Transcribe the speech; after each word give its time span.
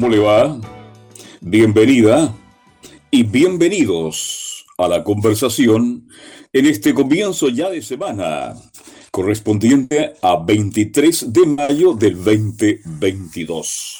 ¿Cómo 0.00 0.16
le 0.16 0.18
va? 0.18 0.58
Bienvenida 1.42 2.34
y 3.10 3.22
bienvenidos 3.22 4.64
a 4.78 4.88
la 4.88 5.04
conversación 5.04 6.08
en 6.54 6.64
este 6.64 6.94
comienzo 6.94 7.50
ya 7.50 7.68
de 7.68 7.82
semana, 7.82 8.56
correspondiente 9.10 10.14
a 10.22 10.36
23 10.42 11.30
de 11.30 11.44
mayo 11.44 11.92
del 11.92 12.14
2022. 12.14 13.98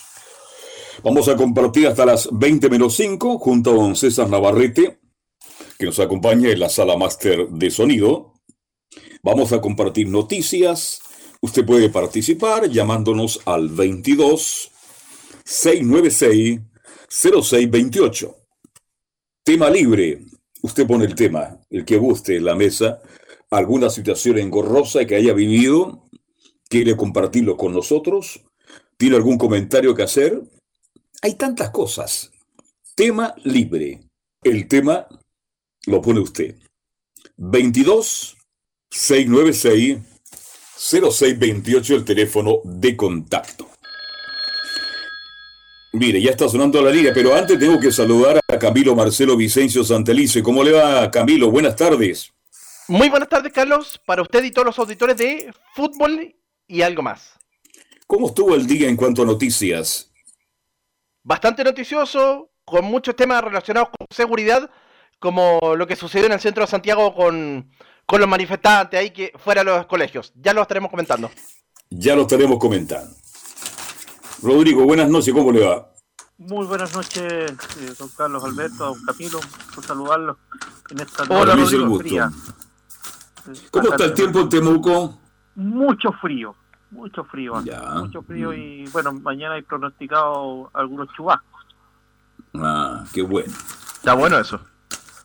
Vamos 1.05 1.28
a 1.28 1.36
compartir 1.36 1.86
hasta 1.86 2.06
las 2.06 2.30
20 2.32 2.70
menos 2.70 2.94
5 2.94 3.38
junto 3.38 3.72
a 3.72 3.75
don 3.75 3.94
César 3.94 4.30
Navarrete, 4.30 5.00
que 5.78 5.84
nos 5.84 6.00
acompaña 6.00 6.48
en 6.48 6.60
la 6.60 6.70
sala 6.70 6.97
máster 6.97 7.47
de 7.50 7.70
sonido. 7.70 8.41
Vamos 9.22 9.53
a 9.53 9.60
compartir 9.60 10.08
noticias. 10.08 11.03
Usted 11.42 11.66
puede 11.66 11.91
participar 11.91 12.70
llamándonos 12.70 13.42
al 13.44 13.69
22 13.69 14.69
696 15.51 16.61
0628. 17.09 18.37
Tema 19.43 19.69
libre. 19.69 20.25
Usted 20.62 20.87
pone 20.87 21.06
el 21.06 21.17
tema, 21.17 21.59
el 21.70 21.84
que 21.84 21.97
guste 21.97 22.37
en 22.37 22.45
la 22.45 22.55
mesa. 22.55 23.03
Alguna 23.51 23.91
situación 23.91 24.39
engorrosa 24.39 25.05
que 25.06 25.17
haya 25.17 25.33
vivido, 25.33 26.05
quiere 26.69 26.97
compartirlo 26.97 27.56
con 27.56 27.73
nosotros, 27.73 28.45
tiene 28.97 29.17
algún 29.17 29.39
comentario 29.39 29.93
que 29.93 30.05
hacer, 30.05 30.41
hay 31.21 31.34
tantas 31.34 31.71
cosas. 31.71 32.31
Tema 32.95 33.34
libre. 33.43 34.03
El 34.45 34.69
tema 34.69 35.09
lo 35.87 36.01
pone 36.01 36.21
usted. 36.21 36.55
22 37.39 38.37
696 38.89 39.98
0628 40.77 41.97
el 41.97 42.05
teléfono 42.05 42.61
de 42.65 42.97
contacto. 42.97 43.69
Mire, 45.92 46.20
ya 46.20 46.30
está 46.30 46.48
sonando 46.48 46.80
la 46.83 46.91
línea, 46.91 47.12
pero 47.12 47.34
antes 47.34 47.58
tengo 47.58 47.80
que 47.80 47.91
saludar 47.91 48.41
a 48.46 48.58
Camilo 48.58 48.94
Marcelo 48.94 49.36
Vicencio 49.36 49.83
Santelice. 49.83 50.42
¿Cómo 50.42 50.62
le 50.62 50.72
va, 50.72 51.10
Camilo? 51.10 51.50
Buenas 51.50 51.74
tardes. 51.74 52.32
Muy 52.88 53.08
buenas 53.08 53.28
tardes, 53.28 53.52
Carlos, 53.52 54.00
para 54.05 54.22
usted 54.22 54.44
y 54.44 54.50
todos 54.50 54.66
los 54.66 54.78
auditores 54.78 55.16
de 55.16 55.52
fútbol 55.74 56.34
y 56.66 56.82
algo 56.82 57.02
más. 57.02 57.32
¿Cómo 58.06 58.28
estuvo 58.28 58.55
el 58.55 58.66
día 58.66 58.88
en 58.88 58.97
cuanto 58.97 59.22
a 59.22 59.27
noticias? 59.27 60.10
bastante 61.22 61.64
noticioso, 61.64 62.50
con 62.64 62.84
muchos 62.84 63.16
temas 63.16 63.42
relacionados 63.42 63.91
con 63.91 64.06
seguridad, 64.10 64.70
como 65.19 65.77
lo 65.77 65.86
que 65.86 65.97
sucedió 65.97 66.27
en 66.27 66.32
el 66.32 66.41
centro 66.41 66.64
de 66.64 66.70
Santiago 66.70 67.15
con, 67.15 67.70
los 68.19 68.28
manifestantes 68.28 68.98
ahí 68.98 69.10
que 69.10 69.32
fuera 69.36 69.62
de 69.62 69.70
los 69.70 69.86
colegios. 69.86 70.32
Ya 70.34 70.53
lo 70.53 70.62
estaremos 70.62 70.91
comentando. 70.91 71.31
Ya 71.91 72.16
lo 72.16 72.22
estaremos 72.22 72.59
comentando. 72.59 73.15
Rodrigo, 74.43 74.84
buenas 74.84 75.09
noches, 75.11 75.34
¿cómo 75.34 75.53
le 75.53 75.67
va? 75.67 75.87
Muy 76.39 76.67
buenas 76.67 76.95
noches, 76.95 77.23
eh, 77.23 77.95
don 77.99 78.09
Carlos 78.17 78.43
Alberto, 78.43 78.87
don 78.87 79.05
Camilo, 79.05 79.41
por 79.75 79.84
saludarlo 79.84 80.39
en 80.91 81.01
esta 81.01 81.25
Hola, 81.28 81.56
fría. 81.99 82.31
¿Cómo 83.71 83.89
está 83.91 84.05
el 84.06 84.15
tiempo 84.15 84.41
en 84.41 84.49
Temuco? 84.49 85.19
Mucho 85.56 86.12
frío, 86.12 86.55
mucho 86.91 87.25
frío, 87.25 87.62
mucho 87.97 88.23
frío 88.23 88.55
y 88.55 88.87
bueno, 88.89 89.12
mañana 89.12 89.56
hay 89.56 89.62
pronosticado 89.62 90.71
algunos 90.72 91.09
chubascos. 91.15 91.67
Ah, 92.55 93.05
qué 93.12 93.22
bueno. 93.22 93.53
Está 93.97 94.15
bueno 94.15 94.39
eso. 94.39 94.61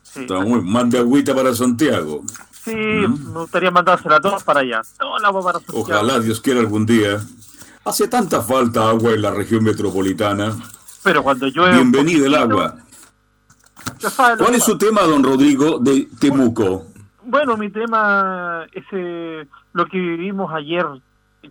Sí. 0.02 0.26
Mande 0.62 0.98
agüita 0.98 1.34
para 1.34 1.54
Santiago. 1.54 2.22
Sí, 2.52 2.74
¿Mm? 2.74 3.32
me 3.32 3.40
gustaría 3.40 3.70
mandársela 3.70 4.16
a 4.16 4.20
todos 4.20 4.44
para 4.44 4.60
allá. 4.60 4.82
para 4.98 5.32
Santiago. 5.32 5.80
Ojalá 5.80 6.20
Dios 6.20 6.40
quiera 6.40 6.60
algún 6.60 6.84
día. 6.84 7.20
Hace 7.86 8.08
tanta 8.08 8.42
falta 8.42 8.88
agua 8.88 9.12
en 9.12 9.22
la 9.22 9.30
región 9.30 9.62
metropolitana. 9.62 10.52
Pero 11.04 11.22
cuando 11.22 11.46
llueve. 11.46 11.76
Bienvenido 11.76 12.26
el 12.26 12.34
agua. 12.34 12.74
¿Cuál 14.16 14.56
es 14.56 14.64
su 14.64 14.76
tema, 14.76 15.02
don 15.02 15.22
Rodrigo, 15.22 15.78
de 15.78 16.08
Temuco? 16.18 16.86
Bueno, 17.22 17.56
mi 17.56 17.70
tema 17.70 18.66
es 18.72 18.84
eh, 18.90 19.46
lo 19.72 19.86
que 19.86 19.98
vivimos 19.98 20.52
ayer 20.52 20.84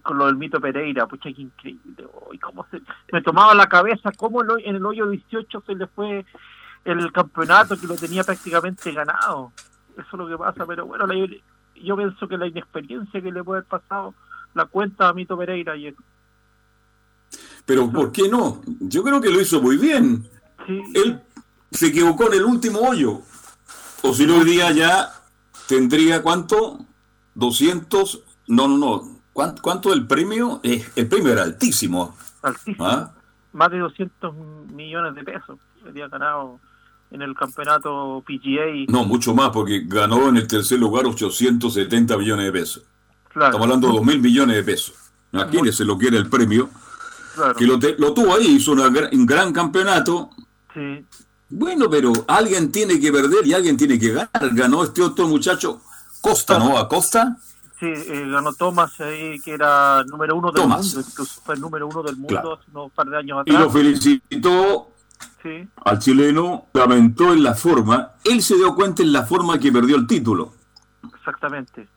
con 0.04 0.18
lo 0.18 0.26
del 0.26 0.36
mito 0.36 0.60
Pereira, 0.60 1.08
pucha, 1.08 1.30
qué 1.34 1.42
increíble. 1.42 2.06
cómo 2.42 2.68
se, 2.70 2.82
me 3.14 3.22
tomaba 3.22 3.56
la 3.56 3.68
cabeza 3.68 4.12
cómo 4.12 4.44
en 4.44 4.76
el 4.76 4.86
hoyo 4.86 5.08
18 5.08 5.64
se 5.66 5.74
le 5.74 5.88
fue 5.88 6.26
el 6.84 7.14
campeonato 7.14 7.80
que 7.80 7.88
lo 7.88 7.96
tenía 7.96 8.26
prácticamente 8.26 8.92
ganado. 8.92 9.54
Eso 9.94 10.08
es 10.12 10.20
lo 10.20 10.28
que 10.28 10.38
pasa, 10.38 10.66
pero 10.66 10.86
bueno, 10.86 11.08
yo 11.76 11.96
pienso 11.96 12.28
que 12.28 12.38
la 12.38 12.48
inexperiencia 12.48 13.22
que 13.22 13.32
le 13.32 13.42
puede 13.42 13.60
haber 13.60 13.70
pasado 13.70 14.14
la 14.54 14.66
cuenta 14.66 15.08
a 15.08 15.14
Mito 15.14 15.38
Pereira 15.38 15.72
ayer. 15.72 15.96
Pero 17.66 17.92
¿por 17.92 18.12
qué 18.12 18.30
no? 18.30 18.62
Yo 18.80 19.04
creo 19.04 19.22
que 19.22 19.30
lo 19.30 19.42
hizo 19.42 19.62
muy 19.62 19.78
bien. 19.78 20.28
Él 20.94 21.22
se 21.72 21.88
equivocó 21.88 22.28
en 22.28 22.34
el 22.34 22.46
último 22.46 22.80
hoyo. 22.80 23.22
O 24.02 24.14
si 24.14 24.28
no, 24.28 24.38
hoy 24.38 24.46
día 24.46 24.72
ya 24.72 25.12
tendría 25.68 26.22
cuánto? 26.22 26.86
200, 27.34 28.24
no, 28.48 28.68
no, 28.68 28.78
no, 28.78 29.16
¿Cuánto, 29.36 29.62
cuánto 29.62 29.92
el 29.92 30.08
premio? 30.08 30.62
Eh, 30.64 30.86
el 30.96 31.10
premio 31.10 31.34
era 31.34 31.44
altísimo. 31.44 32.16
Altísimo. 32.42 32.88
¿Ah? 32.88 33.12
Más 33.52 33.70
de 33.70 33.80
200 33.80 34.34
millones 34.72 35.14
de 35.16 35.24
pesos 35.24 35.60
había 35.86 36.08
ganado 36.08 36.60
en 37.12 37.22
el 37.22 37.36
campeonato 37.36 38.24
PGA. 38.26 38.86
No, 38.88 39.04
mucho 39.04 39.36
más, 39.36 39.50
porque 39.50 39.84
ganó 39.86 40.30
en 40.30 40.38
el 40.38 40.48
tercer 40.48 40.80
lugar 40.80 41.06
870 41.06 42.18
millones 42.18 42.46
de 42.46 42.52
pesos. 42.54 42.84
Estamos 43.28 43.62
hablando 43.62 43.88
de 43.88 43.94
2 43.96 44.06
mil 44.06 44.22
millones 44.22 44.56
de 44.56 44.64
pesos. 44.64 44.96
Imagínese 45.34 45.84
lo 45.84 45.98
que 45.98 46.08
era 46.08 46.18
el 46.18 46.30
premio. 46.30 46.70
Que 47.58 47.66
lo, 47.66 47.80
lo, 47.98 48.14
tuvo 48.14 48.36
ahí, 48.36 48.56
hizo 48.56 48.72
un 48.72 49.26
gran 49.26 49.52
campeonato. 49.54 50.30
Sí. 50.74 51.06
Bueno, 51.50 51.90
pero 51.90 52.12
alguien 52.28 52.72
tiene 52.72 53.00
que 53.00 53.12
perder 53.12 53.46
y 53.46 53.54
alguien 53.54 53.78
tiene 53.78 54.00
que 54.00 54.10
ganar. 54.10 54.30
Ganó 54.54 54.84
este 54.84 55.02
otro 55.02 55.28
muchacho, 55.28 55.82
Costa, 56.22 56.58
¿no? 56.58 56.78
¿A 56.78 56.88
Costa? 56.88 57.38
Sí, 57.80 57.88
eh, 57.88 58.28
ganó 58.30 58.54
Thomas 58.54 59.00
ahí, 59.02 59.40
que 59.42 59.52
era 59.52 60.04
número 60.06 60.36
uno 60.36 60.52
del 60.52 60.68
mundo, 60.68 61.04
fue 61.44 61.56
el 61.56 61.62
número 61.62 61.88
uno 61.88 62.04
del 62.04 62.16
mundo 62.16 62.54
hace 62.54 62.72
unos 62.72 62.92
par 62.94 63.08
de 63.08 63.18
años 63.18 63.42
atrás. 63.42 63.56
Y 63.56 63.60
lo 63.60 63.70
felicitó 63.70 64.92
al 65.84 66.00
chileno, 66.00 66.68
lamentó 66.74 67.34
en 67.34 67.44
la 67.44 67.54
forma, 67.54 68.14
él 68.24 68.42
se 68.42 68.56
dio 68.56 68.74
cuenta 68.74 69.04
en 69.04 69.12
la 69.12 69.24
forma 69.24 69.60
que 69.60 69.72
perdió 69.72 69.98
el 69.98 70.08
título. 70.08 70.54
Exactamente. 71.16 71.88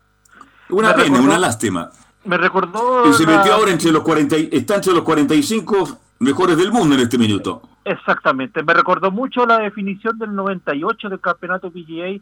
Una 0.71 0.95
pena, 0.95 1.21
una 1.21 1.39
lástima. 1.39 1.91
Me 2.25 2.37
recordó... 2.37 3.09
Y 3.09 3.13
se 3.13 3.27
metió 3.27 3.55
ahora 3.55 3.71
entre 3.71 3.93
los 3.93 4.03
40, 4.03 4.37
está 4.53 4.77
entre 4.77 4.93
los 4.93 5.03
45 5.03 5.99
mejores 6.21 6.57
del 6.57 6.73
mundo 6.73 6.95
en 6.95 7.03
este 7.03 7.19
minuto. 7.19 7.63
Exactamente, 7.85 8.63
me 8.63 8.75
recordó 8.75 9.11
mucho 9.11 9.47
la 9.47 9.59
definición 9.61 10.19
del 10.19 10.35
98 10.35 11.09
del 11.09 11.21
campeonato 11.21 11.71
PGA 11.71 12.21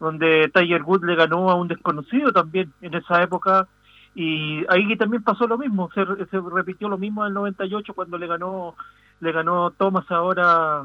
donde 0.00 0.50
Tiger 0.52 0.82
Woods 0.82 1.04
le 1.04 1.14
ganó 1.14 1.50
a 1.50 1.54
un 1.54 1.68
desconocido 1.68 2.32
también 2.32 2.72
en 2.80 2.94
esa 2.94 3.22
época 3.22 3.68
y 4.14 4.64
ahí 4.68 4.96
también 4.96 5.22
pasó 5.22 5.46
lo 5.46 5.58
mismo, 5.58 5.90
se, 5.92 6.04
repitió 6.04 6.88
lo 6.88 6.98
mismo 6.98 7.22
en 7.22 7.28
el 7.28 7.34
98 7.34 7.94
cuando 7.94 8.18
le 8.18 8.26
ganó 8.26 8.74
le 9.20 9.32
ganó 9.32 9.70
Thomas 9.70 10.04
ahora 10.10 10.84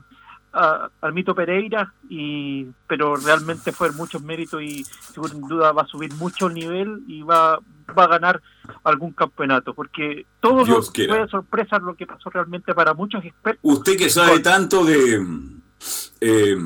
a, 0.53 0.89
al 1.01 1.13
Mito 1.13 1.35
Pereira 1.35 1.93
y 2.09 2.67
pero 2.87 3.15
realmente 3.15 3.71
fue 3.71 3.91
muchos 3.91 4.21
méritos 4.21 4.61
y 4.61 4.83
sin 4.83 5.41
duda 5.47 5.71
va 5.71 5.83
a 5.83 5.87
subir 5.87 6.13
mucho 6.15 6.47
el 6.47 6.53
nivel 6.53 7.03
y 7.07 7.21
va 7.21 7.59
va 7.97 8.05
a 8.05 8.07
ganar 8.07 8.41
algún 8.83 9.11
campeonato 9.11 9.73
porque 9.73 10.25
todo 10.39 10.65
fue 10.65 11.27
sorpresa 11.29 11.79
lo 11.79 11.95
que 11.95 12.07
pasó 12.07 12.29
realmente 12.29 12.73
para 12.73 12.93
muchos 12.93 13.23
expertos. 13.23 13.59
Usted 13.61 13.97
que 13.97 14.09
sabe 14.09 14.39
tanto 14.39 14.85
de 14.85 15.25
eh, 16.21 16.57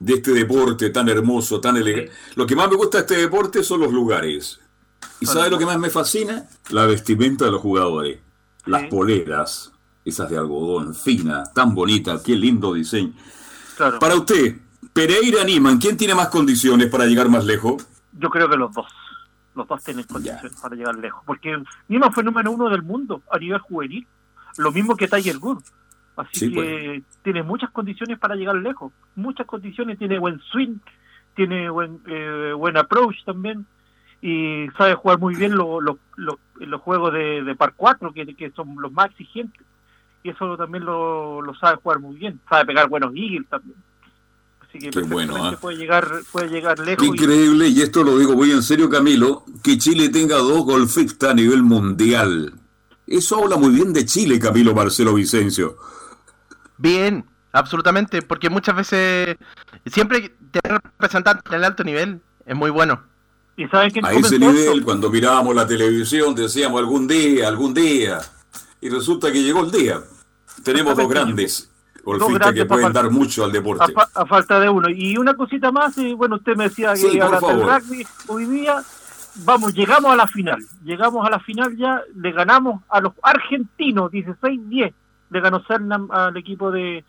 de 0.00 0.14
este 0.14 0.32
deporte 0.32 0.90
tan 0.90 1.08
hermoso, 1.08 1.60
tan 1.60 1.76
elegante. 1.76 2.12
Lo 2.36 2.46
que 2.46 2.56
más 2.56 2.68
me 2.68 2.76
gusta 2.76 2.98
de 2.98 3.02
este 3.02 3.16
deporte 3.16 3.62
son 3.62 3.80
los 3.80 3.92
lugares. 3.92 4.60
¿Y 5.20 5.26
sabe 5.26 5.50
lo 5.50 5.58
que 5.58 5.66
más 5.66 5.78
me 5.78 5.90
fascina? 5.90 6.48
La 6.70 6.86
vestimenta 6.86 7.44
de 7.44 7.50
los 7.50 7.60
jugadores. 7.60 8.20
Las 8.66 8.84
poleras, 8.84 9.72
esas 10.04 10.28
de 10.28 10.36
algodón, 10.36 10.94
finas, 10.94 11.52
tan 11.54 11.74
bonitas, 11.74 12.22
qué 12.22 12.36
lindo 12.36 12.74
diseño. 12.74 13.12
Para 13.98 14.14
usted, 14.14 14.56
Pereira 14.92 15.44
Niman, 15.44 15.78
¿quién 15.78 15.96
tiene 15.96 16.14
más 16.14 16.28
condiciones 16.28 16.88
para 16.88 17.06
llegar 17.06 17.28
más 17.28 17.44
lejos? 17.44 17.86
Yo 18.12 18.28
creo 18.30 18.48
que 18.48 18.56
los 18.56 18.72
dos. 18.72 18.86
Los 19.58 19.66
dos 19.66 19.82
tienen 19.82 20.04
condiciones 20.04 20.58
para 20.60 20.76
llegar 20.76 20.94
lejos. 20.94 21.20
Porque 21.26 21.60
Nima 21.88 22.12
fue 22.12 22.22
número 22.22 22.52
uno 22.52 22.70
del 22.70 22.82
mundo 22.82 23.22
a 23.30 23.38
nivel 23.38 23.58
juvenil. 23.58 24.06
Lo 24.56 24.70
mismo 24.70 24.96
que 24.96 25.08
Tiger 25.08 25.36
Woods. 25.38 25.72
Así 26.16 26.48
que 26.48 26.54
pues. 26.54 27.20
tiene 27.22 27.42
muchas 27.42 27.70
condiciones 27.70 28.18
para 28.20 28.36
llegar 28.36 28.54
lejos. 28.54 28.92
Muchas 29.16 29.46
condiciones. 29.46 29.98
Tiene 29.98 30.20
buen 30.20 30.38
swing, 30.40 30.76
tiene 31.34 31.68
buen, 31.70 32.00
eh, 32.06 32.52
buen 32.56 32.76
approach 32.76 33.24
también. 33.24 33.66
Y 34.22 34.68
sabe 34.76 34.94
jugar 34.94 35.18
muy 35.18 35.34
bien 35.34 35.56
los 35.56 36.80
juegos 36.80 37.12
de, 37.12 37.42
de 37.42 37.54
par 37.56 37.74
4, 37.76 38.12
que, 38.12 38.34
que 38.36 38.50
son 38.52 38.76
los 38.78 38.92
más 38.92 39.10
exigentes. 39.10 39.62
Y 40.22 40.30
eso 40.30 40.56
también 40.56 40.84
lo, 40.84 41.42
lo 41.42 41.54
sabe 41.56 41.80
jugar 41.82 41.98
muy 41.98 42.16
bien. 42.16 42.38
Sabe 42.48 42.66
pegar 42.66 42.88
buenos 42.88 43.12
eagles 43.16 43.48
también. 43.48 43.76
Así 44.68 44.78
que 44.78 44.90
Qué 44.90 45.00
bueno, 45.00 45.52
¿eh? 45.52 45.56
puede 45.58 45.78
llegar 45.78 46.06
puede 46.30 46.48
llegar 46.48 46.78
lejos. 46.78 47.02
Qué 47.02 47.06
increíble, 47.06 47.68
y... 47.68 47.80
esto 47.80 48.02
lo 48.04 48.18
digo 48.18 48.34
muy 48.34 48.50
en 48.52 48.62
serio, 48.62 48.90
Camilo, 48.90 49.44
que 49.62 49.78
Chile 49.78 50.10
tenga 50.10 50.36
dos 50.36 50.64
golfistas 50.64 51.30
a 51.30 51.34
nivel 51.34 51.62
mundial. 51.62 52.52
Eso 53.06 53.42
habla 53.42 53.56
muy 53.56 53.70
bien 53.70 53.94
de 53.94 54.04
Chile, 54.04 54.38
Camilo 54.38 54.74
Marcelo 54.74 55.14
Vicencio. 55.14 55.78
Bien, 56.76 57.24
absolutamente, 57.52 58.20
porque 58.20 58.50
muchas 58.50 58.76
veces 58.76 59.36
siempre 59.86 60.36
tener 60.50 60.82
representantes 60.82 61.50
en 61.50 61.54
el 61.54 61.64
alto 61.64 61.82
nivel 61.82 62.20
es 62.44 62.54
muy 62.54 62.70
bueno. 62.70 63.02
¿Y 63.56 63.66
saben 63.68 64.04
a 64.04 64.12
ese 64.12 64.38
nivel, 64.38 64.84
cuando 64.84 65.10
mirábamos 65.10 65.54
la 65.56 65.66
televisión, 65.66 66.34
decíamos 66.34 66.78
algún 66.78 67.08
día, 67.08 67.48
algún 67.48 67.72
día, 67.72 68.20
y 68.80 68.90
resulta 68.90 69.32
que 69.32 69.42
llegó 69.42 69.64
el 69.64 69.70
día. 69.70 70.00
Tenemos 70.62 70.94
dos 70.94 71.08
grandes 71.08 71.67
golfistas 72.08 72.52
que 72.52 72.64
pueden 72.64 72.92
dar 72.92 73.10
mucho 73.10 73.44
al 73.44 73.52
deporte. 73.52 73.92
A, 74.14 74.26
falta 74.26 74.60
de 74.60 74.68
uno. 74.68 74.88
Y 74.88 75.16
una 75.16 75.34
cosita 75.34 75.70
más, 75.72 75.96
y 75.98 76.14
bueno, 76.14 76.36
usted 76.36 76.56
me 76.56 76.64
decía 76.64 76.92
que 76.92 76.98
sí, 76.98 77.20
rugby 77.20 78.06
hoy 78.28 78.44
día, 78.46 78.82
vamos, 79.44 79.74
llegamos 79.74 80.12
a 80.12 80.16
la 80.16 80.26
final. 80.26 80.58
Llegamos 80.84 81.26
a 81.26 81.30
la 81.30 81.40
final 81.40 81.76
ya, 81.76 82.02
le 82.14 82.32
ganamos 82.32 82.82
a 82.88 83.00
los 83.00 83.12
argentinos 83.22 84.10
16-10 84.10 84.92
le 85.30 85.40
ganó 85.40 85.62
Cernam 85.66 86.10
al 86.10 86.36
equipo 86.36 86.70
de, 86.70 87.04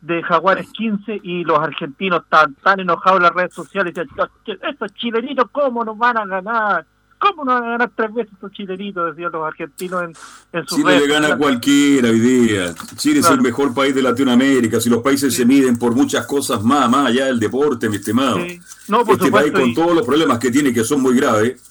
de 0.00 0.22
Jaguares 0.22 0.70
15 0.72 1.20
y 1.22 1.44
los 1.44 1.58
argentinos 1.58 2.22
están 2.22 2.54
tan 2.56 2.80
enojados 2.80 3.18
en 3.18 3.22
las 3.24 3.34
redes 3.34 3.54
sociales. 3.54 3.94
Estos 3.96 4.94
chilenitos, 4.94 5.46
¿cómo 5.52 5.84
nos 5.84 5.96
van 5.96 6.18
a 6.18 6.26
ganar? 6.26 6.86
¿Cómo 7.22 7.44
nos 7.44 7.54
van 7.54 7.64
a 7.64 7.70
ganar 7.70 7.92
tres 7.94 8.12
veces 8.12 8.32
estos 8.32 8.50
chilenitos? 8.50 9.14
Decían 9.14 9.30
los 9.30 9.46
argentinos 9.46 10.02
en, 10.02 10.12
en 10.52 10.66
sus 10.66 10.78
Chile 10.78 10.98
le 10.98 11.06
gana 11.06 11.34
a 11.34 11.36
cualquiera 11.38 12.08
hoy 12.08 12.18
día. 12.18 12.74
Chile 12.96 13.20
es 13.20 13.30
el 13.30 13.40
mejor 13.40 13.72
país 13.72 13.94
de 13.94 14.02
Latinoamérica. 14.02 14.80
Si 14.80 14.90
los 14.90 15.02
países 15.02 15.32
se 15.32 15.46
miden 15.46 15.78
por 15.78 15.94
muchas 15.94 16.26
cosas 16.26 16.64
más, 16.64 16.90
más 16.90 17.06
allá 17.06 17.26
del 17.26 17.38
deporte, 17.38 17.88
mi 17.88 17.96
estimado. 17.96 18.40
No, 18.88 19.04
por 19.04 19.14
este 19.14 19.30
país 19.30 19.52
con 19.52 19.72
todos 19.72 19.94
los 19.94 20.04
problemas 20.04 20.40
que 20.40 20.50
tiene, 20.50 20.72
que 20.72 20.82
son 20.82 21.00
muy 21.00 21.14
graves, 21.14 21.62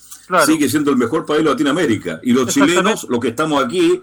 sigue 0.45 0.69
siendo 0.69 0.89
el 0.89 0.95
mejor 0.95 1.25
país 1.25 1.43
de 1.43 1.49
Latinoamérica. 1.49 2.21
Y 2.23 2.31
los 2.31 2.47
chilenos, 2.47 3.05
los 3.09 3.19
que 3.19 3.27
estamos 3.27 3.61
aquí, 3.61 4.01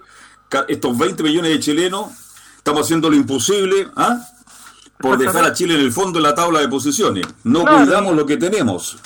estos 0.67 0.95
20 0.95 1.23
millones 1.23 1.51
de 1.51 1.59
chilenos, 1.59 2.11
estamos 2.57 2.81
haciendo 2.81 3.09
lo 3.09 3.15
imposible 3.15 3.87
¿ah? 3.95 4.19
Por 4.99 5.17
dejar 5.17 5.45
a 5.45 5.53
Chile 5.53 5.75
en 5.75 5.81
el 5.81 5.91
fondo 5.91 6.19
de 6.19 6.23
la 6.23 6.35
tabla 6.35 6.59
de 6.59 6.67
posiciones. 6.67 7.25
No 7.43 7.61
cuidamos 7.61 8.15
lo 8.15 8.25
que 8.25 8.37
tenemos. 8.37 8.97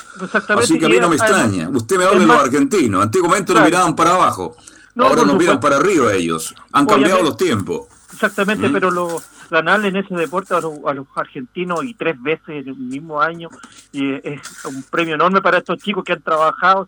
Así 0.50 0.80
que 0.80 0.86
a 0.86 0.90
mí 0.90 1.00
no 1.00 1.10
me 1.10 1.16
extraña. 1.16 1.70
Usted 1.70 1.98
me 1.98 2.06
habla 2.06 2.20
de 2.20 2.26
los 2.26 2.38
argentinos. 2.38 3.04
Antiguamente 3.04 3.54
nos 3.54 3.64
miraban 3.64 3.96
para 3.96 4.16
abajo. 4.16 4.58
Ahora 4.98 5.24
nos 5.24 5.36
miran 5.36 5.60
para 5.60 5.78
arriba 5.78 6.14
ellos. 6.14 6.54
Han 6.72 6.86
cambiado 6.86 7.22
los 7.22 7.38
tiempos. 7.38 7.88
Exactamente, 8.12 8.70
¿Mm? 8.70 8.74
pero 8.74 8.92
lo, 8.92 9.22
ganarle 9.50 9.90
en 9.90 9.98
ese 9.98 10.16
deporte 10.16 10.54
a 10.54 10.62
los, 10.62 10.74
a 10.86 10.94
los, 10.94 11.08
argentinos 11.16 11.84
y 11.84 11.94
tres 11.94 12.22
veces 12.22 12.50
en 12.50 12.68
el 12.68 12.76
mismo 12.76 13.20
año 13.20 13.50
y 13.92 14.14
es 14.14 14.40
un 14.66 14.84
premio 14.84 15.16
enorme 15.16 15.42
para 15.42 15.58
estos 15.58 15.80
chicos 15.80 16.04
que 16.04 16.14
han 16.14 16.22
trabajado 16.22 16.88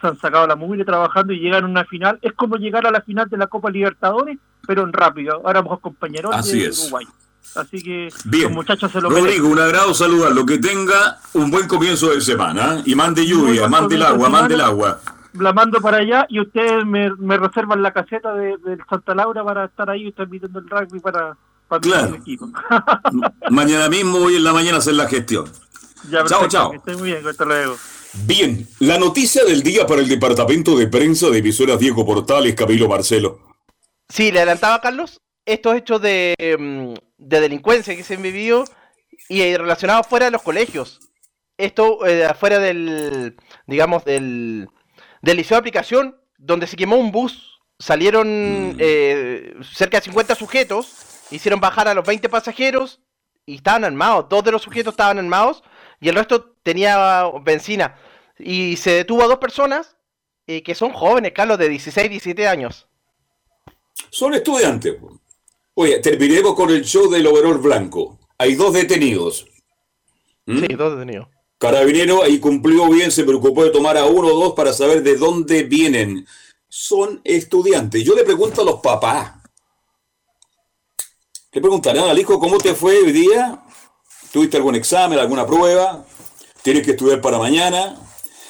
se 0.00 0.06
han 0.06 0.18
sacado 0.18 0.46
la 0.46 0.56
mugre 0.56 0.84
trabajando 0.84 1.32
y 1.32 1.40
llegan 1.40 1.64
a 1.64 1.66
una 1.66 1.84
final. 1.84 2.18
Es 2.22 2.32
como 2.32 2.56
llegar 2.56 2.86
a 2.86 2.90
la 2.90 3.02
final 3.02 3.28
de 3.28 3.36
la 3.36 3.46
Copa 3.46 3.70
Libertadores, 3.70 4.38
pero 4.66 4.84
en 4.84 4.92
rápido. 4.92 5.42
Ahora 5.44 5.60
somos 5.60 5.80
compañeros 5.80 6.50
de 6.50 6.70
Uruguay. 6.70 7.06
Así 7.54 7.82
que 7.82 8.08
Bien. 8.24 8.44
los 8.44 8.52
muchachos 8.52 8.90
se 8.90 9.00
lo 9.00 9.10
Rodrigo, 9.10 9.48
un 9.48 9.58
agrado 9.58 9.92
saludarlo. 9.94 10.46
Que 10.46 10.58
tenga 10.58 11.18
un 11.34 11.50
buen 11.50 11.68
comienzo 11.68 12.10
de 12.10 12.20
semana. 12.20 12.78
¿eh? 12.78 12.82
Y 12.86 12.94
mande 12.94 13.26
lluvia, 13.26 13.68
mande 13.68 13.96
el 13.96 14.02
agua, 14.02 14.28
mande 14.28 14.54
el 14.54 14.60
agua. 14.60 15.00
La 15.34 15.52
mando 15.52 15.80
para 15.80 15.98
allá 15.98 16.26
y 16.28 16.40
ustedes 16.40 16.84
me, 16.84 17.08
reservan 17.38 17.82
la 17.82 17.92
caseta 17.92 18.34
de, 18.34 18.56
Santa 18.88 19.14
Laura 19.14 19.42
para 19.44 19.64
estar 19.66 19.88
ahí 19.88 20.12
transmitiendo 20.12 20.58
el 20.58 20.68
rugby 20.68 21.00
para, 21.00 21.36
para 21.68 21.80
claro. 21.80 22.14
equipo. 22.16 22.48
mañana 23.50 23.88
mismo, 23.88 24.18
hoy 24.18 24.36
en 24.36 24.44
la 24.44 24.52
mañana, 24.52 24.78
hacer 24.78 24.94
la 24.94 25.08
gestión. 25.08 25.46
chao, 26.28 26.48
chao. 26.48 26.72
Que 26.84 26.96
muy 26.96 27.12
bien, 27.12 27.26
hasta 27.26 27.44
luego. 27.44 27.76
Bien, 28.26 28.68
la 28.80 28.98
noticia 28.98 29.42
del 29.44 29.62
día 29.62 29.86
para 29.86 30.02
el 30.02 30.08
departamento 30.08 30.76
de 30.76 30.86
prensa 30.86 31.30
de 31.30 31.38
emisoras 31.38 31.78
Diego 31.78 32.04
Portales, 32.04 32.54
Camilo 32.54 32.88
Marcelo. 32.88 33.40
Sí, 34.08 34.30
le 34.30 34.40
adelantaba 34.40 34.82
Carlos, 34.82 35.22
estos 35.44 35.76
hechos 35.76 36.00
de, 36.00 36.34
mm, 36.58 36.94
de 37.18 37.40
delincuencia 37.40 37.96
que 37.96 38.02
se 38.02 38.14
han 38.14 38.22
vivido 38.22 38.64
y 39.28 39.56
relacionados 39.56 40.06
fuera 40.06 40.26
de 40.26 40.32
los 40.32 40.42
colegios. 40.42 41.00
Esto 41.56 42.06
eh, 42.06 42.24
afuera 42.24 42.58
del, 42.58 43.36
digamos, 43.66 44.04
del, 44.04 44.68
del 45.20 45.36
liceo 45.36 45.56
de 45.56 45.60
aplicación, 45.60 46.16
donde 46.38 46.66
se 46.66 46.76
quemó 46.76 46.96
un 46.96 47.12
bus, 47.12 47.60
salieron 47.78 48.74
mm. 48.74 48.76
eh, 48.78 49.54
cerca 49.62 49.98
de 49.98 50.04
50 50.04 50.34
sujetos, 50.34 51.26
hicieron 51.30 51.60
bajar 51.60 51.88
a 51.88 51.94
los 51.94 52.06
20 52.06 52.28
pasajeros 52.28 53.00
y 53.46 53.56
estaban 53.56 53.84
armados. 53.84 54.26
Dos 54.28 54.44
de 54.44 54.52
los 54.52 54.62
sujetos 54.62 54.92
estaban 54.92 55.18
armados 55.18 55.62
y 56.00 56.08
el 56.08 56.14
resto 56.14 56.56
tenía 56.62 57.24
benzina. 57.42 57.96
Y 58.38 58.76
se 58.76 58.90
detuvo 58.92 59.22
a 59.22 59.26
dos 59.26 59.38
personas 59.38 59.96
eh, 60.46 60.62
que 60.62 60.74
son 60.74 60.92
jóvenes, 60.92 61.32
Carlos, 61.32 61.58
de 61.58 61.68
16, 61.68 62.10
17 62.10 62.48
años. 62.48 62.88
Son 64.10 64.34
estudiantes. 64.34 64.96
Oye, 65.74 65.98
terminemos 66.00 66.54
con 66.54 66.70
el 66.70 66.84
show 66.84 67.10
del 67.10 67.26
overol 67.26 67.58
blanco. 67.58 68.18
Hay 68.38 68.54
dos 68.54 68.72
detenidos. 68.72 69.46
¿Mm? 70.46 70.60
Sí, 70.60 70.74
dos 70.74 70.92
detenidos. 70.94 71.28
Carabinero 71.58 72.22
ahí 72.24 72.40
cumplió 72.40 72.88
bien, 72.88 73.10
se 73.12 73.24
preocupó 73.24 73.64
de 73.64 73.70
tomar 73.70 73.96
a 73.96 74.04
uno 74.04 74.28
o 74.28 74.40
dos 74.40 74.54
para 74.54 74.72
saber 74.72 75.02
de 75.02 75.16
dónde 75.16 75.62
vienen. 75.62 76.26
Son 76.68 77.20
estudiantes. 77.24 78.02
Yo 78.02 78.14
le 78.14 78.24
pregunto 78.24 78.62
a 78.62 78.64
los 78.64 78.80
papás. 78.80 79.34
Le 81.52 81.60
preguntarán 81.60 82.08
al 82.08 82.18
hijo 82.18 82.40
cómo 82.40 82.58
te 82.58 82.74
fue 82.74 82.98
hoy 82.98 83.12
día. 83.12 83.62
¿Tuviste 84.32 84.56
algún 84.56 84.74
examen, 84.74 85.18
alguna 85.18 85.46
prueba? 85.46 86.04
¿Tienes 86.62 86.84
que 86.84 86.92
estudiar 86.92 87.20
para 87.20 87.38
mañana? 87.38 87.96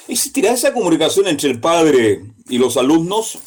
¿Existirá 0.07 0.51
esa 0.51 0.73
comunicación 0.73 1.27
entre 1.27 1.49
el 1.51 1.59
padre 1.59 2.23
y 2.49 2.57
los 2.57 2.77
alumnos 2.77 3.39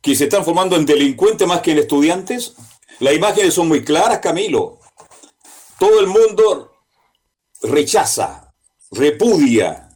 que 0.00 0.14
se 0.14 0.24
están 0.24 0.44
formando 0.44 0.76
en 0.76 0.86
delincuentes 0.86 1.46
más 1.46 1.60
que 1.60 1.72
en 1.72 1.78
estudiantes? 1.78 2.54
Las 3.00 3.14
imágenes 3.14 3.54
son 3.54 3.68
muy 3.68 3.82
claras, 3.82 4.18
Camilo. 4.18 4.78
Todo 5.78 6.00
el 6.00 6.06
mundo 6.06 6.70
rechaza, 7.62 8.54
repudia. 8.90 9.88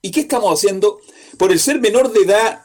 ¿Y 0.00 0.10
qué 0.10 0.20
estamos 0.20 0.52
haciendo? 0.52 1.00
Por 1.36 1.50
el 1.50 1.58
ser 1.58 1.80
menor 1.80 2.12
de 2.12 2.20
edad, 2.20 2.62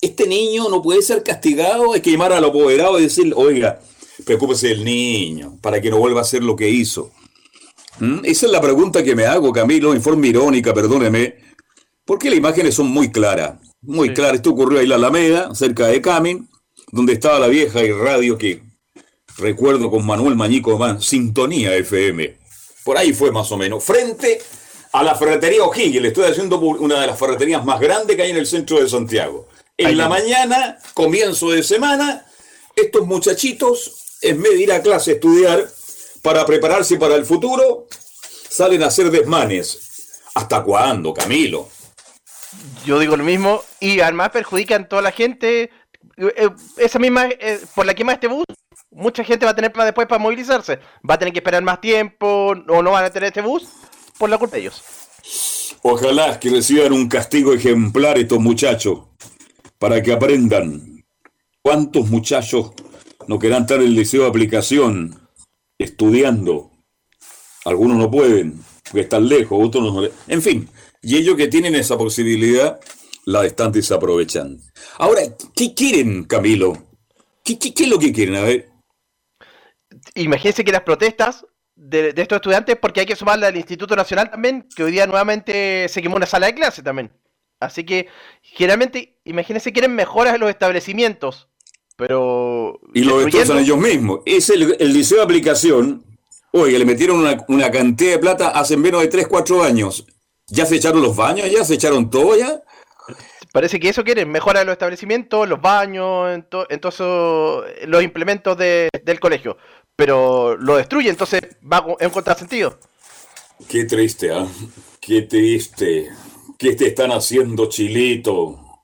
este 0.00 0.26
niño 0.26 0.68
no 0.68 0.82
puede 0.82 1.02
ser 1.02 1.22
castigado, 1.22 1.94
hay 1.94 2.00
que 2.00 2.10
llamar 2.12 2.32
a 2.32 2.40
los 2.40 2.50
apoderados 2.50 3.00
y 3.00 3.04
decir, 3.04 3.32
oiga, 3.34 3.80
preocúpese 4.24 4.68
del 4.68 4.84
niño, 4.84 5.58
para 5.62 5.80
que 5.80 5.90
no 5.90 5.98
vuelva 5.98 6.20
a 6.20 6.22
hacer 6.22 6.42
lo 6.42 6.54
que 6.54 6.68
hizo. 6.68 7.10
¿Mm? 7.98 8.20
Esa 8.24 8.46
es 8.46 8.52
la 8.52 8.60
pregunta 8.60 9.02
que 9.02 9.14
me 9.14 9.24
hago, 9.24 9.52
Camilo, 9.52 9.94
en 9.94 10.02
forma 10.02 10.26
irónica, 10.26 10.74
perdóneme, 10.74 11.36
porque 12.04 12.28
las 12.28 12.38
imágenes 12.38 12.74
son 12.74 12.88
muy 12.88 13.10
claras, 13.10 13.58
muy 13.80 14.12
claras. 14.12 14.36
Esto 14.36 14.50
ocurrió 14.50 14.78
ahí 14.78 14.84
en 14.84 14.90
la 14.90 14.96
Alameda, 14.96 15.54
cerca 15.54 15.86
de 15.86 16.02
Camin, 16.02 16.48
donde 16.92 17.14
estaba 17.14 17.38
la 17.38 17.48
vieja 17.48 17.82
y 17.82 17.92
radio 17.92 18.36
que 18.36 18.69
recuerdo 19.40 19.90
con 19.90 20.06
Manuel 20.06 20.36
Mañico 20.36 20.78
Man, 20.78 21.00
Sintonía 21.00 21.74
FM. 21.74 22.36
Por 22.84 22.96
ahí 22.96 23.12
fue 23.12 23.30
más 23.30 23.50
o 23.50 23.56
menos, 23.56 23.82
frente 23.82 24.40
a 24.92 25.02
la 25.02 25.14
ferretería 25.14 25.64
O'Higgins. 25.64 26.02
Le 26.02 26.08
estoy 26.08 26.30
haciendo 26.30 26.58
una 26.58 27.00
de 27.00 27.06
las 27.06 27.18
ferreterías 27.18 27.64
más 27.64 27.80
grandes 27.80 28.16
que 28.16 28.22
hay 28.22 28.30
en 28.30 28.36
el 28.36 28.46
centro 28.46 28.80
de 28.80 28.88
Santiago. 28.88 29.48
En 29.76 29.96
la 29.96 30.08
mañana, 30.08 30.78
comienzo 30.94 31.50
de 31.50 31.62
semana, 31.62 32.26
estos 32.76 33.06
muchachitos, 33.06 34.18
en 34.20 34.42
vez 34.42 34.52
de 34.52 34.60
ir 34.60 34.72
a 34.72 34.82
clase 34.82 35.12
a 35.12 35.14
estudiar, 35.14 35.68
para 36.22 36.44
prepararse 36.44 36.98
para 36.98 37.14
el 37.14 37.24
futuro, 37.24 37.86
salen 38.48 38.82
a 38.82 38.86
hacer 38.86 39.10
desmanes. 39.10 40.20
¿Hasta 40.34 40.62
cuándo, 40.62 41.14
Camilo? 41.14 41.68
Yo 42.84 42.98
digo 42.98 43.16
lo 43.16 43.24
mismo, 43.24 43.62
y 43.78 44.00
además 44.00 44.30
perjudican 44.30 44.82
a 44.82 44.88
toda 44.88 45.02
la 45.02 45.12
gente. 45.12 45.70
Eh, 46.16 46.50
esa 46.76 46.98
misma, 46.98 47.28
eh, 47.28 47.60
por 47.74 47.86
la 47.86 47.94
quema 47.94 48.12
de 48.12 48.14
este 48.14 48.26
bus, 48.26 48.44
mucha 48.90 49.24
gente 49.24 49.44
va 49.44 49.52
a 49.52 49.56
tener 49.56 49.72
para 49.72 49.86
después 49.86 50.06
para 50.06 50.18
movilizarse. 50.18 50.78
Va 51.08 51.14
a 51.14 51.18
tener 51.18 51.32
que 51.32 51.38
esperar 51.40 51.62
más 51.62 51.80
tiempo, 51.80 52.54
o 52.68 52.82
no 52.82 52.90
van 52.90 53.04
a 53.04 53.10
tener 53.10 53.28
este 53.28 53.40
bus, 53.40 53.68
por 54.18 54.30
la 54.30 54.38
culpa 54.38 54.56
de 54.56 54.62
ellos. 54.62 54.82
Ojalá 55.82 56.38
que 56.38 56.50
reciban 56.50 56.92
un 56.92 57.08
castigo 57.08 57.52
ejemplar 57.52 58.18
estos 58.18 58.40
muchachos, 58.40 59.00
para 59.78 60.02
que 60.02 60.12
aprendan. 60.12 61.04
¿Cuántos 61.62 62.08
muchachos 62.08 62.72
no 63.26 63.38
querrán 63.38 63.62
estar 63.62 63.78
en 63.80 63.86
el 63.86 63.94
liceo 63.94 64.22
de 64.22 64.28
aplicación 64.28 65.20
estudiando. 65.78 66.70
Algunos 67.64 67.96
no 67.96 68.10
pueden, 68.10 68.60
porque 68.84 69.00
están 69.02 69.28
lejos, 69.28 69.58
otros 69.66 69.84
no. 69.84 70.08
En 70.26 70.42
fin, 70.42 70.68
Y 71.02 71.16
ellos 71.16 71.36
que 71.36 71.48
tienen 71.48 71.74
esa 71.74 71.96
posibilidad, 71.96 72.80
la 73.24 73.46
están 73.46 73.72
desaprovechando. 73.72 74.62
Ahora, 74.98 75.22
¿qué 75.54 75.72
quieren, 75.72 76.24
Camilo? 76.24 76.76
¿Qué, 77.44 77.58
qué 77.58 77.72
es 77.72 77.88
lo 77.88 77.98
que 77.98 78.12
quieren? 78.12 78.34
A 78.34 78.42
ver. 78.42 78.69
Imagínense 80.14 80.64
que 80.64 80.72
las 80.72 80.82
protestas 80.82 81.46
de, 81.76 82.12
estos 82.16 82.36
estudiantes, 82.36 82.76
porque 82.76 83.00
hay 83.00 83.06
que 83.06 83.16
sumarle 83.16 83.46
al 83.46 83.56
Instituto 83.56 83.96
Nacional 83.96 84.30
también, 84.30 84.68
que 84.74 84.84
hoy 84.84 84.92
día 84.92 85.06
nuevamente 85.06 85.88
se 85.88 86.02
quemó 86.02 86.16
una 86.16 86.26
sala 86.26 86.46
de 86.46 86.54
clase 86.54 86.82
también. 86.82 87.10
Así 87.58 87.84
que, 87.84 88.08
generalmente, 88.42 89.18
imagínense, 89.24 89.72
quieren 89.72 89.94
mejoras 89.94 90.34
en 90.34 90.40
los 90.40 90.50
establecimientos, 90.50 91.48
pero... 91.96 92.80
Y 92.94 93.04
lo 93.04 93.20
destrozan 93.20 93.58
ellos 93.58 93.78
mismos. 93.78 94.20
Es 94.24 94.50
el, 94.50 94.76
el 94.78 94.92
liceo 94.92 95.18
de 95.18 95.24
aplicación, 95.24 96.04
oye, 96.52 96.78
le 96.78 96.84
metieron 96.84 97.18
una, 97.18 97.44
una, 97.48 97.70
cantidad 97.70 98.12
de 98.12 98.18
plata 98.18 98.48
hace 98.48 98.76
menos 98.76 99.02
de 99.02 99.08
3, 99.08 99.26
4 99.28 99.62
años. 99.62 100.06
¿Ya 100.46 100.66
se 100.66 100.76
echaron 100.76 101.02
los 101.02 101.14
baños? 101.14 101.50
¿Ya 101.50 101.64
se 101.64 101.74
echaron 101.74 102.10
todo 102.10 102.36
ya? 102.36 102.62
Parece 103.52 103.80
que 103.80 103.88
eso 103.88 104.04
quieren, 104.04 104.30
mejora 104.30 104.62
los 104.62 104.72
establecimientos, 104.72 105.48
los 105.48 105.60
baños, 105.60 106.30
en, 106.30 106.46
en 106.68 106.80
todos 106.80 107.00
los 107.86 108.02
implementos 108.02 108.56
de, 108.56 108.88
del 109.02 109.18
colegio. 109.18 109.56
Pero 110.00 110.56
lo 110.56 110.78
destruye, 110.78 111.10
entonces 111.10 111.42
va 111.70 111.84
en 112.00 112.08
contrasentido. 112.08 112.78
Qué 113.68 113.84
triste, 113.84 114.32
¿ah? 114.32 114.48
Qué 114.98 115.20
triste. 115.20 116.08
¿Qué 116.56 116.74
te 116.74 116.86
están 116.86 117.12
haciendo, 117.12 117.68
Chilito? 117.68 118.80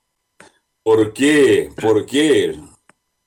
¿Por 0.83 1.13
qué? 1.13 1.71
¿Por 1.81 2.05
qué 2.05 2.55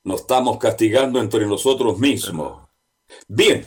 nos 0.04 0.20
estamos 0.20 0.58
castigando 0.58 1.20
entre 1.20 1.44
nosotros 1.46 1.98
mismos? 1.98 2.62
Bien, 3.26 3.66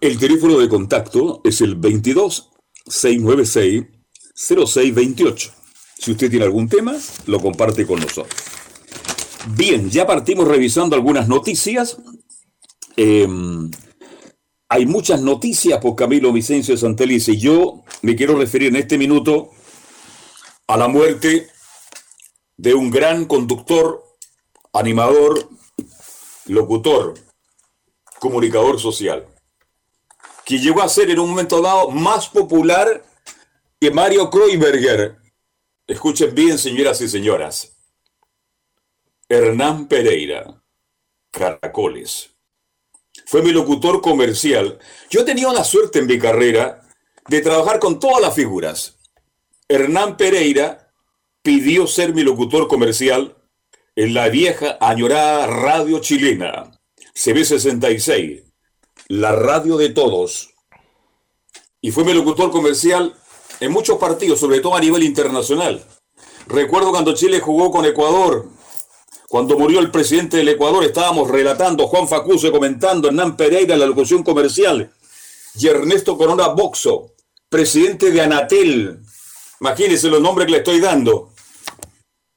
el 0.00 0.16
teléfono 0.16 0.56
de 0.56 0.68
contacto 0.68 1.40
es 1.42 1.60
el 1.60 1.74
22 1.74 2.52
696 2.86 3.84
0628. 4.32 5.52
Si 5.98 6.12
usted 6.12 6.30
tiene 6.30 6.44
algún 6.44 6.68
tema, 6.68 6.96
lo 7.26 7.40
comparte 7.40 7.84
con 7.84 7.98
nosotros. 7.98 8.32
Bien, 9.56 9.90
ya 9.90 10.06
partimos 10.06 10.46
revisando 10.46 10.94
algunas 10.94 11.26
noticias. 11.26 11.96
Em, 13.02 13.70
hay 14.68 14.84
muchas 14.84 15.22
noticias 15.22 15.80
por 15.80 15.96
Camilo 15.96 16.34
Vicencio 16.34 16.74
de 16.74 16.80
Santelice 16.82 17.32
y 17.32 17.38
yo 17.38 17.82
me 18.02 18.14
quiero 18.14 18.36
referir 18.36 18.68
en 18.68 18.76
este 18.76 18.98
minuto 18.98 19.52
a 20.66 20.76
la 20.76 20.86
muerte 20.86 21.48
de 22.58 22.74
un 22.74 22.90
gran 22.90 23.24
conductor, 23.24 24.04
animador, 24.74 25.48
locutor, 26.44 27.14
comunicador 28.18 28.78
social, 28.78 29.26
que 30.44 30.58
llegó 30.58 30.82
a 30.82 30.88
ser 30.90 31.08
en 31.08 31.20
un 31.20 31.30
momento 31.30 31.62
dado 31.62 31.88
más 31.88 32.28
popular 32.28 33.02
que 33.80 33.90
Mario 33.90 34.28
Kreuberger. 34.28 35.16
Escuchen 35.86 36.34
bien, 36.34 36.58
señoras 36.58 37.00
y 37.00 37.08
señoras. 37.08 37.78
Hernán 39.26 39.88
Pereira, 39.88 40.62
Caracoles. 41.30 42.30
Fue 43.30 43.42
mi 43.42 43.52
locutor 43.52 44.00
comercial. 44.00 44.80
Yo 45.08 45.24
tenido 45.24 45.52
la 45.52 45.62
suerte 45.62 46.00
en 46.00 46.06
mi 46.06 46.18
carrera 46.18 46.82
de 47.28 47.40
trabajar 47.40 47.78
con 47.78 48.00
todas 48.00 48.20
las 48.20 48.34
figuras 48.34 48.98
Hernán 49.68 50.16
Pereira 50.16 50.92
pidió 51.40 51.86
ser 51.86 52.12
mi 52.12 52.24
locutor 52.24 52.66
comercial 52.66 53.36
en 53.94 54.14
la 54.14 54.28
vieja 54.30 54.78
añorada 54.80 55.46
radio 55.46 56.00
chilena, 56.00 56.76
CB66, 57.14 58.42
la 59.06 59.30
radio 59.30 59.76
de 59.76 59.90
todos. 59.90 60.52
Y 61.80 61.92
fue 61.92 62.02
mi 62.02 62.12
locutor 62.12 62.50
comercial 62.50 63.14
en 63.60 63.70
muchos 63.70 63.98
partidos, 63.98 64.40
sobre 64.40 64.58
todo 64.58 64.74
a 64.74 64.80
nivel 64.80 65.04
internacional. 65.04 65.86
Recuerdo 66.48 66.90
cuando 66.90 67.14
Chile 67.14 67.38
jugó 67.38 67.70
con 67.70 67.86
Ecuador, 67.86 68.48
cuando 69.30 69.56
murió 69.56 69.78
el 69.78 69.92
presidente 69.92 70.38
del 70.38 70.48
Ecuador, 70.48 70.82
estábamos 70.82 71.30
relatando, 71.30 71.86
Juan 71.86 72.08
Facuse 72.08 72.50
comentando, 72.50 73.06
Hernán 73.06 73.36
Pereira 73.36 73.74
en 73.74 73.80
la 73.80 73.86
locución 73.86 74.24
comercial, 74.24 74.90
y 75.54 75.68
Ernesto 75.68 76.18
Corona 76.18 76.48
Boxo, 76.48 77.12
presidente 77.48 78.10
de 78.10 78.22
Anatel, 78.22 79.04
Imagínense 79.60 80.08
los 80.08 80.20
nombres 80.20 80.46
que 80.46 80.52
le 80.52 80.58
estoy 80.58 80.80
dando. 80.80 81.32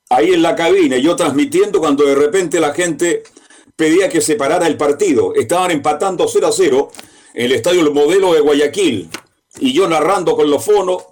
Ahí 0.10 0.34
en 0.34 0.44
la 0.44 0.56
cabina, 0.56 0.98
yo 0.98 1.16
transmitiendo 1.16 1.80
cuando 1.80 2.06
de 2.06 2.14
repente 2.14 2.60
la 2.60 2.76
gente 2.76 3.24
pedía 3.76 4.08
que 4.08 4.22
se 4.22 4.36
parara 4.36 4.68
el 4.68 4.78
partido. 4.78 5.34
Estaban 5.34 5.72
empatando 5.72 6.28
0 6.28 6.46
a 6.46 6.52
0 6.52 6.92
en 7.34 7.46
el 7.46 7.54
estadio 7.54 7.82
El 7.82 7.92
Modelo 7.92 8.34
de 8.34 8.42
Guayaquil. 8.42 9.10
Y 9.58 9.74
yo 9.74 9.88
narrando 9.88 10.36
con 10.36 10.52
los 10.52 10.64
fonos. 10.64 11.06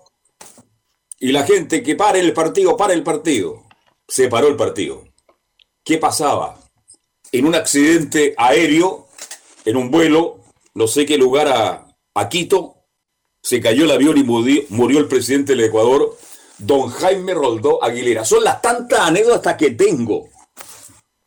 Y 1.17 1.31
la 1.31 1.43
gente 1.43 1.81
que 1.81 1.95
pare 1.95 2.19
el 2.19 2.33
partido, 2.33 2.77
para 2.77 2.93
el 2.93 3.01
partido. 3.01 3.63
Se 4.07 4.27
paró 4.27 4.47
el 4.47 4.57
partido. 4.57 5.10
¿Qué 5.91 5.97
pasaba? 5.97 6.57
En 7.33 7.45
un 7.45 7.53
accidente 7.53 8.33
aéreo, 8.37 9.09
en 9.65 9.75
un 9.75 9.91
vuelo, 9.91 10.39
no 10.73 10.87
sé 10.87 11.05
qué 11.05 11.17
lugar 11.17 11.49
a, 11.49 11.85
a 12.15 12.29
Quito, 12.29 12.75
se 13.43 13.59
cayó 13.59 13.83
el 13.83 13.91
avión 13.91 14.17
y 14.17 14.23
murió, 14.23 14.99
el 14.99 15.09
presidente 15.09 15.51
del 15.51 15.65
Ecuador, 15.65 16.17
don 16.57 16.87
Jaime 16.87 17.33
Roldó 17.33 17.83
Aguilera. 17.83 18.23
Son 18.23 18.41
las 18.41 18.61
tantas 18.61 19.01
anécdotas 19.01 19.57
que 19.57 19.71
tengo. 19.71 20.29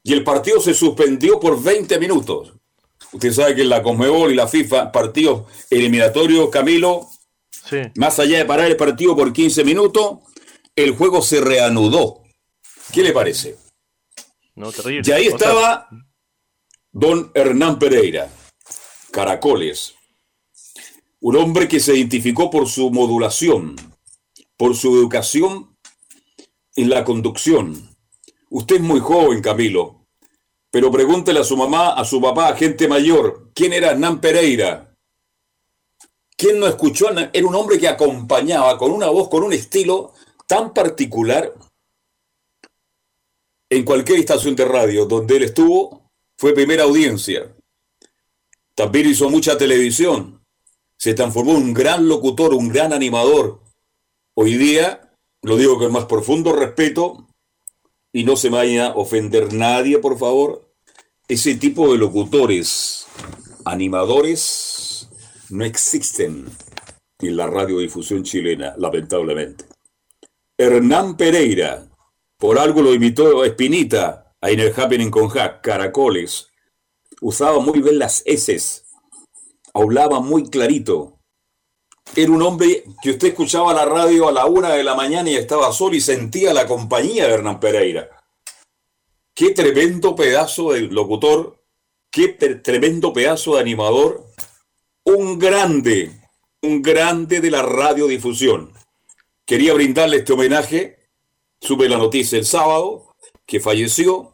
Y 0.03 0.15
el 0.15 0.25
partido 0.25 0.59
se 0.63 0.73
suspendió 0.73 1.39
por 1.39 1.63
20 1.63 1.99
minutos. 1.99 2.55
Usted 3.13 3.33
sabe 3.35 3.57
que 3.57 3.61
en 3.61 3.69
la 3.69 3.83
Conmebol 3.83 4.33
y 4.33 4.35
la 4.35 4.49
FIFA, 4.49 4.91
partidos 4.91 5.43
eliminatorios, 5.69 6.49
Camilo, 6.49 7.11
más 7.97 8.19
allá 8.19 8.39
de 8.39 8.47
parar 8.47 8.69
el 8.69 8.79
partido 8.79 9.15
por 9.15 9.31
15 9.31 9.63
minutos, 9.63 10.21
el 10.75 10.93
juego 10.93 11.21
se 11.21 11.43
reanudó. 11.43 12.23
¿Qué 12.95 13.03
le 13.03 13.13
parece? 13.13 13.63
No, 14.55 14.71
terrible. 14.73 15.03
Y 15.05 15.13
ahí 15.13 15.27
estaba 15.27 15.89
don 16.93 17.31
Hernán 17.35 17.79
Pereira, 17.79 18.31
Caracoles, 19.11 19.95
un 21.21 21.37
hombre 21.37 21.67
que 21.67 21.81
se 21.81 21.97
identificó 21.97 22.51
por 22.51 22.69
su 22.69 22.91
modulación, 22.91 23.77
por 24.57 24.77
su 24.77 24.95
educación 24.97 25.77
en 26.77 26.91
la 26.91 27.05
conducción. 27.05 27.97
Usted 28.51 28.77
es 28.77 28.83
muy 28.83 29.01
joven, 29.01 29.41
Camilo, 29.41 30.07
pero 30.71 30.91
pregúntele 30.91 31.41
a 31.41 31.45
su 31.45 31.57
mamá, 31.57 31.95
a 31.95 32.05
su 32.05 32.21
papá, 32.21 32.49
a 32.49 32.57
gente 32.57 32.87
mayor, 32.87 33.51
¿quién 33.55 33.73
era 33.73 33.91
Hernán 33.91 34.21
Pereira? 34.21 34.95
¿Quién 36.37 36.59
no 36.59 36.67
escuchó? 36.67 37.09
Era 37.11 37.47
un 37.47 37.55
hombre 37.55 37.79
que 37.79 37.89
acompañaba 37.89 38.77
con 38.77 38.91
una 38.91 39.09
voz, 39.09 39.29
con 39.29 39.45
un 39.45 39.53
estilo 39.53 40.13
tan 40.47 40.75
particular. 40.75 41.53
En 43.75 43.85
cualquier 43.85 44.21
estación 44.21 44.55
de 44.55 44.65
radio 44.65 45.05
donde 45.05 45.37
él 45.37 45.43
estuvo, 45.43 46.09
fue 46.39 46.55
primera 46.55 46.85
audiencia. 46.85 47.53
También 48.77 49.09
hizo 49.09 49.29
mucha 49.29 49.59
televisión 49.59 50.45
se 50.97 51.13
transformó 51.13 51.51
en 51.57 51.59
un 51.59 51.75
gran 51.75 52.09
locutor, 52.09 52.55
un 52.55 52.69
gran 52.69 52.93
animador. 52.93 53.61
Hoy 54.35 54.55
día, 54.55 55.13
lo 55.43 55.57
digo 55.57 55.75
con 55.75 55.87
el 55.87 55.93
más 55.93 56.07
profundo 56.07 56.53
respeto, 56.55 57.27
y 58.13 58.25
no 58.25 58.37
se 58.37 58.49
vaya 58.49 58.87
a 58.87 58.95
ofender 58.95 59.53
nadie, 59.53 59.99
por 59.99 60.17
favor, 60.19 60.73
ese 61.29 61.57
tipo 61.57 61.93
de 61.93 61.99
locutores, 61.99 63.07
animadores, 63.65 65.09
no 65.51 65.65
existen 65.65 66.47
en 67.19 67.37
la 67.37 67.49
radiodifusión 67.49 68.23
chilena, 68.23 68.75
lamentablemente. 68.79 69.65
Hernán 70.57 71.17
Pereira, 71.17 71.87
por 72.45 72.59
algo 72.59 72.83
lo 72.83 72.93
imitó 72.93 73.43
Espinita, 73.43 74.35
ahí 74.43 74.53
en 74.53 74.61
el 74.61 74.75
Happening 74.79 75.11
con 75.11 75.33
Jack, 75.33 75.63
Caracoles, 75.63 76.49
usaba 77.23 77.59
muy 77.59 77.81
bien 77.81 77.99
las 77.99 78.23
S 78.27 78.83
hablaba 79.73 80.21
muy 80.21 80.51
clarito. 80.51 81.21
Era 82.15 82.31
un 82.31 82.43
hombre 82.43 82.85
que 83.03 83.13
usted 83.13 83.29
escuchaba 83.29 83.73
la 83.73 83.87
radio 83.87 84.29
a 84.29 84.33
la 84.33 84.45
una 84.45 84.75
de 84.75 84.85
la 84.85 84.95
mañana 84.95 85.31
y 85.31 85.37
estaba 85.37 85.73
solo 85.73 85.97
y 85.97 86.03
sentía 86.03 86.53
la 86.53 86.67
compañía 86.67 87.27
de 87.27 87.33
Hernán 87.33 87.61
Pereira. 87.61 88.11
Qué 89.35 89.53
tremendo 89.53 90.15
pedazo 90.15 90.73
de 90.73 90.83
locutor, 90.83 91.65
qué 92.11 92.29
tremendo 92.29 93.15
pedazo 93.15 93.55
de 93.55 93.63
animador, 93.63 94.27
un 95.05 95.39
grande, 95.39 96.13
un 96.61 96.83
grande 96.83 97.41
de 97.41 97.51
la 97.51 97.63
radiodifusión. 97.63 98.71
Quería 99.47 99.73
brindarle 99.73 100.19
este 100.19 100.35
homenaje, 100.35 101.04
sube 101.61 101.89
la 101.89 101.99
noticia 101.99 102.39
el 102.39 102.47
sábado, 102.47 103.15
que 103.47 103.61
falleció, 103.61 104.33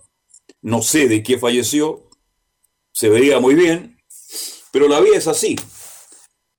no 0.62 0.82
sé 0.82 1.08
de 1.08 1.22
qué 1.22 1.38
falleció, 1.38 2.08
se 2.92 3.08
veía 3.08 3.40
muy 3.40 3.54
bien, 3.54 3.98
pero 4.72 4.88
la 4.88 5.00
vida 5.00 5.16
es 5.16 5.26
así. 5.26 5.56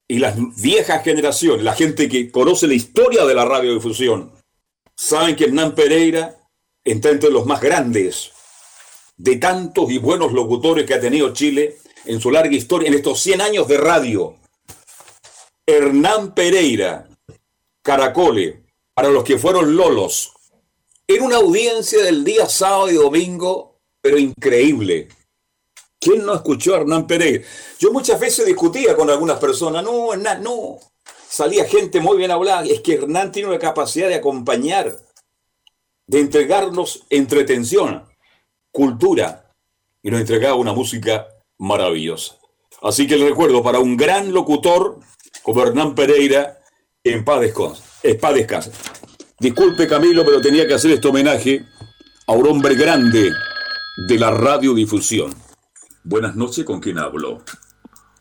Y 0.07 0.19
las 0.19 0.35
viejas 0.61 1.03
generaciones, 1.03 1.63
la 1.63 1.73
gente 1.73 2.09
que 2.09 2.31
conoce 2.31 2.67
la 2.67 2.73
historia 2.73 3.25
de 3.25 3.33
la 3.33 3.45
radiodifusión, 3.45 4.33
saben 4.95 5.35
que 5.35 5.45
Hernán 5.45 5.73
Pereira 5.73 6.37
está 6.83 7.09
entre 7.09 7.31
los 7.31 7.45
más 7.45 7.61
grandes 7.61 8.31
de 9.17 9.37
tantos 9.37 9.91
y 9.91 9.99
buenos 9.99 10.33
locutores 10.33 10.85
que 10.85 10.95
ha 10.95 10.99
tenido 10.99 11.31
Chile 11.31 11.77
en 12.05 12.19
su 12.19 12.31
larga 12.31 12.55
historia, 12.55 12.87
en 12.87 12.95
estos 12.95 13.21
100 13.21 13.41
años 13.41 13.67
de 13.67 13.77
radio. 13.77 14.37
Hernán 15.65 16.33
Pereira, 16.33 17.07
Caracole, 17.81 18.63
para 18.93 19.09
los 19.09 19.23
que 19.23 19.37
fueron 19.37 19.75
lolos, 19.75 20.33
en 21.15 21.23
una 21.23 21.37
audiencia 21.37 22.03
del 22.03 22.23
día 22.23 22.47
sábado 22.47 22.89
y 22.89 22.95
domingo, 22.95 23.77
pero 24.01 24.17
increíble. 24.17 25.09
¿Quién 25.99 26.25
no 26.25 26.33
escuchó 26.33 26.73
a 26.73 26.79
Hernán 26.79 27.05
Pereira? 27.05 27.43
Yo 27.79 27.91
muchas 27.91 28.19
veces 28.19 28.45
discutía 28.45 28.95
con 28.95 29.09
algunas 29.09 29.39
personas, 29.39 29.83
no, 29.83 30.13
Hernán, 30.13 30.41
no. 30.41 30.79
Salía 31.27 31.65
gente 31.65 31.99
muy 31.99 32.17
bien 32.17 32.31
hablada. 32.31 32.65
Es 32.65 32.81
que 32.81 32.95
Hernán 32.95 33.31
tiene 33.31 33.49
una 33.49 33.59
capacidad 33.59 34.07
de 34.07 34.15
acompañar, 34.15 34.97
de 36.07 36.19
entregarnos 36.19 37.05
entretención, 37.09 38.03
cultura, 38.71 39.51
y 40.01 40.09
nos 40.09 40.21
entregaba 40.21 40.55
una 40.55 40.73
música 40.73 41.27
maravillosa. 41.59 42.37
Así 42.81 43.05
que 43.05 43.17
le 43.17 43.29
recuerdo 43.29 43.61
para 43.61 43.79
un 43.79 43.95
gran 43.95 44.33
locutor 44.33 44.99
como 45.43 45.61
Hernán 45.61 45.93
Pereira, 45.93 46.59
en 47.03 47.23
paz 47.23 47.41
descanse. 48.33 48.71
Disculpe 49.41 49.87
Camilo, 49.87 50.23
pero 50.23 50.39
tenía 50.39 50.67
que 50.67 50.75
hacer 50.75 50.91
este 50.91 51.07
homenaje 51.07 51.65
a 52.27 52.33
un 52.33 52.45
hombre 52.45 52.75
grande 52.75 53.33
de 54.07 54.19
la 54.19 54.29
radiodifusión. 54.29 55.33
Buenas 56.03 56.35
noches, 56.35 56.63
¿con 56.63 56.79
quién 56.79 56.99
hablo? 56.99 57.43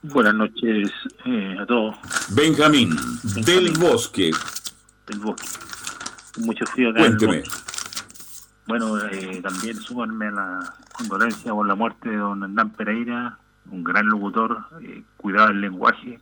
Buenas 0.02 0.34
noches 0.34 0.90
eh, 1.26 1.56
a 1.60 1.66
todos. 1.66 1.94
Benjamín, 2.30 2.96
del 3.44 3.70
Bosque. 3.78 4.30
Del 5.08 5.18
Bosque. 5.18 5.46
Mucho 6.38 6.64
frío 6.64 6.88
acá. 6.88 7.00
Cuénteme. 7.00 7.42
Bueno, 8.66 8.98
eh, 9.04 9.42
también 9.42 9.76
súbanme 9.76 10.28
a 10.28 10.30
la 10.30 10.74
condolencia 10.90 11.52
por 11.52 11.66
la 11.66 11.74
muerte 11.74 12.08
de 12.08 12.16
don 12.16 12.44
Hernán 12.44 12.70
Pereira, 12.70 13.38
un 13.70 13.84
gran 13.84 14.06
locutor, 14.06 14.64
eh, 14.80 15.02
cuidado 15.18 15.48
del 15.48 15.60
lenguaje. 15.60 16.18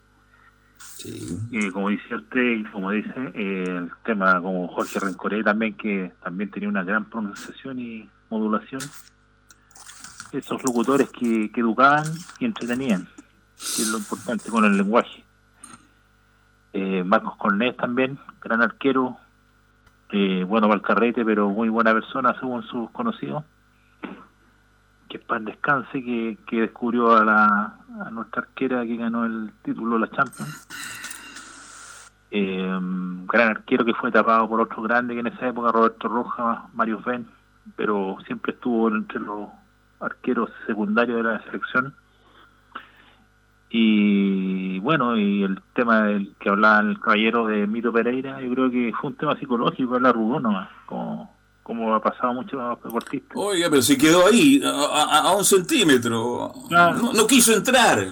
Eh, 1.04 1.70
como 1.72 1.90
dice 1.90 2.14
usted 2.14 2.42
y 2.42 2.64
como 2.64 2.90
dice 2.90 3.12
eh, 3.34 3.64
el 3.68 3.90
tema 4.04 4.40
como 4.40 4.68
Jorge 4.68 4.98
Rencoré 4.98 5.42
también, 5.42 5.74
que 5.74 6.12
también 6.22 6.50
tenía 6.50 6.68
una 6.68 6.82
gran 6.82 7.04
pronunciación 7.04 7.78
y 7.78 8.08
modulación. 8.30 8.80
Esos 10.32 10.62
locutores 10.62 11.08
que, 11.10 11.50
que 11.52 11.60
educaban 11.60 12.04
y 12.38 12.44
entretenían, 12.44 13.08
que 13.56 13.82
es 13.82 13.88
lo 13.88 13.98
importante 13.98 14.50
con 14.50 14.64
el 14.64 14.76
lenguaje. 14.76 15.24
Eh, 16.72 17.02
Marcos 17.02 17.36
Cornés 17.36 17.76
también, 17.76 18.18
gran 18.40 18.60
arquero, 18.60 19.16
eh, 20.10 20.44
bueno 20.44 20.68
para 20.68 20.76
el 20.76 20.86
carrete, 20.86 21.24
pero 21.24 21.48
muy 21.48 21.68
buena 21.68 21.92
persona 21.92 22.38
según 22.38 22.62
sus 22.64 22.90
conocidos. 22.90 23.44
Que 25.08 25.18
pan 25.18 25.44
descanse, 25.44 26.02
que, 26.02 26.36
que 26.46 26.60
descubrió 26.60 27.16
a, 27.16 27.24
la, 27.24 27.78
a 28.04 28.10
nuestra 28.10 28.42
arquera 28.42 28.84
que 28.84 28.96
ganó 28.96 29.24
el 29.24 29.52
título 29.62 29.94
de 29.94 30.00
la 30.00 30.10
Champions. 30.10 30.68
Eh, 32.30 32.78
gran 33.26 33.48
arquero 33.48 33.84
que 33.86 33.94
fue 33.94 34.12
tapado 34.12 34.48
por 34.48 34.60
otro 34.60 34.82
grande 34.82 35.14
que 35.14 35.20
en 35.20 35.28
esa 35.28 35.48
época, 35.48 35.72
Roberto 35.72 36.08
Rojas, 36.08 36.58
Mario 36.74 37.00
Ben, 37.04 37.26
pero 37.76 38.18
siempre 38.26 38.52
estuvo 38.52 38.88
entre 38.88 39.20
los 39.20 39.48
arqueros 40.00 40.50
secundarios 40.66 41.16
de 41.16 41.22
la 41.22 41.42
selección. 41.44 41.94
Y 43.70 44.78
bueno, 44.80 45.16
y 45.16 45.42
el 45.42 45.60
tema 45.74 46.02
del 46.04 46.34
que 46.38 46.48
hablaba 46.48 46.80
el 46.80 46.98
caballero 47.00 47.46
de 47.46 47.66
Mito 47.66 47.92
Pereira, 47.92 48.40
yo 48.40 48.50
creo 48.50 48.70
que 48.70 48.92
fue 48.98 49.10
un 49.10 49.16
tema 49.16 49.36
psicológico, 49.36 49.96
él 49.96 50.06
arrugó 50.06 50.40
nomás, 50.40 50.68
como, 50.86 51.34
como 51.68 51.94
ha 51.94 52.00
pasado 52.00 52.32
mucho 52.32 52.58
a 52.58 52.70
los 52.70 52.82
deportistas. 52.82 53.32
Oiga, 53.36 53.68
pero 53.68 53.82
se 53.82 53.98
quedó 53.98 54.26
ahí, 54.26 54.58
a, 54.64 54.70
a- 54.70 55.18
a 55.28 55.36
un 55.36 55.44
centímetro. 55.44 56.50
Claro. 56.68 56.98
No, 56.98 57.12
no 57.12 57.26
quiso 57.26 57.52
entrar. 57.52 58.08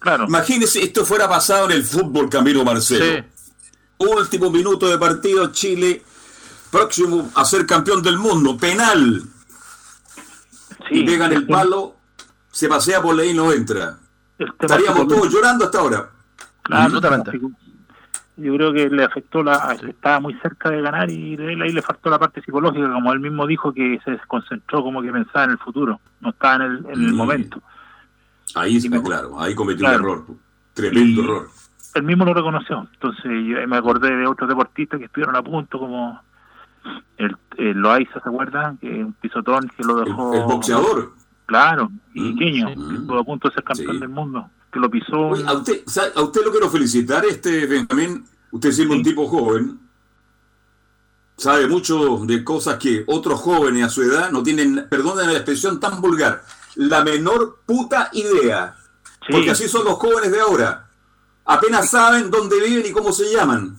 Claro, 0.00 0.24
Imagínese, 0.26 0.82
esto 0.82 1.04
fuera 1.06 1.28
pasado 1.28 1.66
en 1.66 1.72
el 1.72 1.84
fútbol, 1.84 2.28
Camilo 2.28 2.64
Marcelo. 2.64 3.04
Sí. 3.04 3.24
Último 3.98 4.50
minuto 4.50 4.88
de 4.88 4.98
partido, 4.98 5.52
Chile, 5.52 6.02
próximo 6.72 7.30
a 7.36 7.44
ser 7.44 7.64
campeón 7.64 8.02
del 8.02 8.18
mundo, 8.18 8.56
penal. 8.56 9.22
sí, 10.88 10.98
y 11.00 11.06
pegan 11.06 11.30
el 11.30 11.38
el- 11.38 11.46
palo, 11.46 11.94
se 12.50 12.68
pasea 12.68 13.00
por 13.00 13.18
ahí 13.20 13.30
y 13.30 13.34
no 13.34 13.52
entra. 13.52 13.98
Estaríamos 14.38 15.06
todos 15.06 15.32
llorando 15.32 15.64
hasta 15.64 15.78
ahora. 15.78 16.10
Claro, 16.62 16.82
Absolutamente. 16.82 17.40
Yo 18.38 18.54
creo 18.54 18.72
que 18.72 18.90
le 18.90 19.04
afectó 19.04 19.42
la. 19.42 19.74
Estaba 19.88 20.20
muy 20.20 20.34
cerca 20.40 20.68
de 20.70 20.82
ganar 20.82 21.10
y 21.10 21.34
él 21.34 21.62
ahí 21.62 21.72
le 21.72 21.80
faltó 21.80 22.10
la 22.10 22.18
parte 22.18 22.42
psicológica, 22.42 22.92
como 22.92 23.12
él 23.12 23.20
mismo 23.20 23.46
dijo, 23.46 23.72
que 23.72 23.98
se 24.04 24.10
desconcentró, 24.10 24.82
como 24.82 25.00
que 25.00 25.10
pensaba 25.10 25.44
en 25.46 25.52
el 25.52 25.58
futuro, 25.58 26.00
no 26.20 26.30
estaba 26.30 26.56
en 26.56 26.62
el, 26.62 26.76
en 26.86 26.92
el 27.06 27.12
Mm. 27.12 27.16
momento. 27.16 27.62
Ahí 28.54 28.76
está 28.76 29.02
claro, 29.02 29.40
ahí 29.40 29.54
cometió 29.54 29.86
Claro. 29.86 30.02
un 30.02 30.10
error. 30.10 30.24
Tremendo 30.74 31.20
Y- 31.22 31.24
error. 31.24 31.48
Él 31.94 32.02
mismo 32.02 32.24
lo 32.26 32.34
reconoció. 32.34 32.86
Entonces 32.92 33.24
yo 33.24 33.66
me 33.66 33.76
acordé 33.78 34.14
de 34.14 34.26
otros 34.26 34.48
deportistas 34.50 34.98
que 34.98 35.06
estuvieron 35.06 35.34
a 35.34 35.42
punto, 35.42 35.78
como 35.78 36.20
el, 37.16 37.34
el 37.56 37.78
Loaiza, 37.78 38.20
¿se 38.20 38.28
acuerdan? 38.28 38.76
Que 38.76 39.02
un 39.02 39.14
pisotón 39.14 39.66
que 39.74 39.82
lo 39.82 40.00
El, 40.00 40.04
dejó. 40.04 40.34
el 40.34 40.42
boxeador. 40.44 41.12
Claro, 41.46 41.90
y 42.12 42.20
Mm, 42.32 42.36
que 42.38 42.58
estuvo 42.96 43.18
a 43.18 43.24
punto 43.24 43.48
de 43.48 43.54
ser 43.54 43.64
campeón 43.64 43.94
Sí. 43.94 44.00
del 44.00 44.08
mundo, 44.10 44.50
que 44.72 44.78
lo 44.80 44.90
pisó. 44.90 45.18
Oye, 45.28 45.44
a, 45.46 45.52
usted, 45.54 45.82
a 46.14 46.22
usted 46.22 46.44
lo 46.44 46.50
quiero 46.50 46.70
felicitar, 46.70 47.24
este 47.24 47.66
Benjamín. 47.66 48.24
Usted 48.52 48.72
siendo 48.72 48.94
un 48.94 49.00
Sí. 49.00 49.10
tipo 49.10 49.26
joven, 49.28 49.78
sabe 51.36 51.66
mucho 51.66 52.18
de 52.24 52.42
cosas 52.44 52.78
que 52.78 53.04
otros 53.06 53.40
jóvenes 53.40 53.84
a 53.84 53.88
su 53.90 54.02
edad 54.02 54.30
no 54.30 54.42
tienen, 54.42 54.86
perdonen 54.88 55.26
la 55.26 55.32
expresión 55.34 55.78
tan 55.80 56.00
vulgar, 56.00 56.44
la 56.76 57.04
menor 57.04 57.60
puta 57.66 58.08
idea. 58.12 58.76
Sí. 59.26 59.32
Porque 59.32 59.50
así 59.50 59.68
son 59.68 59.84
los 59.84 59.94
jóvenes 59.94 60.30
de 60.30 60.40
ahora. 60.40 60.88
Apenas 61.44 61.90
saben 61.90 62.30
dónde 62.30 62.60
viven 62.60 62.86
y 62.86 62.92
cómo 62.92 63.12
se 63.12 63.30
llaman. 63.32 63.76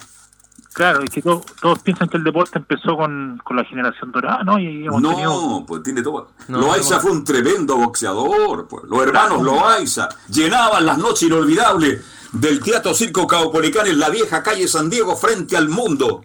Claro, 0.78 1.02
es 1.02 1.10
que 1.10 1.24
to- 1.24 1.44
todos 1.60 1.80
piensan 1.80 2.08
que 2.08 2.18
el 2.18 2.24
deporte 2.24 2.60
empezó 2.60 2.96
con, 2.96 3.42
con 3.44 3.58
la 3.58 3.64
generación 3.66 4.12
dorada, 4.12 4.44
¿no? 4.44 4.60
Y 4.60 4.86
hemos 4.86 5.02
No, 5.02 5.10
tenido. 5.10 5.66
pues 5.68 5.82
tiene 5.82 6.04
todo. 6.04 6.30
No, 6.50 6.60
Loaiza 6.60 6.96
no. 6.98 7.02
fue 7.02 7.12
un 7.14 7.24
tremendo 7.24 7.78
boxeador. 7.78 8.68
Pues. 8.68 8.84
Los 8.84 9.02
hermanos 9.02 9.42
Claro. 9.42 9.44
Loaiza 9.44 10.08
llenaban 10.30 10.86
las 10.86 11.00
noches 11.00 11.24
inolvidables 11.24 12.06
del 12.32 12.60
Teatro 12.60 12.94
Circo 12.94 13.26
Caupolicán 13.26 13.88
en 13.88 13.98
la 13.98 14.10
vieja 14.10 14.44
calle 14.44 14.68
San 14.68 14.88
Diego 14.88 15.16
frente 15.18 15.58
al 15.58 15.68
mundo. 15.68 16.24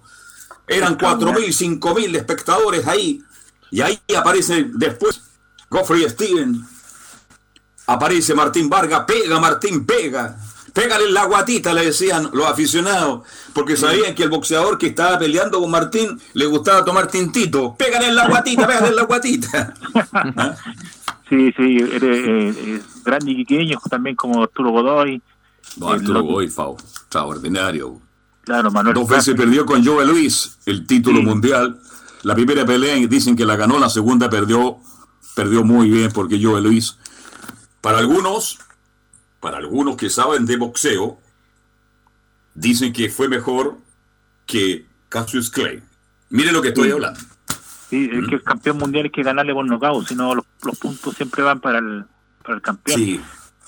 Eran 0.67 0.97
cuatro 0.99 1.33
mil, 1.33 1.51
cinco 1.55 1.95
mil 1.95 2.15
espectadores 2.15 2.87
ahí. 2.87 3.23
Y 3.71 3.81
ahí 3.81 3.99
aparece 4.15 4.67
después 4.75 5.19
Goffrey 5.71 6.07
Steven. 6.11 6.63
Aparece 7.87 8.35
Martín 8.35 8.69
Vargas. 8.69 9.05
Pega, 9.07 9.41
Martín, 9.41 9.87
pega. 9.87 10.37
Pégale 10.73 11.11
la 11.11 11.25
guatita, 11.27 11.75
le 11.75 11.85
decían 11.87 12.31
los 12.33 12.47
aficionados, 12.47 13.27
porque 13.53 13.77
sabían 13.77 14.15
que 14.15 14.23
el 14.23 14.31
boxeador 14.31 14.79
que 14.79 14.87
estaba 14.87 15.19
peleando 15.19 15.61
con 15.61 15.71
Martín 15.71 16.19
le 16.33 16.47
gustaba 16.47 16.83
tomar 16.85 17.09
tintito. 17.09 17.75
Pégale 17.77 18.11
la 18.13 18.27
guatita, 18.29 18.67
pégale 18.67 18.95
la 18.95 19.03
guatita. 19.03 19.75
¿Ah? 20.13 20.55
Sí, 21.29 21.53
sí, 21.57 21.77
eres 21.79 22.03
eh, 22.03 22.55
eh, 22.57 22.83
grande 23.05 23.33
y 23.33 23.45
pequeño, 23.45 23.79
también 23.91 24.17
como 24.17 24.43
Arturo 24.43 24.71
Godoy. 24.71 25.21
No, 25.77 25.89
El 25.95 26.01
Arturo 26.01 26.21
loco. 26.21 26.33
Goifao, 26.33 26.77
extraordinario. 26.79 28.01
Claro, 28.45 28.71
Manuel. 28.71 28.95
Dos 28.95 29.09
veces 29.09 29.35
perdió 29.35 29.65
con 29.67 29.85
Joe 29.85 30.05
Luis 30.05 30.59
el 30.67 30.87
título 30.87 31.21
Sí. 31.21 31.25
mundial. 31.27 31.81
La 32.23 32.35
primera 32.35 32.65
pelea 32.65 32.95
dicen 33.07 33.37
que 33.37 33.45
la 33.47 33.57
ganó, 33.57 33.79
la 33.79 33.89
segunda 33.89 34.29
perdió, 34.31 34.79
perdió 35.35 35.65
muy 35.65 35.91
bien 35.91 36.11
porque 36.13 36.41
Joe 36.43 36.61
Luis, 36.61 36.97
para 37.81 37.99
algunos, 37.99 38.59
para 39.43 39.59
algunos 39.59 39.97
que 39.97 40.09
saben 40.09 40.47
de 40.47 40.57
boxeo, 40.57 41.19
dicen 42.55 42.93
que 42.93 43.09
fue 43.11 43.29
mejor 43.29 43.77
que 44.47 44.87
Cassius 45.09 45.51
Clay. 45.51 45.83
Miren 46.31 46.55
lo 46.55 46.63
que 46.63 46.69
estoy 46.69 46.87
Sí. 46.89 46.93
hablando. 46.93 47.21
Sí, 47.91 48.09
es 48.11 48.29
que 48.29 48.37
el 48.37 48.43
campeón 48.43 48.79
mundial 48.79 49.05
hay 49.07 49.11
que 49.11 49.23
ganarle 49.25 49.53
por 49.53 49.67
nocaut, 49.67 50.07
si 50.07 50.15
no 50.15 50.35
los, 50.35 50.45
los 50.65 50.79
puntos 50.79 51.15
siempre 51.17 51.43
van 51.43 51.61
para 51.61 51.79
el, 51.81 52.05
para 52.43 52.55
el 52.55 52.63
campeón. 52.63 52.99
Sí. 52.99 53.21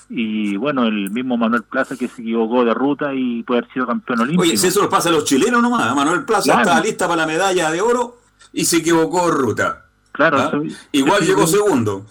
Y 0.09 0.55
bueno, 0.55 0.85
el 0.85 1.11
mismo 1.11 1.35
Manuel 1.35 1.63
Plaza 1.63 1.97
que 1.97 2.07
se 2.07 2.21
equivocó 2.21 2.63
de 2.63 2.73
ruta 2.73 3.13
y 3.13 3.43
puede 3.43 3.59
haber 3.59 3.73
sido 3.73 3.85
campeón 3.85 4.21
olímpico. 4.21 4.43
Oye, 4.43 4.55
si 4.57 4.67
eso 4.67 4.79
nos 4.81 4.89
pasa 4.89 5.09
a 5.09 5.11
los 5.11 5.25
chilenos 5.25 5.61
nomás, 5.61 5.93
Manuel 5.93 6.23
Plaza 6.23 6.43
Claro. 6.43 6.61
estaba 6.61 6.79
lista 6.81 7.07
para 7.07 7.21
la 7.21 7.27
medalla 7.27 7.69
de 7.69 7.81
oro 7.81 8.21
y 8.53 8.63
se 8.65 8.77
equivocó 8.77 9.25
de 9.29 9.31
ruta. 9.37 9.81
claro, 10.13 10.37
¿ah? 10.39 10.47
eso- 10.47 10.63
Igual 10.93 11.23
eso- 11.23 11.25
llegó 11.31 11.45
segundo. 11.47 12.05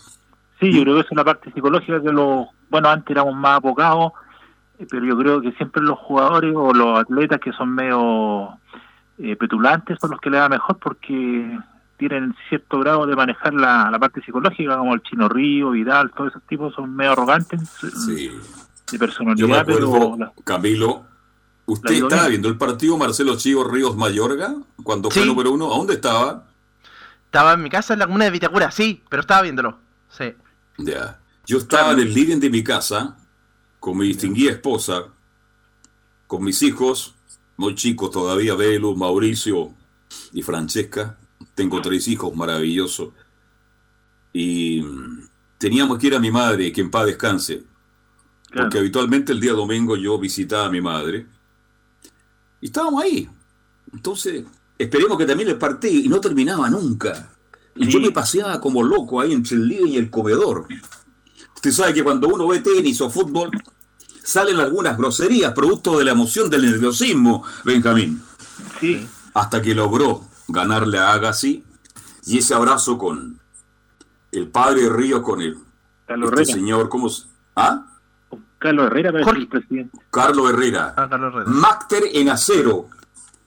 Sí, 0.60 0.72
yo 0.72 0.82
creo 0.82 0.94
que 0.96 1.00
es 1.00 1.06
la 1.12 1.24
parte 1.24 1.50
psicológica 1.52 2.02
que 2.02 2.12
los, 2.12 2.46
bueno, 2.74 2.88
antes 2.88 3.08
éramos 3.12 3.36
más 3.36 3.56
abocados, 3.58 4.10
eh, 4.80 4.86
pero 4.90 5.04
yo 5.06 5.16
creo 5.16 5.40
que 5.40 5.52
siempre 5.52 5.80
los 5.80 5.96
jugadores 5.96 6.52
o 6.56 6.74
los 6.74 6.98
atletas 6.98 7.38
que 7.40 7.52
son 7.52 7.72
medio 7.72 8.58
eh, 9.18 9.36
petulantes 9.36 9.96
son 10.00 10.10
los 10.10 10.20
que 10.20 10.28
le 10.30 10.38
da 10.38 10.48
mejor 10.48 10.76
porque 10.78 11.56
tienen 11.96 12.34
cierto 12.48 12.80
grado 12.80 13.06
de 13.06 13.14
manejar 13.14 13.54
la, 13.54 13.88
la 13.92 13.98
parte 14.00 14.20
psicológica, 14.22 14.76
como 14.76 14.92
el 14.94 15.02
Chino 15.04 15.28
Río, 15.28 15.70
Vidal, 15.70 16.10
todos 16.16 16.30
esos 16.30 16.42
tipos 16.48 16.74
son 16.74 16.94
medio 16.96 17.12
arrogantes 17.12 17.60
Sí. 18.04 18.26
de 18.26 18.32
Yo 18.92 18.98
personalidad, 18.98 19.46
me 19.48 19.56
acuerdo, 19.58 19.92
pero 19.92 20.16
la- 20.18 20.32
Camilo, 20.42 21.04
¿usted 21.66 21.90
la 22.00 22.06
estaba 22.08 22.26
viendo 22.28 22.48
el 22.48 22.58
partido 22.58 22.98
Marcelo 22.98 23.36
Chivo 23.36 23.62
Ríos 23.62 23.96
Mayorga 23.96 24.52
cuando 24.82 25.10
fue 25.12 25.24
número 25.24 25.52
uno? 25.52 25.72
¿A 25.72 25.76
dónde 25.78 25.94
estaba? 25.94 26.42
Estaba 27.26 27.52
en 27.52 27.62
mi 27.62 27.70
casa 27.70 27.92
en 27.92 28.00
la 28.00 28.06
comuna 28.06 28.24
de 28.24 28.32
Vitacura, 28.32 28.72
sí, 28.72 29.00
pero 29.08 29.20
estaba 29.20 29.42
viéndolo. 29.42 29.78
Sí. 30.08 30.34
Ya. 30.78 31.18
Yo 31.46 31.58
estaba 31.58 31.92
en 31.92 32.00
el 32.00 32.14
living 32.14 32.38
de 32.38 32.50
mi 32.50 32.62
casa 32.64 33.16
con 33.80 33.98
mi 33.98 34.06
distinguida 34.08 34.52
esposa, 34.52 35.08
con 36.26 36.42
mis 36.42 36.62
hijos, 36.62 37.14
muy 37.56 37.74
chicos 37.74 38.10
todavía, 38.10 38.54
Belu, 38.54 38.96
Mauricio 38.96 39.74
y 40.32 40.42
Francesca. 40.42 41.18
Tengo 41.54 41.80
tres 41.82 42.08
hijos 42.08 42.34
maravillosos. 42.34 43.10
Y 44.32 44.80
mm, 44.82 45.28
teníamos 45.58 45.98
que 45.98 46.06
ir 46.06 46.14
a 46.14 46.18
mi 46.18 46.30
madre, 46.30 46.72
que 46.72 46.80
en 46.80 46.90
paz 46.90 47.06
descanse. 47.06 47.62
Claro. 48.50 48.68
Porque 48.68 48.78
habitualmente 48.78 49.32
el 49.32 49.40
día 49.40 49.52
domingo 49.52 49.96
yo 49.96 50.18
visitaba 50.18 50.66
a 50.66 50.70
mi 50.70 50.80
madre. 50.80 51.26
Y 52.60 52.66
estábamos 52.66 53.02
ahí. 53.02 53.28
Entonces, 53.92 54.44
esperemos 54.78 55.18
que 55.18 55.26
también 55.26 55.50
el 55.50 55.58
partido. 55.58 55.94
Y 55.94 56.08
no 56.08 56.20
terminaba 56.20 56.70
nunca. 56.70 57.30
Y 57.76 57.84
Sí. 57.84 57.92
yo 57.92 58.00
me 58.00 58.10
paseaba 58.12 58.60
como 58.60 58.82
loco 58.82 59.20
ahí 59.20 59.32
entre 59.32 59.56
el 59.56 59.68
living 59.68 59.92
y 59.92 59.96
el 59.98 60.10
comedor. 60.10 60.66
Usted 61.64 61.82
sabe 61.82 61.94
que 61.94 62.04
cuando 62.04 62.28
uno 62.28 62.46
ve 62.46 62.60
tenis 62.60 63.00
o 63.00 63.08
fútbol, 63.08 63.50
salen 64.22 64.60
algunas 64.60 64.98
groserías, 64.98 65.54
producto 65.54 65.96
de 65.96 66.04
la 66.04 66.10
emoción 66.10 66.50
del 66.50 66.60
nerviosismo, 66.70 67.42
Benjamín. 67.64 68.20
Sí, 68.80 69.08
Hasta 69.32 69.62
que 69.62 69.74
logró 69.74 70.20
ganarle 70.46 70.98
a 70.98 71.14
Agassi 71.14 71.64
y 72.26 72.36
ese 72.38 72.52
abrazo 72.54 72.98
con 72.98 73.40
el 74.30 74.48
padre 74.48 74.90
Ríos, 74.90 75.22
con 75.22 75.40
el 75.40 75.56
Carlos 76.06 76.28
este 76.32 76.42
Herrera. 76.42 76.54
señor, 76.58 76.88
¿cómo 76.90 77.08
se- 77.08 77.24
¿Ah? 77.56 77.86
Carlos 78.58 78.86
Herrera 78.88 79.08
el 79.18 79.48
presidente. 79.48 79.98
Carlos 80.10 80.50
Herrera. 80.50 80.92
Ah, 80.98 81.08
Carlos 81.08 81.32
Herrera. 81.34 81.50
Mácter 81.50 82.02
en 82.12 82.28
acero, 82.28 82.88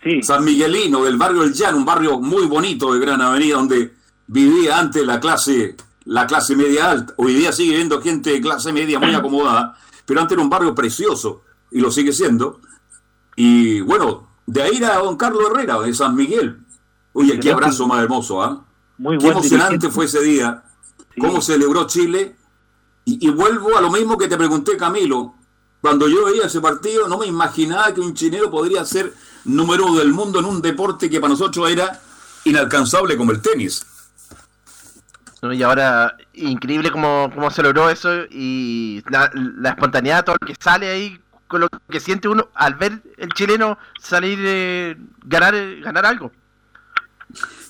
Sí, 0.04 0.24
San 0.24 0.44
Miguelino, 0.44 1.04
del 1.04 1.18
barrio 1.18 1.44
El 1.44 1.54
Llano, 1.54 1.78
un 1.78 1.86
barrio 1.86 2.20
muy 2.20 2.46
bonito 2.48 2.94
de 2.94 3.00
Gran 3.00 3.22
Avenida, 3.22 3.58
donde 3.58 3.94
vivía 4.28 4.80
antes 4.80 5.06
la 5.06 5.20
clase, 5.20 5.76
la 6.08 6.26
clase 6.26 6.56
media 6.56 6.90
alta. 6.92 7.14
Hoy 7.18 7.34
día 7.36 7.52
sigue 7.52 7.76
viendo 7.76 8.02
gente 8.02 8.32
de 8.32 8.42
clase 8.42 8.72
media 8.74 9.00
muy 9.00 9.14
acomodada, 9.16 9.78
pero 10.06 10.22
antes 10.22 10.34
era 10.36 10.42
un 10.42 10.50
barrio 10.50 10.74
precioso, 10.74 11.44
y 11.72 11.80
lo 11.82 11.92
sigue 11.92 12.12
siendo. 12.14 12.60
Y 13.36 13.82
bueno, 13.82 14.28
de 14.46 14.64
ahí 14.64 14.78
era 14.78 14.96
don 14.98 15.18
Carlos 15.18 15.44
Herrera, 15.52 15.80
de 15.82 15.94
San 15.94 16.16
Miguel. 16.16 16.60
Oye, 17.14 17.40
qué 17.40 17.52
abrazo 17.52 17.88
más 17.88 18.02
hermoso, 18.04 18.42
¿ah? 18.42 18.66
muy 18.98 19.18
Qué 19.18 19.28
emocionante 19.28 19.74
dirigente. 19.74 19.94
fue 19.94 20.06
ese 20.06 20.22
día, 20.22 20.64
Sí. 21.14 21.22
cómo 21.22 21.42
celebró 21.42 21.86
Chile. 21.88 22.36
Y, 23.06 23.26
y 23.28 23.30
vuelvo 23.32 23.78
a 23.78 23.82
lo 23.82 23.90
mismo 23.92 24.18
que 24.18 24.28
te 24.28 24.38
pregunté, 24.38 24.76
Camilo. 24.78 25.34
Cuando 25.82 26.08
yo 26.08 26.26
veía 26.26 26.46
ese 26.46 26.60
partido, 26.62 27.08
no 27.08 27.18
me 27.18 27.26
imaginaba 27.28 27.94
que 27.94 28.02
un 28.02 28.14
chileno 28.14 28.50
podría 28.52 28.84
ser 28.86 29.14
número 29.46 29.86
uno 29.86 30.00
del 30.00 30.12
mundo 30.14 30.40
en 30.40 30.46
un 30.46 30.62
deporte 30.62 31.10
que 31.10 31.20
para 31.20 31.32
nosotros 31.32 31.70
era 31.70 32.02
inalcanzable 32.44 33.16
como 33.18 33.32
el 33.32 33.42
tenis. 33.42 33.86
¿No? 35.42 35.54
Y 35.54 35.64
ahora, 35.64 36.18
increíble 36.34 36.92
cómo, 36.92 37.32
cómo 37.34 37.50
se 37.52 37.64
logró 37.64 37.90
eso 37.90 38.26
y 38.30 39.04
la, 39.10 39.32
la 39.34 39.70
espontaneidad, 39.70 40.26
todo 40.26 40.38
lo 40.40 40.48
que 40.48 40.56
sale 40.60 40.90
ahí, 40.90 41.20
con 41.48 41.62
lo 41.62 41.68
que 41.90 42.00
siente 42.00 42.28
uno 42.28 42.50
al 42.54 42.76
ver 42.76 43.02
el 43.18 43.30
chileno 43.34 43.78
salir, 44.00 44.40
eh, 44.42 44.98
ganar, 45.24 45.56
ganar 45.82 46.06
algo. 46.06 46.32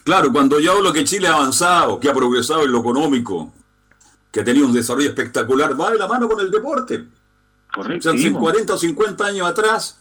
Claro, 0.04 0.32
cuando 0.32 0.60
yo 0.60 0.74
hablo 0.74 0.94
que 0.94 1.04
Chile 1.04 1.28
ha 1.28 1.34
avanzado, 1.34 2.00
que 2.00 2.10
ha 2.10 2.14
progresado 2.14 2.64
en 2.64 2.72
lo 2.72 2.80
económico, 2.80 3.54
que 4.32 4.42
ha 4.42 4.44
tenido 4.44 4.68
un 4.68 4.74
desarrollo 4.74 5.10
espectacular, 5.10 5.80
va 5.80 5.92
de 5.92 5.98
la 5.98 6.08
mano 6.08 6.28
con 6.28 6.40
el 6.40 6.50
deporte. 6.50 7.08
O 7.76 7.84
sea, 7.84 7.94
hace 7.98 8.00
Correctísimo. 8.00 8.40
40 8.40 8.74
o 8.74 8.78
50 8.78 9.26
años 9.26 9.48
atrás 9.48 10.00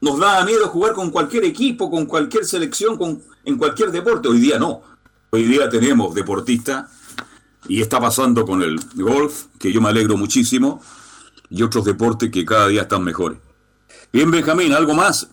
nos 0.00 0.18
daba 0.18 0.44
miedo 0.44 0.68
jugar 0.68 0.92
con 0.94 1.10
cualquier 1.10 1.44
equipo, 1.44 1.90
con 1.90 2.06
cualquier 2.06 2.44
selección, 2.44 2.96
con, 2.96 3.22
en 3.44 3.58
cualquier 3.58 3.90
deporte. 3.90 4.28
Hoy 4.28 4.40
día 4.40 4.58
no. 4.58 4.82
Hoy 5.34 5.44
día 5.44 5.66
tenemos 5.70 6.14
deportistas 6.14 6.90
y 7.66 7.80
está 7.80 7.98
pasando 7.98 8.44
con 8.44 8.60
el 8.62 8.78
golf, 8.96 9.46
que 9.58 9.72
yo 9.72 9.80
me 9.80 9.88
alegro 9.88 10.18
muchísimo, 10.18 10.82
y 11.48 11.62
otros 11.62 11.86
deportes 11.86 12.30
que 12.30 12.44
cada 12.44 12.68
día 12.68 12.82
están 12.82 13.02
mejores. 13.02 13.38
Bien, 14.12 14.30
Benjamín, 14.30 14.74
¿algo 14.74 14.92
más? 14.92 15.30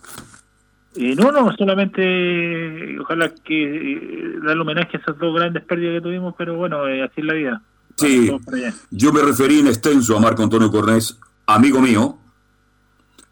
Eh, 0.96 1.16
no, 1.18 1.34
no, 1.34 1.52
solamente 1.58 2.98
ojalá 2.98 3.34
que 3.44 3.92
eh, 3.94 4.40
darle 4.42 4.62
homenaje 4.62 4.96
a 4.96 5.00
esas 5.02 5.18
dos 5.18 5.36
grandes 5.36 5.66
pérdidas 5.66 5.96
que 5.96 6.02
tuvimos, 6.02 6.34
pero 6.38 6.56
bueno, 6.56 6.88
eh, 6.88 7.04
así 7.04 7.16
es 7.18 7.26
la 7.26 7.34
vida. 7.34 7.62
Sí. 7.98 8.32
Yo 8.92 9.12
me 9.12 9.22
referí 9.22 9.60
en 9.60 9.68
extenso 9.68 10.16
a 10.16 10.22
Marco 10.22 10.42
Antonio 10.44 10.72
Cornés, 10.72 11.20
amigo 11.46 11.82
mío. 11.82 12.18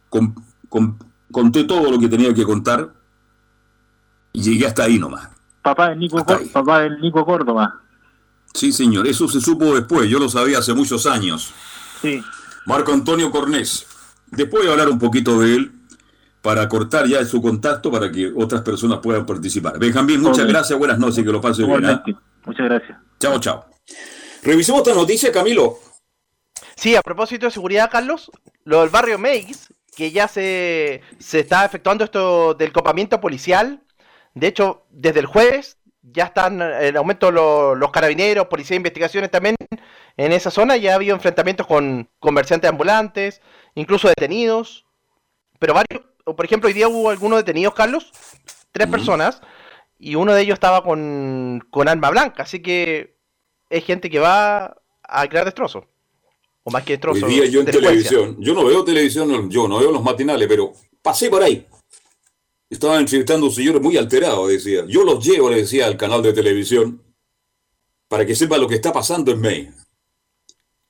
Con- 0.10 0.36
con- 0.68 0.98
conté 1.32 1.64
todo 1.64 1.90
lo 1.90 1.98
que 1.98 2.10
tenía 2.10 2.34
que 2.34 2.44
contar 2.44 2.92
y 4.34 4.42
llegué 4.42 4.66
hasta 4.68 4.84
ahí 4.84 5.00
nomás. 5.00 5.30
Papá 5.68 5.90
del 5.90 6.00
Nico, 6.00 6.26
papá 6.54 6.80
del 6.80 7.12
Córdoba. 7.12 7.82
Sí, 8.54 8.72
señor, 8.72 9.06
eso 9.06 9.28
se 9.28 9.42
supo 9.42 9.76
después, 9.76 10.10
yo 10.10 10.18
lo 10.18 10.30
sabía 10.30 10.60
hace 10.60 10.74
muchos 10.74 11.06
años. 11.06 11.54
Sí, 12.02 12.24
Marco 12.66 12.94
Antonio 12.94 13.30
Cornés. 13.32 13.86
Después 14.28 14.64
voy 14.64 14.70
a 14.70 14.72
hablar 14.72 14.88
un 14.88 14.98
poquito 14.98 15.42
de 15.42 15.56
él 15.56 15.72
para 16.42 16.70
cortar 16.70 17.06
ya 17.06 17.26
su 17.26 17.42
contacto 17.42 17.92
para 17.92 18.10
que 18.10 18.32
otras 18.34 18.62
personas 18.62 19.00
puedan 19.00 19.26
participar. 19.26 19.78
Benjamín, 19.78 20.22
muchas 20.22 20.48
gracias, 20.48 20.80
buenas 20.80 21.00
noches, 21.00 21.22
que 21.22 21.32
lo 21.34 21.42
pase 21.42 21.66
bien. 21.66 21.86
¿ah? 21.86 22.02
Muchas 22.46 22.66
gracias. 22.66 22.98
Chao, 23.20 23.38
chao. 23.38 23.66
Revisemos 24.44 24.88
esta 24.88 24.96
noticia, 24.96 25.34
Camilo. 25.34 25.80
Sí, 26.78 26.96
a 26.96 27.02
propósito 27.02 27.48
de 27.48 27.52
seguridad, 27.52 27.90
Carlos, 27.92 28.32
lo 28.64 28.80
del 28.80 28.90
barrio 28.90 29.20
Meix, 29.20 29.68
que 29.94 30.12
ya 30.14 30.30
se, 30.30 31.02
se 31.20 31.42
está 31.42 31.66
efectuando 31.66 32.06
esto 32.06 32.54
del 32.54 32.72
copamiento 32.72 33.20
policial. 33.20 33.82
De 34.40 34.48
hecho, 34.48 34.84
desde 34.90 35.20
el 35.20 35.26
jueves 35.26 35.78
ya 36.02 36.26
están 36.26 36.62
en 36.62 36.96
aumento 36.98 37.32
lo- 37.32 37.76
los 37.76 37.92
carabineros, 37.92 38.48
policía 38.48 38.76
de 38.76 38.78
investigaciones 38.78 39.30
también 39.32 39.56
en 40.16 40.32
esa 40.32 40.52
zona. 40.52 40.78
Ya 40.78 40.94
ha 40.94 40.96
habido 40.96 41.16
enfrentamientos 41.16 41.68
con 41.68 42.10
comerciantes 42.20 42.70
ambulantes, 42.70 43.42
incluso 43.76 44.08
detenidos. 44.08 44.86
Pero 45.60 45.74
varios, 45.74 46.06
por 46.24 46.46
ejemplo, 46.46 46.68
hoy 46.68 46.74
día 46.74 46.88
hubo 46.88 47.10
algunos 47.10 47.40
detenidos, 47.40 47.74
Carlos, 47.74 48.12
tres 48.72 48.88
personas, 48.88 49.42
y 50.00 50.16
uno 50.16 50.34
de 50.34 50.42
ellos 50.44 50.54
estaba 50.54 50.84
con, 50.84 51.66
con 51.72 51.88
arma 51.88 52.10
blanca. 52.12 52.44
Así 52.44 52.62
que 52.62 53.18
es 53.70 53.84
gente 53.84 54.10
que 54.10 54.20
va 54.20 54.78
a 55.04 55.28
crear 55.28 55.46
destrozos. 55.46 55.84
O 56.64 56.72
más 56.72 56.84
que 56.84 56.94
Hoy 56.94 56.98
destrozos. 56.98 57.30
día 57.30 57.46
yo 57.46 57.62
en 57.62 57.66
televisión, 57.66 58.36
yo 58.40 58.54
no 58.54 58.66
veo 58.66 58.84
televisión, 58.84 59.50
yo 59.50 59.68
no 59.68 59.80
veo 59.80 59.92
los 59.92 60.04
matinales, 60.04 60.48
pero 60.48 60.74
pasé 61.02 61.30
por 61.30 61.42
ahí. 61.42 61.66
Estaban 62.70 63.02
entrevistando 63.02 63.46
a 63.46 63.50
un 63.50 63.56
señor 63.56 63.82
muy 63.82 63.98
alterado, 63.98 64.48
decía. 64.48 64.86
Yo 64.88 65.04
los 65.04 65.26
llevo, 65.26 65.50
le 65.50 65.58
decía 65.58 65.86
al 65.86 65.98
canal 65.98 66.22
de 66.22 66.34
televisión, 66.34 67.02
para 68.08 68.26
que 68.26 68.36
sepa 68.36 68.58
lo 68.58 68.68
que 68.68 68.76
está 68.76 68.92
pasando 68.92 69.32
en 69.32 69.42
May. 69.42 69.72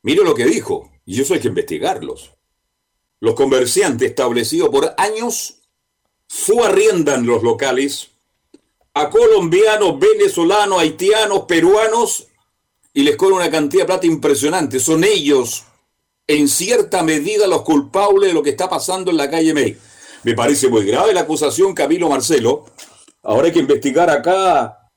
Mire 0.03 0.23
lo 0.23 0.33
que 0.33 0.45
dijo, 0.45 0.91
y 1.05 1.21
eso 1.21 1.33
hay 1.33 1.39
que 1.39 1.47
investigarlos. 1.49 2.31
Los 3.19 3.35
comerciantes 3.35 4.09
establecidos 4.09 4.69
por 4.69 4.93
años 4.97 5.59
subarriendan 6.27 7.25
los 7.25 7.43
locales 7.43 8.09
a 8.93 9.09
colombianos, 9.09 9.99
venezolanos, 9.99 10.79
haitianos, 10.79 11.43
peruanos 11.47 12.27
y 12.93 13.03
les 13.03 13.15
cobran 13.15 13.41
una 13.41 13.51
cantidad 13.51 13.83
de 13.83 13.87
plata 13.87 14.07
impresionante. 14.07 14.79
Son 14.79 15.03
ellos, 15.03 15.65
en 16.25 16.47
cierta 16.47 17.03
medida, 17.03 17.47
los 17.47 17.61
culpables 17.61 18.29
de 18.29 18.33
lo 18.33 18.41
que 18.41 18.49
está 18.51 18.69
pasando 18.69 19.11
en 19.11 19.17
la 19.17 19.29
calle 19.29 19.53
May. 19.53 19.77
Me 20.27 20.33
parece 20.33 20.67
muy 20.67 20.83
grave 20.85 21.13
la 21.13 21.21
acusación, 21.21 21.73
Camilo 21.73 22.09
Marcelo. 22.09 22.65
Ahora 23.23 23.45
hay 23.47 23.53
que 23.53 23.59
investigar 23.59 24.09
acá 24.09 24.89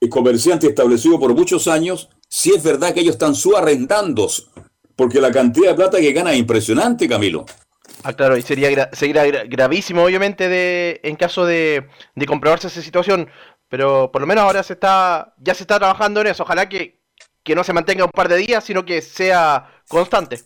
el 0.00 0.08
comerciante 0.08 0.66
establecido 0.66 1.16
por 1.20 1.32
muchos 1.32 1.68
años 1.68 2.08
si 2.28 2.50
es 2.52 2.60
verdad 2.64 2.92
que 2.92 2.98
ellos 2.98 3.12
están 3.14 3.36
subarrendados, 3.36 4.50
porque 4.96 5.20
la 5.20 5.30
cantidad 5.30 5.68
de 5.70 5.74
plata 5.76 6.00
que 6.00 6.12
gana 6.12 6.32
es 6.32 6.40
impresionante, 6.40 7.08
Camilo. 7.08 7.46
Ah, 8.02 8.12
claro, 8.14 8.36
y 8.36 8.42
sería, 8.42 8.68
gra- 8.72 8.92
sería 8.92 9.24
gra- 9.26 9.48
gravísimo, 9.48 10.02
obviamente, 10.02 10.48
de, 10.48 11.00
en 11.04 11.14
caso 11.14 11.46
de, 11.46 11.86
de 12.16 12.26
comprobarse 12.26 12.66
esa 12.66 12.82
situación. 12.82 13.30
Pero 13.68 14.10
por 14.10 14.20
lo 14.22 14.26
menos 14.26 14.42
ahora 14.42 14.64
se 14.64 14.72
está, 14.72 15.34
ya 15.38 15.54
se 15.54 15.62
está 15.62 15.78
trabajando 15.78 16.20
en 16.22 16.26
eso. 16.26 16.42
Ojalá 16.42 16.68
que, 16.68 16.98
que 17.44 17.54
no 17.54 17.62
se 17.62 17.72
mantenga 17.72 18.04
un 18.04 18.10
par 18.10 18.28
de 18.28 18.38
días, 18.38 18.64
sino 18.64 18.84
que 18.84 19.02
sea 19.02 19.82
constante. 19.86 20.40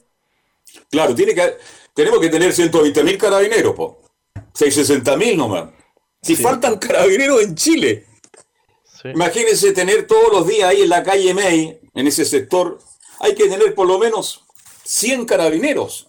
Claro, 0.91 1.15
tiene 1.15 1.35
que, 1.35 1.57
tenemos 1.95 2.21
que 2.21 2.29
tener 2.29 2.53
120 2.53 3.03
mil 3.05 3.17
carabineros, 3.17 3.75
po. 3.75 4.02
660 4.55 5.17
mil 5.17 5.37
nomás. 5.37 5.71
Si 6.23 6.37
Sí. 6.37 6.43
faltan 6.43 6.79
carabineros 6.79 7.43
en 7.43 7.55
Chile. 7.55 8.07
Sí. 9.01 9.09
Imagínense 9.09 9.73
tener 9.73 10.07
todos 10.07 10.33
los 10.33 10.47
días 10.47 10.69
ahí 10.69 10.83
en 10.83 10.89
la 10.89 11.03
calle 11.03 11.35
May, 11.35 11.81
en 11.95 12.07
ese 12.07 12.25
sector, 12.25 12.79
hay 13.21 13.35
que 13.35 13.49
tener 13.49 13.75
por 13.75 13.87
lo 13.87 13.99
menos 13.99 14.45
100 14.85 15.25
carabineros 15.27 16.09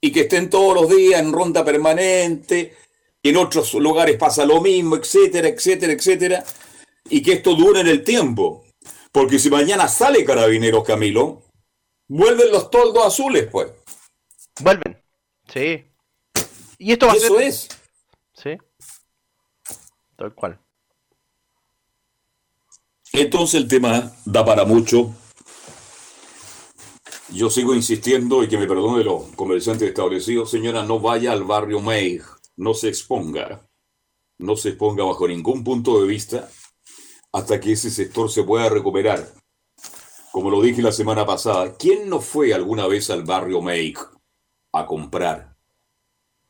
y 0.00 0.12
que 0.12 0.20
estén 0.20 0.48
todos 0.50 0.74
los 0.74 0.88
días 0.94 1.20
en 1.20 1.32
ronda 1.32 1.64
permanente, 1.64 2.76
y 3.22 3.30
en 3.30 3.36
otros 3.38 3.74
lugares 3.74 4.16
pasa 4.16 4.44
lo 4.44 4.60
mismo, 4.60 4.94
etcétera, 4.94 5.48
etcétera, 5.48 5.92
etcétera, 5.94 6.44
y 7.10 7.22
que 7.22 7.32
esto 7.32 7.54
dure 7.54 7.80
en 7.80 7.88
el 7.88 8.04
tiempo. 8.04 8.64
Porque 9.10 9.40
si 9.40 9.50
mañana 9.50 9.88
sale 9.88 10.24
carabineros, 10.24 10.84
Camilo, 10.84 11.42
vuelven 12.06 12.52
los 12.52 12.70
toldos 12.70 13.04
azules, 13.04 13.48
pues. 13.50 13.68
Vuelven. 14.60 15.02
Sí. 15.52 15.84
Y 16.78 16.92
esto 16.92 17.06
va 17.06 17.14
Y 17.14 17.16
a 17.16 17.20
ser. 17.20 17.32
eso 17.32 17.40
es. 17.40 17.68
Sí. 18.34 18.56
Tal 20.16 20.34
cual. 20.34 20.58
Entonces 23.12 23.60
el 23.60 23.68
tema 23.68 24.12
da 24.24 24.44
para 24.44 24.64
mucho. 24.64 25.14
Yo 27.28 27.50
sigo 27.50 27.74
insistiendo 27.74 28.42
y 28.42 28.48
que 28.48 28.58
me 28.58 28.66
perdone 28.68 29.02
los 29.04 29.24
comerciantes 29.34 29.88
establecidos, 29.88 30.50
señora, 30.50 30.84
no 30.84 31.00
vaya 31.00 31.32
al 31.32 31.44
barrio 31.44 31.80
May, 31.80 32.20
no 32.56 32.72
se 32.74 32.88
exponga. 32.88 33.68
no 34.38 34.56
se 34.56 34.70
exponga 34.70 35.04
bajo 35.04 35.26
ningún 35.28 35.64
punto 35.64 36.00
de 36.00 36.06
vista 36.08 36.48
hasta 37.32 37.60
que 37.60 37.72
ese 37.72 37.90
sector 37.90 38.30
se 38.30 38.44
pueda 38.44 38.68
recuperar. 38.68 39.32
Como 40.32 40.50
lo 40.50 40.62
dije 40.62 40.82
la 40.82 40.92
semana 40.92 41.26
pasada, 41.26 41.76
¿quién 41.78 42.08
no 42.08 42.20
fue 42.20 42.54
alguna 42.54 42.86
vez 42.86 43.10
al 43.10 43.24
barrio 43.24 43.62
Make 43.62 43.96
a 44.72 44.86
comprar? 44.86 45.55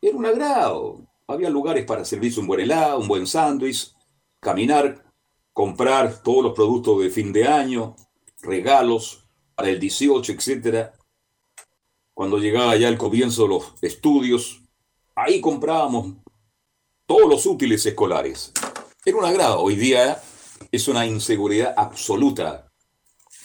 Era 0.00 0.16
un 0.16 0.26
agrado. 0.26 1.06
Había 1.26 1.50
lugares 1.50 1.84
para 1.84 2.04
servirse 2.04 2.40
un 2.40 2.46
buen 2.46 2.60
helado, 2.60 3.00
un 3.00 3.08
buen 3.08 3.26
sándwich, 3.26 3.92
caminar, 4.40 5.04
comprar 5.52 6.22
todos 6.22 6.44
los 6.44 6.52
productos 6.52 7.02
de 7.02 7.10
fin 7.10 7.32
de 7.32 7.46
año, 7.46 7.96
regalos 8.42 9.28
para 9.54 9.70
el 9.70 9.80
18, 9.80 10.32
etc. 10.32 10.90
Cuando 12.14 12.38
llegaba 12.38 12.76
ya 12.76 12.88
el 12.88 12.98
comienzo 12.98 13.42
de 13.42 13.48
los 13.48 13.74
estudios, 13.82 14.62
ahí 15.14 15.40
comprábamos 15.40 16.14
todos 17.06 17.28
los 17.28 17.46
útiles 17.46 17.84
escolares. 17.86 18.52
Era 19.04 19.16
un 19.16 19.24
agrado. 19.24 19.60
Hoy 19.60 19.76
día 19.76 20.22
es 20.70 20.88
una 20.88 21.06
inseguridad 21.06 21.74
absoluta 21.76 22.66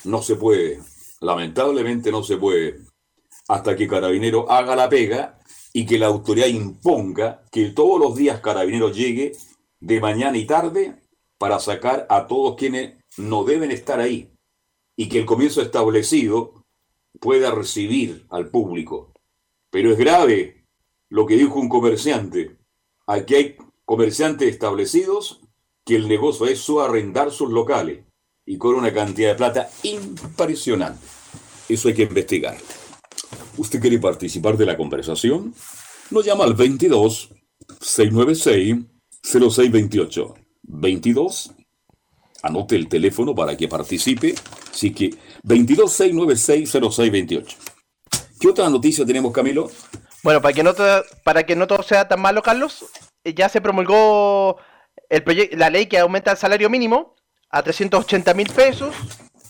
no 0.04 0.22
se 0.22 0.36
puede, 0.36 0.82
lamentablemente 1.20 2.12
no 2.12 2.24
se 2.24 2.38
puede, 2.38 2.80
hasta 3.48 3.76
que 3.76 3.88
Carabinero 3.88 4.50
haga 4.50 4.76
la 4.76 4.90
pega 4.90 5.40
y 5.74 5.86
que 5.86 5.98
la 5.98 6.08
autoridad 6.08 6.48
imponga 6.48 7.44
que 7.52 7.70
todos 7.70 8.00
los 8.00 8.16
días 8.16 8.42
Carabinero 8.42 8.92
llegue 8.92 9.34
de 9.80 10.00
mañana 10.00 10.38
y 10.38 10.46
tarde 10.46 11.02
para 11.38 11.60
sacar 11.60 12.06
a 12.10 12.28
todos 12.28 12.56
quienes 12.56 12.96
no 13.18 13.44
deben 13.44 13.72
estar 13.72 14.00
ahí 14.00 14.32
y 14.96 15.10
que 15.10 15.20
el 15.20 15.26
comienzo 15.26 15.62
establecido 15.62 16.64
pueda 17.20 17.52
recibir 17.52 18.26
al 18.30 18.50
público. 18.50 19.12
Pero 19.70 19.92
es 19.92 19.98
grave 19.98 20.66
lo 21.10 21.26
que 21.26 21.36
dijo 21.38 21.60
un 21.60 21.70
comerciante. 21.70 22.58
Aquí 23.08 23.36
hay 23.36 23.58
comerciantes 23.86 24.50
establecidos 24.50 25.42
que 25.86 25.96
el 25.96 26.08
negocio 26.08 26.46
es 26.46 26.60
su 26.60 26.80
arrendar 26.80 27.32
sus 27.32 27.50
locales 27.50 28.06
y 28.46 28.58
con 28.58 28.76
una 28.76 28.94
cantidad 28.94 29.30
de 29.30 29.36
plata 29.36 29.70
impresionante. 29.84 31.06
Eso 31.68 31.88
hay 31.88 31.94
que 31.94 32.04
investigar. 32.04 32.58
¿Usted 33.58 33.80
quiere 33.80 34.00
participar 34.00 34.58
de 34.58 34.65
la 34.65 34.78
conversación? 34.78 35.54
Nos 36.10 36.26
llama 36.26 36.44
al 36.44 36.54
22 36.54 37.30
696 37.80 38.78
0628. 39.24 40.34
22 40.63 41.52
Anote 42.44 42.76
el 42.76 42.89
teléfono 42.89 43.36
para 43.36 43.56
que 43.56 43.67
participe. 43.67 44.34
Así 44.72 44.91
que 44.94 45.12
22 45.44 45.91
696 45.91 46.72
0628. 46.72 47.58
¿Qué 48.39 48.48
otra 48.48 48.70
noticia 48.70 49.06
tenemos, 49.06 49.32
Camilo? 49.32 49.70
Bueno, 50.24 50.41
para 50.41 50.54
que 50.54 50.63
no, 50.63 50.74
para 51.24 51.44
que 51.44 51.56
no 51.56 51.67
todo 51.67 51.84
sea 51.84 52.08
tan 52.08 52.22
malo, 52.22 52.41
Carlos, 52.41 52.86
eh, 53.24 53.34
ya 53.34 53.50
se 53.50 53.62
promulgó 53.62 54.58
el 55.10 55.24
la 55.54 55.70
ley 55.70 55.86
que 55.86 56.00
aumenta 56.00 56.32
el 56.32 56.38
salario 56.38 56.70
mínimo 56.70 57.15
a 57.50 57.62
380 57.62 58.34
mil 58.34 58.50
pesos. 58.50 58.96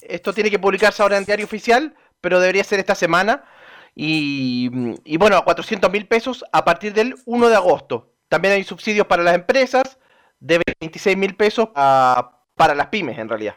Esto 0.02 0.34
tiene 0.34 0.50
que 0.50 0.60
publicarse 0.60 1.02
ahora 1.02 1.18
en 1.18 1.26
diario 1.26 1.46
oficial, 1.46 1.96
pero 2.20 2.40
debería 2.40 2.64
ser 2.64 2.80
esta 2.80 2.96
semana. 2.96 3.46
Y, 3.94 4.70
bueno, 5.18 5.38
a 5.38 5.44
400 5.44 5.92
mil 5.92 6.08
pesos 6.08 6.46
a 6.52 6.64
partir 6.64 6.94
del 6.94 7.16
1 7.26 7.50
de 7.50 7.56
agosto. 7.56 8.14
También 8.30 8.54
hay 8.54 8.64
subsidios 8.64 9.08
para 9.08 9.24
las 9.24 9.36
empresas 9.36 9.98
de 10.40 10.62
26 10.80 11.18
mil 11.18 11.36
pesos 11.36 11.70
para 11.74 12.76
las 12.76 12.88
pymes, 12.88 13.18
en 13.18 13.30
realidad. 13.30 13.56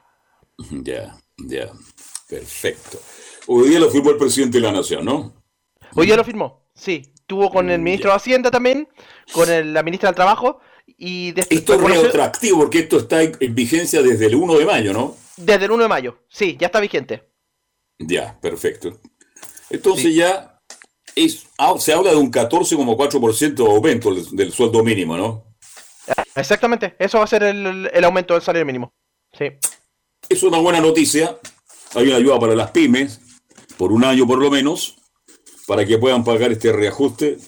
Ya, 0.70 1.16
ya, 1.36 1.68
perfecto. 2.28 2.98
Hoy 3.48 3.70
día 3.70 3.80
lo 3.80 3.90
firmó 3.90 4.10
el 4.10 4.16
presidente 4.16 4.58
de 4.58 4.62
la 4.62 4.72
Nación, 4.72 5.04
¿no? 5.04 5.34
Hoy 5.94 6.06
día 6.06 6.16
lo 6.16 6.24
firmó, 6.24 6.68
sí. 6.74 7.12
Tuvo 7.26 7.50
con 7.50 7.70
el 7.70 7.80
ministro 7.80 8.10
de 8.10 8.16
Hacienda 8.16 8.50
también, 8.50 8.88
con 9.32 9.48
la 9.72 9.82
ministra 9.82 10.10
del 10.10 10.14
Trabajo 10.14 10.60
y 10.86 11.34
esto 11.50 11.74
es 11.74 12.02
retroactivo 12.02 12.58
porque 12.58 12.80
esto 12.80 12.98
está 12.98 13.22
en 13.22 13.54
vigencia 13.54 14.02
desde 14.02 14.26
el 14.26 14.34
1 14.34 14.58
de 14.58 14.66
mayo, 14.66 14.92
¿no? 14.92 15.16
Desde 15.36 15.64
el 15.64 15.72
1 15.72 15.84
de 15.84 15.88
mayo, 15.88 16.18
sí, 16.28 16.56
ya 16.58 16.66
está 16.66 16.80
vigente. 16.80 17.28
Ya, 17.98 18.38
perfecto. 18.40 19.00
Entonces 19.74 20.14
ya 20.14 20.60
es, 21.14 21.46
ah, 21.58 21.74
se 21.78 21.92
habla 21.92 22.10
de 22.10 22.16
un 22.16 22.30
14,4% 22.30 23.54
de 23.54 23.64
aumento 23.64 24.14
del, 24.14 24.52
sueldo 24.52 24.82
mínimo, 24.82 25.16
¿no? 25.16 25.44
Exactamente, 26.34 26.96
eso 26.98 27.18
va 27.18 27.24
a 27.24 27.28
ser 27.28 27.44
el, 27.44 27.90
el, 27.92 28.04
aumento 28.04 28.34
del 28.34 28.42
salario 28.42 28.66
mínimo. 28.66 28.92
Sí. 29.36 29.46
Es 30.28 30.42
una 30.42 30.58
buena 30.58 30.80
noticia. 30.80 31.38
Hay 31.94 32.08
una 32.08 32.16
ayuda 32.16 32.38
para 32.40 32.54
las 32.54 32.70
pymes, 32.72 33.20
por 33.76 33.92
un 33.92 34.04
año 34.04 34.26
por 34.26 34.38
lo 34.38 34.50
menos, 34.50 34.96
para 35.66 35.84
que 35.86 35.98
puedan 35.98 36.24
pagar 36.24 36.52
este 36.52 36.72
reajuste 36.72 37.38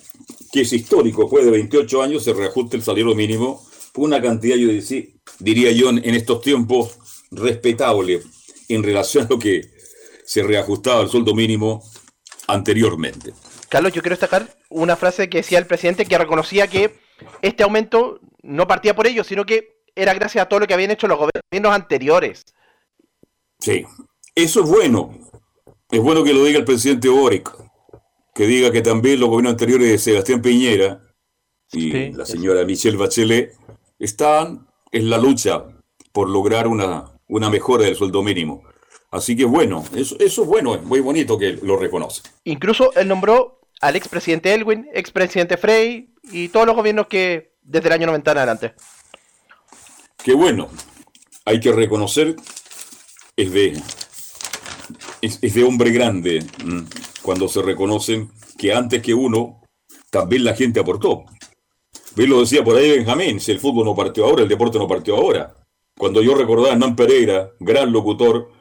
que 0.53 0.62
es 0.62 0.73
histórico, 0.73 1.23
después 1.23 1.45
de 1.45 1.51
28 1.51 2.03
años 2.03 2.25
se 2.25 2.33
reajuste 2.33 2.77
el 2.77 2.83
salario 2.83 3.15
mínimo 3.15 3.67
por 3.93 4.05
una 4.05 4.23
cantidad, 4.23 4.57
yo 4.57 4.69
diría 5.39 5.73
yo, 5.73 5.91
en 5.91 6.15
estos 6.15 6.41
tiempos 6.41 6.99
respetable 7.31 8.23
en 8.69 8.83
relación 8.83 9.27
a 9.27 9.29
lo 9.29 9.39
que 9.39 9.71
se 10.25 10.43
reajustaba 10.43 11.03
el 11.03 11.09
sueldo 11.09 11.35
mínimo 11.35 11.83
anteriormente. 12.47 13.33
Carlos, 13.69 13.93
yo 13.93 14.03
quiero 14.03 14.15
destacar 14.15 14.49
una 14.69 14.97
frase 14.97 15.29
que 15.29 15.39
decía 15.39 15.59
el 15.59 15.67
presidente 15.67 16.07
que 16.07 16.19
reconocía 16.19 16.69
que 16.69 16.99
este 17.43 17.63
aumento 17.63 18.21
no 18.43 18.69
partía 18.69 18.95
por 18.95 19.07
ello, 19.07 19.25
sino 19.25 19.45
que 19.45 19.83
era 19.95 20.15
gracias 20.15 20.45
a 20.45 20.49
todo 20.49 20.61
lo 20.61 20.67
que 20.67 20.75
habían 20.75 20.91
hecho 20.91 21.09
los 21.09 21.19
gobiernos 21.19 21.73
anteriores. 21.73 22.45
Sí, 23.59 23.85
eso 24.35 24.63
es 24.63 24.71
bueno. 24.71 25.19
Es 25.91 26.01
bueno 26.01 26.23
que 26.25 26.35
lo 26.35 26.45
diga 26.45 26.59
el 26.59 26.65
presidente 26.65 27.09
Boric 27.09 27.67
que 28.37 28.47
diga 28.47 28.71
que 28.71 28.83
también 28.83 29.19
los 29.19 29.31
gobiernos 29.31 29.53
anteriores 29.53 29.89
de 29.89 29.99
Sebastián 29.99 30.43
Piñera 30.43 31.01
y 31.73 32.13
la 32.13 32.27
señora 32.27 32.67
Michelle 32.67 32.99
Bachelet 32.99 33.57
están 33.99 34.69
en 34.93 35.09
la 35.09 35.17
lucha 35.17 35.65
por 36.13 36.29
lograr 36.29 36.69
una, 36.69 37.19
una 37.29 37.49
mejora 37.49 37.85
del 37.85 37.97
sueldo 37.97 38.23
mínimo. 38.23 38.63
Así 39.17 39.35
que 39.35 39.47
bueno, 39.47 39.83
eso, 39.95 40.15
eso 40.21 40.43
es 40.43 40.49
bueno, 40.49 40.75
es 40.75 40.83
muy 40.83 41.01
bonito 41.01 41.39
que 41.39 41.59
lo 41.63 41.79
reconoce. 41.79 42.21
Incluso 42.45 42.93
él 42.97 43.09
nombró 43.09 43.61
al 43.81 43.97
expresidente 43.97 44.53
Elwin, 44.53 44.89
expresidente 44.93 45.57
Frey 45.57 46.13
y 46.31 46.49
todos 46.49 46.67
los 46.67 46.77
gobiernos 46.77 47.07
que 47.07 47.55
desde 47.63 47.89
el 47.89 47.95
año 47.95 48.07
90 48.09 48.31
en 48.31 48.37
adelante. 48.37 48.75
Qué 50.23 50.35
bueno, 50.35 50.69
hay 51.47 51.61
que 51.61 51.73
reconocer, 51.73 52.37
es 53.37 53.53
de, 53.53 53.81
es, 55.23 55.39
es 55.41 55.55
de 55.55 55.65
hombre 55.65 55.93
grande 55.93 56.45
cuando 57.23 57.49
se 57.49 57.63
reconocen 57.63 58.31
que 58.59 58.75
antes 58.75 59.01
que 59.01 59.15
uno, 59.15 59.63
también 60.11 60.45
la 60.45 60.55
gente 60.55 60.81
aportó. 60.81 61.25
Bien 62.15 62.29
lo 62.29 62.41
decía 62.41 62.63
por 62.63 62.77
ahí 62.77 62.91
Benjamín, 62.91 63.41
si 63.41 63.53
el 63.53 63.61
fútbol 63.61 63.87
no 63.87 63.95
partió 63.95 64.27
ahora, 64.27 64.43
el 64.43 64.49
deporte 64.49 64.79
no 64.79 64.87
partió 64.87 65.17
ahora. 65.17 65.55
Cuando 65.99 66.21
yo 66.21 66.35
recordaba 66.35 66.69
a 66.69 66.73
Hernán 66.73 66.95
Pereira, 66.95 67.53
gran 67.59 67.91
locutor, 67.91 68.56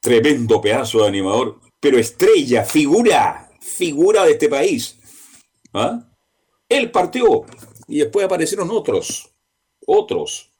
tremendo 0.00 0.60
pedazo 0.60 1.02
de 1.02 1.08
animador, 1.08 1.60
pero 1.78 1.98
estrella, 1.98 2.64
figura, 2.64 3.50
figura 3.60 4.24
de 4.24 4.32
este 4.32 4.48
país. 4.48 4.98
¿Ah? 5.72 6.08
Él 6.68 6.90
partió 6.90 7.44
y 7.88 7.98
después 7.98 8.24
aparecieron 8.24 8.70
otros, 8.70 9.30
otros. 9.86 10.50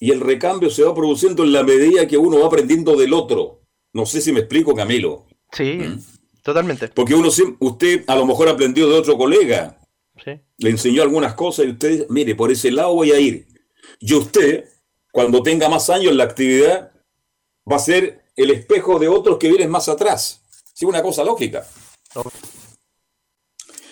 Y 0.00 0.10
el 0.10 0.20
recambio 0.20 0.70
se 0.70 0.82
va 0.82 0.94
produciendo 0.94 1.44
en 1.44 1.52
la 1.52 1.62
medida 1.62 2.06
que 2.06 2.18
uno 2.18 2.40
va 2.40 2.46
aprendiendo 2.46 2.96
del 2.96 3.12
otro. 3.12 3.62
No 3.92 4.06
sé 4.06 4.20
si 4.20 4.32
me 4.32 4.40
explico, 4.40 4.74
Camilo. 4.74 5.26
Sí. 5.52 5.74
¿Mm? 5.74 6.02
Totalmente. 6.42 6.88
Porque 6.88 7.14
uno 7.14 7.30
usted 7.60 8.04
a 8.06 8.16
lo 8.16 8.26
mejor 8.26 8.48
aprendió 8.48 8.88
de 8.88 8.98
otro 8.98 9.16
colega. 9.16 9.80
Le 10.58 10.70
enseñó 10.70 11.02
algunas 11.02 11.34
cosas 11.34 11.66
y 11.66 11.70
usted, 11.70 12.06
mire, 12.08 12.34
por 12.34 12.50
ese 12.52 12.70
lado 12.70 12.94
voy 12.94 13.12
a 13.12 13.18
ir. 13.18 13.46
Y 13.98 14.14
usted, 14.14 14.68
cuando 15.10 15.42
tenga 15.42 15.68
más 15.68 15.90
años 15.90 16.12
en 16.12 16.18
la 16.18 16.24
actividad, 16.24 16.92
va 17.70 17.76
a 17.76 17.80
ser 17.80 18.23
el 18.36 18.50
espejo 18.50 18.98
de 18.98 19.08
otros 19.08 19.38
que 19.38 19.48
vienen 19.48 19.70
más 19.70 19.88
atrás. 19.88 20.40
Es 20.74 20.82
una 20.82 21.02
cosa 21.02 21.24
lógica. 21.24 21.66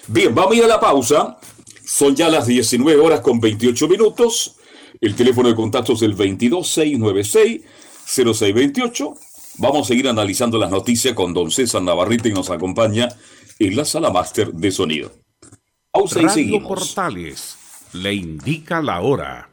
Bien, 0.08 0.34
vamos 0.34 0.52
a 0.52 0.56
ir 0.56 0.64
a 0.64 0.68
la 0.68 0.80
pausa. 0.80 1.38
Son 1.84 2.14
ya 2.14 2.28
las 2.28 2.46
19 2.46 3.00
horas 3.00 3.20
con 3.20 3.40
28 3.40 3.88
minutos. 3.88 4.56
El 5.00 5.14
teléfono 5.16 5.48
de 5.48 5.54
contacto 5.54 5.92
es 5.94 6.02
el 6.02 6.14
22696 6.14 7.62
0628 8.06 9.14
Vamos 9.58 9.82
a 9.82 9.88
seguir 9.88 10.08
analizando 10.08 10.58
las 10.58 10.70
noticias 10.70 11.14
con 11.14 11.34
don 11.34 11.50
César 11.50 11.82
Navarrete 11.82 12.30
y 12.30 12.32
nos 12.32 12.50
acompaña 12.50 13.08
en 13.58 13.76
la 13.76 13.84
sala 13.84 14.10
máster 14.10 14.52
de 14.52 14.70
sonido. 14.70 15.12
Pausa 15.90 16.16
Radio 16.16 16.28
y 16.28 16.30
seguimos. 16.30 16.68
Portales 16.68 17.56
le 17.92 18.14
indica 18.14 18.80
la 18.80 19.02
hora. 19.02 19.50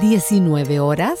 19 0.00 0.80
horas 0.80 1.20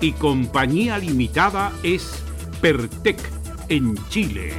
y 0.00 0.12
Compañía 0.12 0.98
Limitada 0.98 1.72
es 1.82 2.22
Pertec 2.60 3.18
en 3.68 3.96
Chile. 4.08 4.52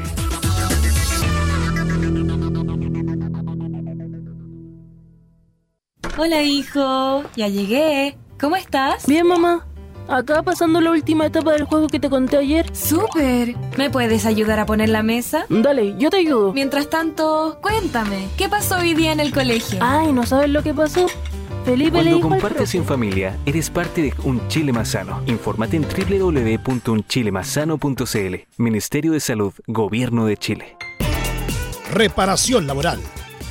Hola 6.17 6.41
hijo, 6.41 7.23
ya 7.35 7.47
llegué. 7.47 8.17
¿Cómo 8.39 8.55
estás? 8.55 9.05
Bien 9.05 9.27
mamá. 9.27 9.65
Acá 10.07 10.43
pasando 10.43 10.79
la 10.81 10.91
última 10.91 11.25
etapa 11.25 11.53
del 11.53 11.63
juego 11.63 11.87
que 11.87 11.99
te 11.99 12.09
conté 12.09 12.37
ayer. 12.37 12.73
¡Súper! 12.75 13.55
¿Me 13.75 13.89
puedes 13.89 14.25
ayudar 14.25 14.59
a 14.59 14.65
poner 14.65 14.89
la 14.89 15.01
mesa? 15.01 15.45
Dale, 15.49 15.95
yo 15.97 16.09
te 16.09 16.17
ayudo. 16.17 16.53
Mientras 16.53 16.89
tanto, 16.89 17.57
cuéntame, 17.61 18.27
¿qué 18.37 18.47
pasó 18.47 18.77
hoy 18.77 18.93
día 18.93 19.11
en 19.11 19.19
el 19.19 19.33
colegio? 19.33 19.79
Ay, 19.81 20.13
¿no 20.13 20.25
sabes 20.25 20.49
lo 20.49 20.61
que 20.61 20.73
pasó? 20.73 21.07
Felipe 21.65 22.03
Cuando 22.03 22.21
compartes 22.21 22.75
en 22.75 22.85
familia, 22.85 23.39
eres 23.43 23.71
parte 23.71 24.03
de 24.03 24.13
Un 24.23 24.47
Chile 24.49 24.71
Más 24.71 24.89
Sano. 24.89 25.23
Infórmate 25.25 25.77
en 25.77 25.83
www.unchilemasano.cl. 25.83 28.35
Ministerio 28.57 29.13
de 29.13 29.19
Salud, 29.19 29.51
Gobierno 29.65 30.27
de 30.27 30.37
Chile. 30.37 30.77
Reparación 31.91 32.67
laboral. 32.67 32.99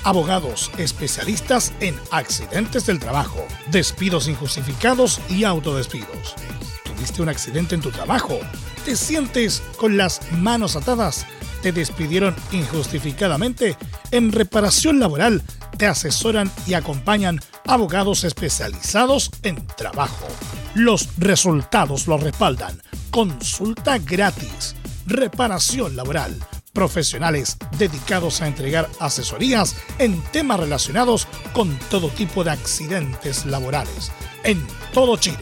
Abogados 0.04 0.70
especialistas 0.78 1.72
en 1.80 1.96
accidentes 2.12 2.86
del 2.86 3.00
trabajo, 3.00 3.44
despidos 3.72 4.28
injustificados 4.28 5.20
y 5.28 5.42
autodespidos. 5.42 6.36
¿Tuviste 6.84 7.20
un 7.20 7.30
accidente 7.30 7.74
en 7.74 7.80
tu 7.80 7.90
trabajo? 7.90 8.38
¿Te 8.84 8.94
sientes 8.94 9.60
con 9.76 9.96
las 9.96 10.20
manos 10.34 10.76
atadas? 10.76 11.26
¿Te 11.64 11.72
despidieron 11.72 12.36
injustificadamente? 12.52 13.78
En 14.10 14.32
reparación 14.32 15.00
laboral 15.00 15.42
te 15.78 15.86
asesoran 15.86 16.52
y 16.66 16.74
acompañan 16.74 17.40
abogados 17.66 18.24
especializados 18.24 19.30
en 19.42 19.66
trabajo. 19.68 20.28
Los 20.74 21.08
resultados 21.16 22.06
lo 22.06 22.18
respaldan. 22.18 22.82
Consulta 23.10 23.96
gratis. 23.96 24.76
Reparación 25.06 25.96
laboral. 25.96 26.36
Profesionales 26.74 27.56
dedicados 27.78 28.42
a 28.42 28.46
entregar 28.46 28.90
asesorías 29.00 29.74
en 29.98 30.20
temas 30.32 30.60
relacionados 30.60 31.26
con 31.54 31.78
todo 31.88 32.10
tipo 32.10 32.44
de 32.44 32.50
accidentes 32.50 33.46
laborales. 33.46 34.12
En 34.42 34.62
todo 34.92 35.16
Chile. 35.16 35.38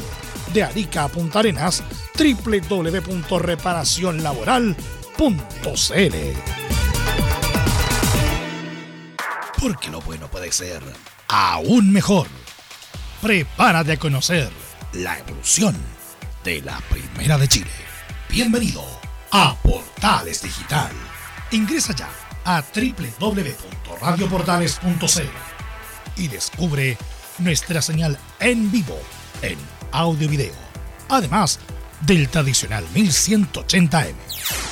De 0.54 0.62
Arica 0.62 1.02
a 1.02 1.08
Punta 1.08 1.40
Arenas, 1.40 1.82
Porque 9.60 9.90
lo 9.90 10.00
bueno 10.00 10.28
puede 10.28 10.52
ser 10.52 10.82
aún 11.28 11.92
mejor. 11.92 12.28
Prepárate 13.20 13.92
a 13.92 13.98
conocer 13.98 14.50
la 14.92 15.18
evolución 15.18 15.76
de 16.44 16.62
la 16.62 16.80
Primera 16.90 17.36
de 17.38 17.48
Chile. 17.48 17.70
Bienvenido 18.28 18.84
a 19.30 19.54
Portales 19.62 20.42
Digital. 20.42 20.90
Ingresa 21.52 21.94
ya 21.94 22.10
a 22.44 22.64
www.radioportales.cl 22.74 25.20
y 26.16 26.26
descubre 26.28 26.98
nuestra 27.38 27.80
señal 27.80 28.18
en 28.40 28.70
vivo 28.70 29.00
en 29.42 29.58
audio 29.92 30.26
y 30.26 30.30
video, 30.30 30.54
además 31.08 31.60
del 32.00 32.28
tradicional 32.28 32.84
1180m. 32.94 34.71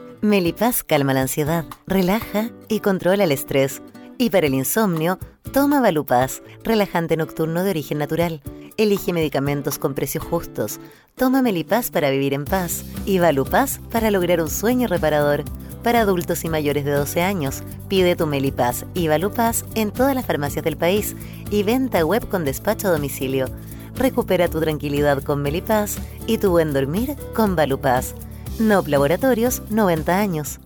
Melipaz 0.21 0.83
calma 0.83 1.15
la 1.15 1.21
ansiedad, 1.21 1.65
relaja 1.87 2.51
y 2.67 2.81
controla 2.81 3.23
el 3.23 3.31
estrés. 3.31 3.81
Y 4.19 4.29
para 4.29 4.45
el 4.45 4.53
insomnio, 4.53 5.17
toma 5.51 5.81
Valupaz, 5.81 6.43
relajante 6.63 7.17
nocturno 7.17 7.63
de 7.63 7.71
origen 7.71 7.97
natural. 7.97 8.43
Elige 8.77 9.13
medicamentos 9.13 9.79
con 9.79 9.95
precios 9.95 10.23
justos. 10.23 10.79
Toma 11.15 11.41
Melipaz 11.41 11.89
para 11.89 12.11
vivir 12.11 12.35
en 12.35 12.45
paz 12.45 12.85
y 13.07 13.17
Valupaz 13.17 13.79
para 13.91 14.11
lograr 14.11 14.41
un 14.41 14.49
sueño 14.51 14.87
reparador. 14.87 15.43
Para 15.81 16.01
adultos 16.01 16.45
y 16.45 16.49
mayores 16.49 16.85
de 16.85 16.91
12 16.91 17.23
años, 17.23 17.63
pide 17.87 18.15
tu 18.15 18.27
Melipaz 18.27 18.85
y 18.93 19.07
Valupaz 19.07 19.65
en 19.73 19.89
todas 19.89 20.13
las 20.13 20.27
farmacias 20.27 20.63
del 20.63 20.77
país 20.77 21.15
y 21.49 21.63
venta 21.63 22.05
web 22.05 22.29
con 22.29 22.45
despacho 22.45 22.89
a 22.89 22.91
domicilio. 22.91 23.47
Recupera 23.95 24.47
tu 24.47 24.59
tranquilidad 24.59 25.23
con 25.23 25.41
Melipaz 25.41 25.97
y 26.27 26.37
tu 26.37 26.51
buen 26.51 26.73
dormir 26.73 27.15
con 27.33 27.55
Valupaz. 27.55 28.13
NOP 28.67 28.87
Laboratorios, 28.87 29.61
90 29.69 30.17
años. 30.17 30.59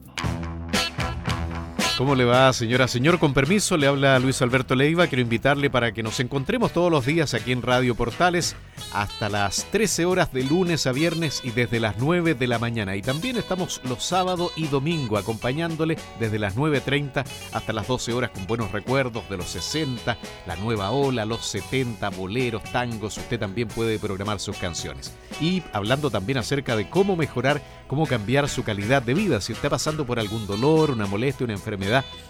¿Cómo 1.97 2.13
le 2.13 2.25
va, 2.25 2.51
señora? 2.51 2.89
Señor, 2.89 3.19
con 3.19 3.33
permiso, 3.33 3.77
le 3.77 3.87
habla 3.87 4.19
Luis 4.19 4.41
Alberto 4.41 4.75
Leiva. 4.75 5.07
Quiero 5.07 5.21
invitarle 5.21 5.69
para 5.69 5.93
que 5.93 6.03
nos 6.03 6.19
encontremos 6.19 6.73
todos 6.73 6.91
los 6.91 7.05
días 7.05 7.33
aquí 7.33 7.53
en 7.53 7.61
Radio 7.61 7.95
Portales 7.95 8.57
hasta 8.91 9.29
las 9.29 9.65
13 9.71 10.03
horas 10.03 10.33
de 10.33 10.43
lunes 10.43 10.87
a 10.87 10.91
viernes 10.91 11.39
y 11.45 11.51
desde 11.51 11.79
las 11.79 11.97
9 11.97 12.33
de 12.33 12.47
la 12.47 12.59
mañana. 12.59 12.97
Y 12.97 13.01
también 13.01 13.37
estamos 13.37 13.79
los 13.85 14.03
sábados 14.03 14.51
y 14.57 14.67
domingo 14.67 15.17
acompañándole 15.17 15.97
desde 16.19 16.37
las 16.37 16.57
9.30 16.57 17.25
hasta 17.53 17.71
las 17.71 17.87
12 17.87 18.11
horas 18.11 18.31
con 18.31 18.45
buenos 18.45 18.73
recuerdos 18.73 19.29
de 19.29 19.37
los 19.37 19.47
60, 19.47 20.17
la 20.47 20.55
nueva 20.57 20.91
ola, 20.91 21.23
los 21.23 21.45
70, 21.45 22.09
boleros, 22.09 22.63
tangos. 22.73 23.17
Usted 23.17 23.39
también 23.39 23.69
puede 23.69 23.99
programar 23.99 24.41
sus 24.41 24.57
canciones. 24.57 25.13
Y 25.39 25.63
hablando 25.71 26.11
también 26.11 26.39
acerca 26.39 26.75
de 26.75 26.89
cómo 26.89 27.15
mejorar, 27.15 27.61
cómo 27.87 28.05
cambiar 28.05 28.49
su 28.49 28.63
calidad 28.63 29.01
de 29.01 29.13
vida. 29.13 29.39
Si 29.39 29.53
está 29.53 29.69
pasando 29.69 30.05
por 30.05 30.19
algún 30.19 30.45
dolor, 30.45 30.91
una 30.91 31.05
molestia, 31.05 31.45
una 31.45 31.53
enfermedad, 31.53 31.84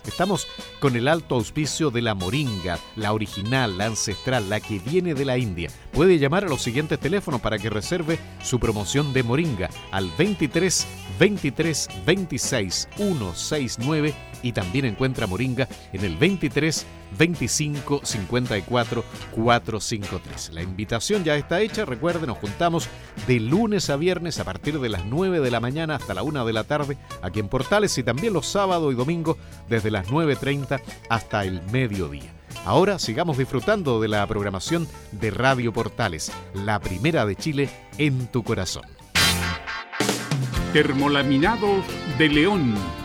Estamos 0.06 0.48
con 0.80 0.96
el 0.96 1.08
alto 1.08 1.36
auspicio 1.36 1.89
de 1.89 2.02
la 2.02 2.13
moringa, 2.13 2.80
la 2.96 3.13
original, 3.13 3.78
la 3.78 3.86
ancestral, 3.86 4.50
la 4.50 4.60
que 4.60 4.80
viene 4.80 5.13
de 5.13 5.26
la 5.26 5.38
India. 5.38 5.70
Puede 5.91 6.20
llamar 6.20 6.46
a 6.46 6.50
los 6.50 6.62
siguientes 6.62 7.00
teléfonos 7.00 7.41
para 7.41 7.58
que 7.58 7.70
reserve 7.70 8.20
su 8.44 8.60
promoción 8.60 9.13
de 9.13 9.24
moringa 9.24 9.70
al 9.91 10.12
23 10.18 10.88
23 11.20 11.89
26 12.06 12.89
169 12.96 14.13
y 14.46 14.52
también 14.52 14.86
encuentra 14.86 15.26
Moringa 15.26 15.68
en 15.92 16.06
el 16.06 16.18
23 16.18 16.86
25 17.18 18.02
54 18.04 19.04
453. 19.32 20.52
La 20.54 20.62
invitación 20.62 21.24
ya 21.24 21.36
está 21.36 21.62
hecha, 21.62 21.84
recuerden, 21.84 22.28
nos 22.28 22.38
juntamos 22.38 22.88
de 23.28 23.40
lunes 23.40 23.90
a 23.90 23.96
viernes 23.96 24.40
a 24.40 24.44
partir 24.44 24.80
de 24.80 24.90
las 24.90 25.04
9 25.06 25.40
de 25.40 25.50
la 25.50 25.60
mañana 25.60 25.96
hasta 25.96 26.14
la 26.14 26.22
1 26.22 26.46
de 26.46 26.54
la 26.54 26.64
tarde 26.64 26.98
aquí 27.24 27.40
en 27.40 27.48
Portales 27.48 27.98
y 27.98 28.04
también 28.04 28.34
los 28.34 28.46
sábados 28.46 28.94
y 28.94 28.96
domingos 28.96 29.38
desde 29.68 29.90
las 29.90 30.10
9.30 30.10 30.80
hasta 31.10 31.44
el 31.44 31.64
mediodía. 31.72 32.32
Ahora 32.66 33.00
sigamos 33.00 33.40
disfrutando 33.40 34.00
de 34.00 34.10
la 34.10 34.26
programación 34.28 34.88
de 35.12 35.32
Radio 35.32 35.74
Portales, 35.74 36.32
la 36.54 36.80
primera 36.80 37.26
de 37.26 37.36
Chile 37.36 37.70
en 37.98 38.28
tu 38.28 38.43
corazón. 38.43 38.86
Termolaminados 40.72 41.84
de 42.20 42.30
León. 42.30 43.05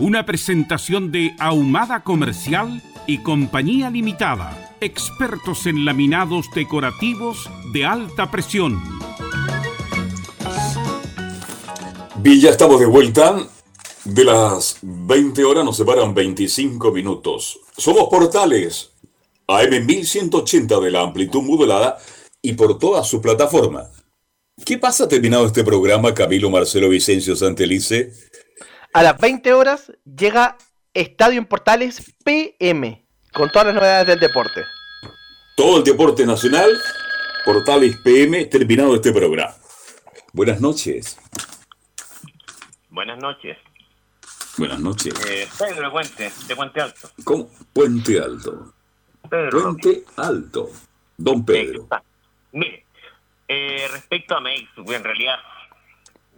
una 0.00 0.24
presentación 0.24 1.12
de 1.12 1.34
Ahumada 1.38 2.02
Comercial 2.02 2.82
y 3.06 3.18
Compañía 3.18 3.90
Limitada, 3.90 4.74
expertos 4.80 5.66
en 5.66 5.84
laminados 5.84 6.46
decorativos 6.54 7.50
de 7.74 7.84
alta 7.84 8.30
presión. 8.30 8.80
Villa, 12.16 12.50
estamos 12.50 12.80
de 12.80 12.86
vuelta. 12.86 13.46
De 14.04 14.24
las 14.24 14.78
20 14.80 15.44
horas 15.44 15.66
nos 15.66 15.76
separan 15.76 16.14
25 16.14 16.90
minutos. 16.92 17.60
Somos 17.76 18.08
portales 18.08 18.92
AM 19.46 19.84
1180 19.84 20.80
de 20.80 20.90
la 20.90 21.02
amplitud 21.02 21.42
modulada 21.42 21.98
y 22.40 22.54
por 22.54 22.78
toda 22.78 23.04
su 23.04 23.20
plataforma. 23.20 23.90
¿Qué 24.64 24.78
pasa 24.78 25.08
terminado 25.08 25.46
este 25.46 25.62
programa, 25.62 26.14
Camilo 26.14 26.48
Marcelo 26.48 26.88
Vicencio 26.88 27.36
Santelice? 27.36 28.12
A 28.92 29.04
las 29.04 29.18
20 29.18 29.52
horas 29.52 29.92
llega 30.04 30.56
Estadio 30.94 31.38
en 31.38 31.46
Portales 31.46 32.12
PM, 32.24 33.06
con 33.32 33.48
todas 33.50 33.66
las 33.66 33.76
novedades 33.76 34.06
del 34.08 34.18
deporte. 34.18 34.64
Todo 35.56 35.78
el 35.78 35.84
deporte 35.84 36.26
nacional, 36.26 36.76
Portales 37.44 37.96
PM, 37.98 38.46
terminado 38.46 38.96
este 38.96 39.12
programa. 39.12 39.54
Buenas 40.32 40.60
noches. 40.60 41.16
Buenas 42.88 43.18
noches. 43.18 43.56
Buenas 44.58 44.80
noches. 44.80 45.14
Eh, 45.24 45.48
Pedro 45.56 45.82
de 45.82 45.90
Puente, 45.90 46.32
de 46.48 46.56
Puente 46.56 46.80
Alto. 46.80 47.10
¿Cómo? 47.22 47.48
Puente 47.72 48.18
Alto. 48.18 48.74
Pedro 49.28 49.62
Puente 49.62 50.04
Alto. 50.16 50.68
Don 51.16 51.44
Pedro. 51.44 51.86
Mire, 52.50 52.86
eh, 53.46 53.86
respecto 53.92 54.36
a 54.36 54.40
Meix, 54.40 54.68
en 54.76 55.04
realidad 55.04 55.36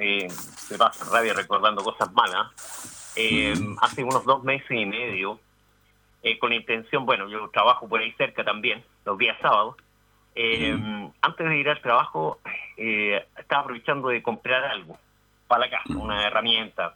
eh, 0.02 0.28
se 0.30 0.76
pasa 0.76 1.04
rabia 1.10 1.32
recordando 1.34 1.82
cosas 1.82 2.12
malas. 2.12 3.12
Eh, 3.16 3.54
Hace 3.80 4.02
unos 4.02 4.24
dos 4.24 4.42
meses 4.42 4.70
y 4.70 4.86
medio, 4.86 5.38
eh, 6.22 6.38
con 6.38 6.52
intención, 6.52 7.06
bueno, 7.06 7.28
yo 7.28 7.48
trabajo 7.50 7.88
por 7.88 8.00
ahí 8.00 8.12
cerca 8.12 8.44
también, 8.44 8.84
los 9.04 9.16
días 9.18 9.36
sábados. 9.40 9.76
Eh, 10.34 10.76
Antes 11.20 11.48
de 11.48 11.56
ir 11.58 11.68
al 11.68 11.80
trabajo, 11.80 12.40
eh, 12.76 13.24
estaba 13.38 13.62
aprovechando 13.62 14.08
de 14.08 14.22
comprar 14.22 14.64
algo 14.64 14.98
para 15.46 15.66
la 15.66 15.70
casa, 15.70 15.96
una 15.96 16.26
herramienta. 16.26 16.94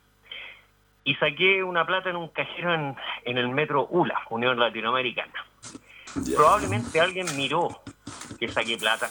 Y 1.04 1.14
saqué 1.16 1.62
una 1.62 1.86
plata 1.86 2.10
en 2.10 2.16
un 2.16 2.28
cajero 2.28 2.74
en, 2.74 2.96
en 3.24 3.38
el 3.38 3.48
metro 3.50 3.86
ULA, 3.90 4.22
Unión 4.30 4.58
Latinoamericana. 4.58 5.44
Probablemente 6.34 7.00
alguien 7.00 7.26
miró 7.36 7.82
que 8.40 8.48
saqué 8.48 8.76
plata. 8.78 9.10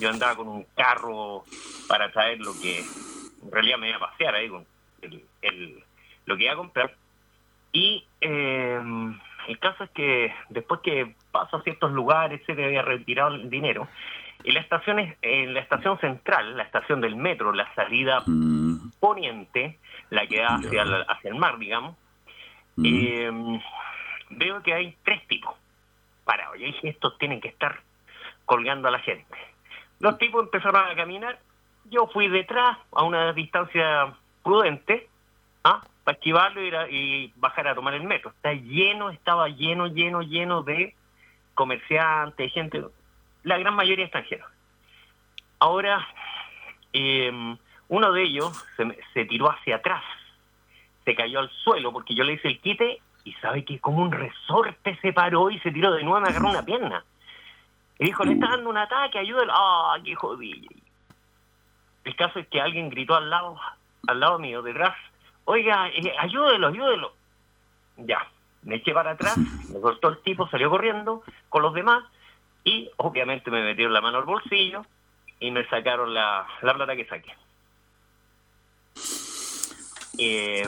Yo 0.00 0.08
andaba 0.10 0.34
con 0.36 0.48
un 0.48 0.64
carro 0.74 1.44
para 1.88 2.10
traer 2.10 2.40
lo 2.40 2.52
que 2.60 2.84
en 3.46 3.52
realidad 3.52 3.78
me 3.78 3.88
iba 3.88 3.96
a 3.98 4.10
pasear 4.10 4.34
ahí 4.34 4.48
con 4.48 4.66
el, 5.02 5.24
el- 5.42 5.82
lo 6.26 6.36
que 6.36 6.44
iba 6.44 6.52
a 6.52 6.56
comprar. 6.56 6.94
Y 7.72 8.04
eh, 8.20 8.80
el 9.48 9.58
caso 9.58 9.84
es 9.84 9.90
que 9.90 10.32
después 10.48 10.80
que 10.82 11.14
paso 11.30 11.56
a 11.58 11.62
ciertos 11.62 11.92
lugares, 11.92 12.40
se 12.46 12.52
había 12.52 12.82
retirado 12.82 13.34
el 13.34 13.48
dinero. 13.50 13.88
Y 14.44 14.52
la 14.52 14.60
estación 14.60 14.98
es, 14.98 15.16
en 15.22 15.54
la 15.54 15.60
estación 15.60 15.98
central, 16.00 16.56
la 16.56 16.62
estación 16.64 17.00
del 17.00 17.16
metro, 17.16 17.52
la 17.52 17.72
salida 17.74 18.22
poniente, 19.00 19.78
la 20.10 20.26
que 20.26 20.38
da 20.40 20.56
hacia, 20.66 20.82
el- 20.82 21.04
hacia 21.08 21.30
el 21.30 21.36
mar, 21.36 21.58
digamos, 21.58 21.96
eh, 22.84 23.30
veo 24.30 24.62
que 24.62 24.74
hay 24.74 24.96
tres 25.04 25.26
tipos 25.28 25.54
parados. 26.24 26.58
Yo 26.58 26.66
dije, 26.66 26.88
estos 26.88 27.16
tienen 27.18 27.40
que 27.40 27.48
estar 27.48 27.80
colgando 28.44 28.88
a 28.88 28.90
la 28.90 28.98
gente. 29.00 29.36
Los 30.00 30.18
tipos 30.18 30.44
empezaron 30.44 30.84
a 30.88 30.94
caminar, 30.94 31.38
yo 31.90 32.06
fui 32.08 32.28
detrás 32.28 32.78
a 32.92 33.02
una 33.04 33.32
distancia 33.32 34.14
prudente, 34.42 35.08
¿ah? 35.64 35.82
para 36.04 36.16
esquivarlo 36.16 36.60
y, 36.88 37.32
bajar 37.36 37.68
a 37.68 37.74
tomar 37.74 37.94
el 37.94 38.04
metro. 38.04 38.30
Está 38.30 38.52
lleno, 38.52 39.10
estaba 39.10 39.48
lleno, 39.48 39.86
lleno, 39.86 40.22
lleno 40.22 40.62
de 40.62 40.94
comerciantes, 41.54 42.52
gente, 42.52 42.82
la 43.42 43.58
gran 43.58 43.74
mayoría 43.74 44.04
extranjeros. 44.04 44.48
Ahora, 45.58 46.06
eh, 46.92 47.56
uno 47.88 48.12
de 48.12 48.22
ellos 48.22 48.64
se, 48.76 48.98
se 49.14 49.24
tiró 49.24 49.50
hacia 49.50 49.76
atrás, 49.76 50.04
se 51.04 51.14
cayó 51.14 51.40
al 51.40 51.50
suelo 51.50 51.92
porque 51.92 52.14
yo 52.14 52.24
le 52.24 52.34
hice 52.34 52.48
el 52.48 52.60
quite 52.60 53.00
y 53.24 53.32
sabe 53.34 53.64
que 53.64 53.80
como 53.80 54.02
un 54.02 54.12
resorte 54.12 54.98
se 55.02 55.12
paró 55.12 55.50
y 55.50 55.58
se 55.60 55.72
tiró 55.72 55.92
de 55.92 56.04
nuevo, 56.04 56.20
me 56.20 56.28
agarró 56.28 56.50
una 56.50 56.64
pierna. 56.64 57.04
Y 57.98 58.06
dijo, 58.06 58.24
le 58.24 58.34
está 58.34 58.50
dando 58.50 58.70
un 58.70 58.76
ataque, 58.76 59.18
ayúdalo. 59.18 59.52
¡Ah, 59.54 59.98
qué 60.04 60.14
jodido! 60.14 60.68
El 62.06 62.14
caso 62.14 62.38
es 62.38 62.46
que 62.46 62.60
alguien 62.60 62.88
gritó 62.88 63.16
al 63.16 63.28
lado, 63.28 63.58
al 64.06 64.20
lado 64.20 64.38
mío, 64.38 64.62
detrás, 64.62 64.96
oiga, 65.44 65.88
eh, 65.88 66.14
ayúdelo, 66.20 66.68
ayúdelo. 66.68 67.12
Ya, 67.96 68.24
me 68.62 68.76
eché 68.76 68.92
para 68.92 69.10
atrás, 69.10 69.36
me 69.68 69.80
cortó 69.80 70.10
el 70.10 70.22
tipo, 70.22 70.48
salió 70.48 70.70
corriendo 70.70 71.24
con 71.48 71.62
los 71.62 71.74
demás 71.74 72.04
y 72.62 72.88
obviamente 72.98 73.50
me 73.50 73.64
metieron 73.64 73.92
la 73.92 74.00
mano 74.00 74.18
al 74.18 74.24
bolsillo 74.24 74.86
y 75.40 75.50
me 75.50 75.66
sacaron 75.66 76.14
la, 76.14 76.46
la 76.62 76.74
plata 76.74 76.94
que 76.94 77.06
saqué. 77.06 77.34
Eh, 80.18 80.64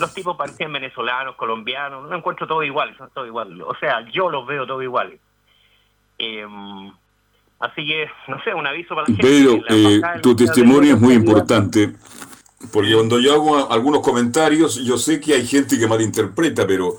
los 0.00 0.14
tipos 0.14 0.38
parecían 0.38 0.72
venezolanos, 0.72 1.36
colombianos, 1.36 2.08
lo 2.08 2.16
encuentro 2.16 2.46
todo 2.46 2.62
igual, 2.62 2.96
son 2.96 3.10
todos 3.10 3.26
iguales. 3.26 3.62
O 3.66 3.74
sea, 3.74 4.08
yo 4.08 4.30
los 4.30 4.46
veo 4.46 4.66
todos 4.66 4.82
iguales. 4.82 5.20
Eh, 6.18 6.46
así 7.62 7.86
que, 7.86 8.06
no 8.28 8.42
sé, 8.42 8.52
un 8.52 8.66
aviso 8.66 8.94
para 8.94 9.02
la 9.02 9.06
gente. 9.06 9.22
Pedro, 9.22 9.60
eh, 9.68 10.00
tu 10.20 10.34
testimonio 10.36 10.94
es 10.94 11.00
muy 11.00 11.14
importante, 11.14 11.92
porque 12.72 12.92
cuando 12.92 13.18
yo 13.20 13.32
hago 13.32 13.72
algunos 13.72 14.02
comentarios, 14.02 14.76
yo 14.84 14.98
sé 14.98 15.20
que 15.20 15.34
hay 15.34 15.46
gente 15.46 15.78
que 15.78 15.86
malinterpreta, 15.86 16.66
pero 16.66 16.96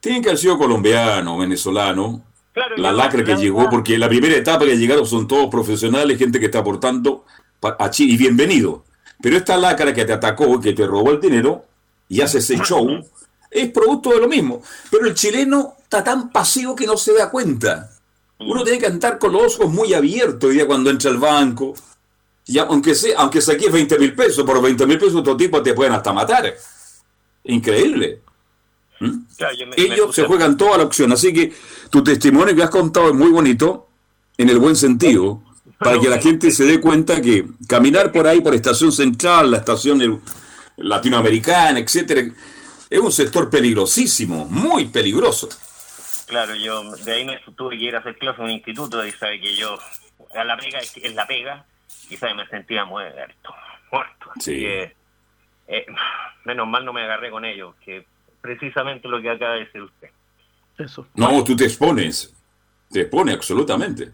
tienen 0.00 0.22
que 0.22 0.28
haber 0.28 0.38
sido 0.38 0.58
colombiano, 0.58 1.38
venezolano, 1.38 2.22
Claro, 2.52 2.76
la 2.76 2.92
lacra 2.92 3.24
que 3.24 3.34
llegó, 3.36 3.70
porque 3.70 3.96
la 3.96 4.10
primera 4.10 4.36
etapa 4.36 4.66
que 4.66 4.76
llegaron 4.76 5.06
son 5.06 5.26
todos 5.26 5.48
profesionales, 5.48 6.18
gente 6.18 6.38
que 6.38 6.46
está 6.46 6.58
aportando 6.58 7.24
a 7.62 7.88
Chile, 7.88 8.12
y 8.12 8.16
bienvenido. 8.18 8.84
Pero 9.22 9.38
esta 9.38 9.56
lacra 9.56 9.94
que 9.94 10.04
te 10.04 10.12
atacó, 10.12 10.60
que 10.60 10.74
te 10.74 10.86
robó 10.86 11.12
el 11.12 11.20
dinero, 11.20 11.64
y 12.10 12.20
hace 12.20 12.38
ese 12.38 12.58
show, 12.58 12.86
es 13.50 13.70
producto 13.70 14.10
de 14.10 14.20
lo 14.20 14.28
mismo. 14.28 14.60
Pero 14.90 15.06
el 15.06 15.14
chileno 15.14 15.76
está 15.82 16.04
tan 16.04 16.30
pasivo 16.30 16.76
que 16.76 16.86
no 16.86 16.98
se 16.98 17.14
da 17.14 17.30
cuenta. 17.30 17.91
Uno 18.50 18.62
tiene 18.64 18.78
que 18.78 18.86
andar 18.86 19.18
con 19.18 19.32
los 19.32 19.56
ojos 19.58 19.72
muy 19.72 19.94
abiertos 19.94 20.48
hoy 20.50 20.56
día 20.56 20.66
cuando 20.66 20.90
entra 20.90 21.10
al 21.10 21.18
banco. 21.18 21.74
Y 22.46 22.58
aunque, 22.58 22.94
sea, 22.94 23.18
aunque 23.18 23.40
saques 23.40 23.70
20 23.70 23.98
mil 23.98 24.14
pesos, 24.14 24.44
por 24.44 24.60
20 24.60 24.86
mil 24.86 24.98
pesos 24.98 25.14
otro 25.16 25.36
tipo 25.36 25.62
te 25.62 25.74
pueden 25.74 25.92
hasta 25.92 26.12
matar. 26.12 26.54
Increíble. 27.44 28.20
Claro, 29.36 29.54
yo 29.56 29.66
me- 29.66 29.76
me 29.76 29.82
Ellos 29.82 30.14
se 30.14 30.22
juegan 30.24 30.56
toda 30.56 30.78
la 30.78 30.84
opción. 30.84 31.12
Así 31.12 31.32
que 31.32 31.52
tu 31.90 32.02
testimonio 32.04 32.54
que 32.54 32.62
has 32.62 32.70
contado 32.70 33.08
es 33.08 33.14
muy 33.14 33.30
bonito, 33.30 33.88
en 34.38 34.48
el 34.48 34.58
buen 34.58 34.76
sentido, 34.76 35.42
para 35.78 35.98
que 35.98 36.08
la 36.08 36.18
gente 36.20 36.50
se 36.52 36.64
dé 36.64 36.80
cuenta 36.80 37.20
que 37.20 37.46
caminar 37.66 38.12
por 38.12 38.26
ahí, 38.28 38.40
por 38.40 38.54
Estación 38.54 38.92
Central, 38.92 39.50
la 39.50 39.58
estación 39.58 40.22
latinoamericana, 40.76 41.78
etcétera, 41.80 42.22
es 42.88 43.00
un 43.00 43.10
sector 43.12 43.50
peligrosísimo, 43.50 44.44
muy 44.46 44.86
peligroso. 44.86 45.48
Claro, 46.26 46.54
yo 46.54 46.82
de 46.96 47.12
ahí 47.12 47.24
me 47.24 47.38
tuve 47.56 47.76
que 47.78 47.84
ir 47.84 47.96
a 47.96 47.98
hacer 47.98 48.16
clase 48.16 48.38
en 48.40 48.44
un 48.44 48.50
instituto 48.52 49.04
y 49.04 49.12
sabe 49.12 49.40
que 49.40 49.54
yo, 49.56 49.78
a 50.34 50.44
la 50.44 50.56
pega 50.56 50.78
es, 50.78 50.96
es 50.96 51.14
la 51.14 51.26
pega, 51.26 51.64
y 52.08 52.16
sabe, 52.16 52.34
me 52.34 52.46
sentía 52.48 52.84
muerto, 52.84 53.54
muerto. 53.90 54.30
Así 54.36 54.54
Sí. 54.54 54.60
que, 54.60 54.96
eh, 55.68 55.86
menos 56.44 56.66
mal 56.68 56.84
no 56.84 56.92
me 56.92 57.02
agarré 57.02 57.30
con 57.30 57.44
ellos, 57.44 57.74
que 57.84 58.06
precisamente 58.40 59.08
lo 59.08 59.20
que 59.20 59.30
acaba 59.30 59.54
de 59.54 59.60
decir 59.64 59.82
usted. 59.82 60.10
Eso. 60.78 61.06
No, 61.14 61.44
tú 61.44 61.54
te 61.54 61.64
expones. 61.64 62.34
Te 62.90 63.02
expones 63.02 63.36
absolutamente. 63.36 64.10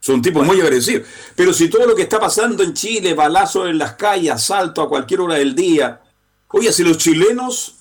Son 0.00 0.20
tipos 0.22 0.44
muy 0.46 0.60
agresivos. 0.60 1.06
Pero 1.36 1.52
si 1.52 1.68
todo 1.68 1.86
lo 1.86 1.94
que 1.94 2.02
está 2.02 2.18
pasando 2.18 2.62
en 2.62 2.74
Chile, 2.74 3.14
balazos 3.14 3.68
en 3.68 3.78
las 3.78 3.94
calles, 3.94 4.32
asalto 4.32 4.82
a 4.82 4.88
cualquier 4.88 5.20
hora 5.20 5.34
del 5.34 5.54
día. 5.54 6.00
Oye, 6.48 6.72
si 6.72 6.82
los 6.84 6.98
chilenos. 6.98 7.76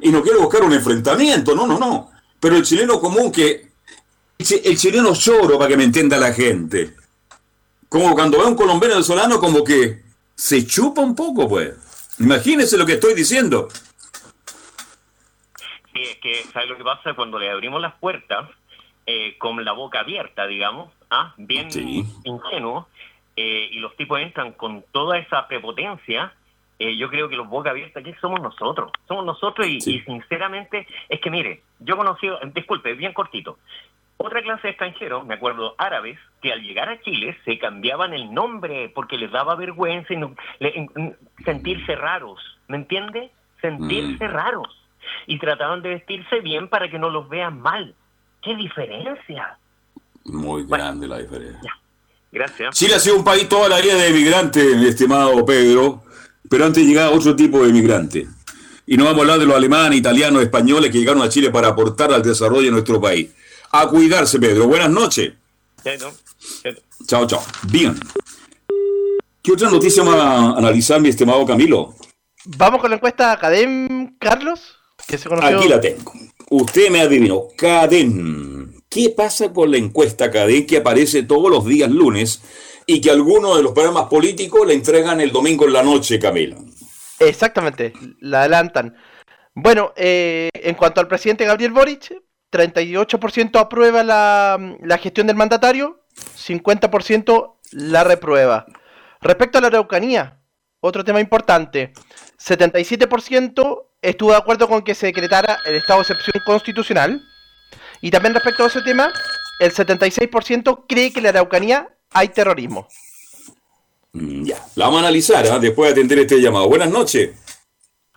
Y 0.00 0.10
no 0.10 0.22
quiero 0.22 0.40
buscar 0.40 0.62
un 0.62 0.72
enfrentamiento, 0.72 1.54
no, 1.54 1.66
no, 1.66 1.78
no. 1.78 2.10
Pero 2.44 2.56
el 2.56 2.62
chileno 2.62 3.00
común 3.00 3.32
que 3.32 3.68
el 4.38 4.76
chileno 4.76 5.14
lloro 5.14 5.56
para 5.56 5.70
que 5.70 5.78
me 5.78 5.84
entienda 5.84 6.18
la 6.18 6.30
gente. 6.30 6.90
Como 7.88 8.12
cuando 8.12 8.36
ve 8.36 8.44
a 8.44 8.48
un 8.48 8.54
colombiano 8.54 8.96
venezolano, 8.96 9.40
como 9.40 9.64
que 9.64 10.02
se 10.34 10.66
chupa 10.66 11.00
un 11.00 11.16
poco, 11.16 11.48
pues. 11.48 11.72
Imagínese 12.18 12.76
lo 12.76 12.84
que 12.84 12.92
estoy 12.92 13.14
diciendo. 13.14 13.68
Sí, 15.94 16.02
es 16.02 16.18
que, 16.18 16.44
¿sabes 16.52 16.68
lo 16.68 16.76
que 16.76 16.84
pasa? 16.84 17.14
Cuando 17.14 17.38
le 17.38 17.48
abrimos 17.48 17.80
las 17.80 17.94
puertas, 17.94 18.50
eh, 19.06 19.38
con 19.38 19.64
la 19.64 19.72
boca 19.72 20.00
abierta, 20.00 20.46
digamos, 20.46 20.92
¿ah? 21.08 21.32
bien 21.38 21.70
ingenuo, 22.24 22.88
eh, 23.36 23.70
y 23.72 23.78
los 23.78 23.96
tipos 23.96 24.20
entran 24.20 24.52
con 24.52 24.84
toda 24.92 25.16
esa 25.16 25.48
prepotencia, 25.48 26.34
eh, 26.78 26.96
yo 26.96 27.08
creo 27.08 27.28
que 27.28 27.36
los 27.36 27.48
boca 27.48 27.70
abierta 27.70 28.00
aquí 28.00 28.14
somos 28.20 28.40
nosotros, 28.40 28.90
somos 29.06 29.24
nosotros 29.24 29.66
y, 29.66 29.76
y, 29.76 30.00
sinceramente 30.00 30.86
es 31.08 31.20
que 31.20 31.30
mire, 31.30 31.62
yo 31.80 31.94
he 31.94 31.96
conocido, 31.96 32.38
disculpe, 32.54 32.94
bien 32.94 33.12
cortito, 33.12 33.58
otra 34.16 34.42
clase 34.42 34.62
de 34.62 34.70
extranjeros, 34.70 35.26
me 35.26 35.34
acuerdo, 35.34 35.74
árabes, 35.76 36.18
que 36.40 36.52
al 36.52 36.62
llegar 36.62 36.88
a 36.88 37.00
Chile 37.02 37.36
se 37.44 37.58
cambiaban 37.58 38.14
el 38.14 38.32
nombre 38.32 38.90
porque 38.94 39.18
les 39.18 39.30
daba 39.32 39.56
vergüenza 39.56 40.14
y 40.14 40.16
no, 40.16 40.34
le, 40.60 40.88
sentirse 41.44 41.96
raros, 41.96 42.40
¿me 42.68 42.76
entiende? 42.76 43.30
Sentirse 43.60 44.28
mm. 44.28 44.30
raros. 44.30 44.68
Y 45.26 45.38
trataban 45.38 45.82
de 45.82 45.90
vestirse 45.90 46.40
bien 46.40 46.68
para 46.68 46.88
que 46.88 46.98
no 46.98 47.10
los 47.10 47.28
vean 47.28 47.60
mal. 47.60 47.94
¡Qué 48.40 48.54
diferencia! 48.54 49.58
Muy 50.24 50.64
grande 50.64 51.06
la 51.08 51.18
diferencia. 51.18 51.76
Gracias. 52.30 52.74
Chile 52.74 52.94
ha 52.94 52.98
sido 52.98 53.16
un 53.16 53.24
país 53.24 53.48
toda 53.48 53.68
la 53.68 53.80
vida 53.80 53.94
de 53.94 54.08
emigrantes, 54.08 54.76
mi 54.76 54.86
estimado 54.86 55.44
Pedro, 55.44 56.03
pero 56.48 56.64
antes 56.64 56.84
llegaba 56.84 57.10
otro 57.10 57.34
tipo 57.34 57.62
de 57.62 57.70
emigrantes. 57.70 58.28
Y 58.86 58.96
no 58.96 59.04
vamos 59.04 59.18
a 59.18 59.22
hablar 59.22 59.38
de 59.38 59.46
los 59.46 59.56
alemanes, 59.56 59.98
italianos, 59.98 60.42
españoles 60.42 60.90
que 60.90 60.98
llegaron 60.98 61.22
a 61.22 61.28
Chile 61.28 61.50
para 61.50 61.68
aportar 61.68 62.12
al 62.12 62.22
desarrollo 62.22 62.66
de 62.66 62.70
nuestro 62.70 63.00
país. 63.00 63.30
A 63.72 63.88
cuidarse, 63.88 64.38
Pedro. 64.38 64.68
Buenas 64.68 64.90
noches. 64.90 65.32
Chao, 67.06 67.26
chao. 67.26 67.42
Bien. 67.62 67.98
¿Qué 69.42 69.52
otra 69.52 69.70
noticia 69.70 70.02
va 70.02 70.22
a 70.22 70.58
analizar, 70.58 71.00
mi 71.00 71.08
estimado 71.08 71.44
Camilo? 71.44 71.94
Vamos 72.44 72.80
con 72.80 72.90
la 72.90 72.96
encuesta 72.96 73.38
Cadem, 73.38 74.16
Carlos. 74.18 74.76
Que 75.06 75.18
se 75.18 75.28
Aquí 75.34 75.68
la 75.68 75.80
tengo. 75.80 76.12
Usted 76.50 76.90
me 76.90 77.00
adivinó. 77.00 77.48
Cadem. 77.56 78.63
¿Qué 78.94 79.10
pasa 79.10 79.52
con 79.52 79.72
la 79.72 79.76
encuesta 79.76 80.30
Cadem 80.30 80.66
que 80.66 80.76
aparece 80.76 81.24
todos 81.24 81.50
los 81.50 81.66
días 81.66 81.90
lunes 81.90 82.40
y 82.86 83.00
que 83.00 83.10
algunos 83.10 83.56
de 83.56 83.64
los 83.64 83.72
programas 83.72 84.04
políticos 84.04 84.64
le 84.64 84.74
entregan 84.74 85.20
el 85.20 85.32
domingo 85.32 85.64
en 85.64 85.72
la 85.72 85.82
noche, 85.82 86.20
Camilo? 86.20 86.58
Exactamente, 87.18 87.92
la 88.20 88.42
adelantan. 88.42 88.94
Bueno, 89.52 89.92
eh, 89.96 90.48
en 90.54 90.76
cuanto 90.76 91.00
al 91.00 91.08
presidente 91.08 91.44
Gabriel 91.44 91.72
Boric, 91.72 92.22
38% 92.52 93.58
aprueba 93.58 94.04
la, 94.04 94.76
la, 94.80 94.98
gestión 94.98 95.26
del 95.26 95.34
mandatario, 95.34 96.04
50% 96.36 97.56
la 97.72 98.04
reprueba. 98.04 98.64
Respecto 99.20 99.58
a 99.58 99.60
la 99.60 99.66
Araucanía, 99.66 100.38
otro 100.78 101.02
tema 101.02 101.20
importante, 101.20 101.94
77% 102.38 103.86
estuvo 104.02 104.30
de 104.30 104.36
acuerdo 104.36 104.68
con 104.68 104.82
que 104.82 104.94
se 104.94 105.06
decretara 105.06 105.58
el 105.66 105.74
estado 105.74 105.98
de 105.98 106.02
excepción 106.02 106.44
constitucional. 106.46 107.20
Y 108.04 108.10
también 108.10 108.34
respecto 108.34 108.64
a 108.64 108.66
ese 108.66 108.82
tema, 108.82 109.10
el 109.58 109.72
76% 109.72 110.84
cree 110.86 111.10
que 111.10 111.20
en 111.20 111.22
la 111.22 111.30
Araucanía 111.30 111.88
hay 112.12 112.28
terrorismo. 112.28 112.86
Mm, 114.12 114.44
ya, 114.44 114.58
la 114.74 114.84
vamos 114.84 114.98
a 114.98 115.04
analizar 115.04 115.46
¿eh? 115.46 115.58
después 115.58 115.88
de 115.88 116.00
atender 116.00 116.18
este 116.18 116.38
llamado. 116.38 116.68
Buenas 116.68 116.90
noches. 116.90 117.34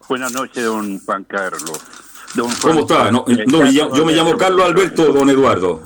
Buenas 0.10 0.34
noches, 0.34 0.62
don 0.62 1.00
Juan 1.00 1.24
Carlos. 1.24 1.82
¿Cómo 2.62 2.82
está? 2.82 3.12
No, 3.14 3.26
yo, 3.30 4.06
me 4.06 4.12
llamo 4.12 4.36
Carlos 4.36 4.66
Alberto, 4.66 5.14
don 5.14 5.30
Eduardo. 5.30 5.82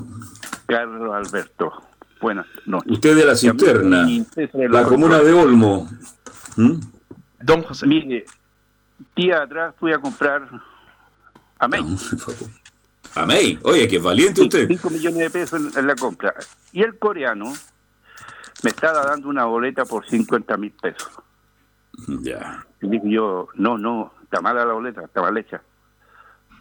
Carlos 0.66 1.14
Alberto. 1.14 1.72
Buenas 2.20 2.47
noches. 2.66 2.91
Usted 2.93 3.16
de 3.16 3.24
la 3.24 3.36
cisterna, 3.36 4.08
la 4.52 4.84
comuna 4.84 5.20
de 5.20 5.32
Olmo. 5.32 5.88
¿Mm? 6.56 6.80
Don 7.39 7.62
José. 7.62 7.86
Mire, 7.86 8.26
día 9.16 9.43
atrás 9.43 9.76
fui 9.80 9.93
a 9.93 9.99
comprar 9.99 10.49
a 11.60 11.68
May. 11.68 11.82
A 11.82 12.61
May, 13.16 13.59
oye, 13.64 13.88
que 13.88 13.99
valiente 13.99 14.41
usted. 14.41 14.68
5 14.68 14.89
millones 14.89 15.20
de 15.20 15.30
pesos 15.30 15.78
en 15.78 15.88
la 15.88 15.95
compra. 15.95 16.34
Y 16.72 16.82
el 16.82 16.97
coreano 16.97 17.53
me 18.64 18.70
estaba 18.70 19.03
dando 19.03 19.30
una 19.30 19.45
boleta 19.45 19.86
por 19.86 20.07
50 20.07 20.57
mil 20.57 20.72
pesos. 20.72 21.12
Ya. 22.07 22.66
Y 22.82 22.88
dije 22.88 23.09
yo, 23.09 23.49
no, 23.55 23.78
no, 23.78 24.14
está 24.24 24.41
mala 24.41 24.66
la 24.66 24.74
boleta, 24.74 25.03
está 25.03 25.22
mal 25.22 25.38
hecha. 25.38 25.62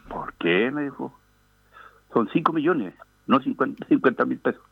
¿Por 0.09 0.35
qué? 0.35 0.71
Me 0.71 0.83
dijo. 0.83 1.17
Son 2.13 2.29
5 2.33 2.53
millones, 2.53 2.95
no 3.27 3.41
50 3.41 4.25
mil 4.25 4.39
pesos. 4.39 4.63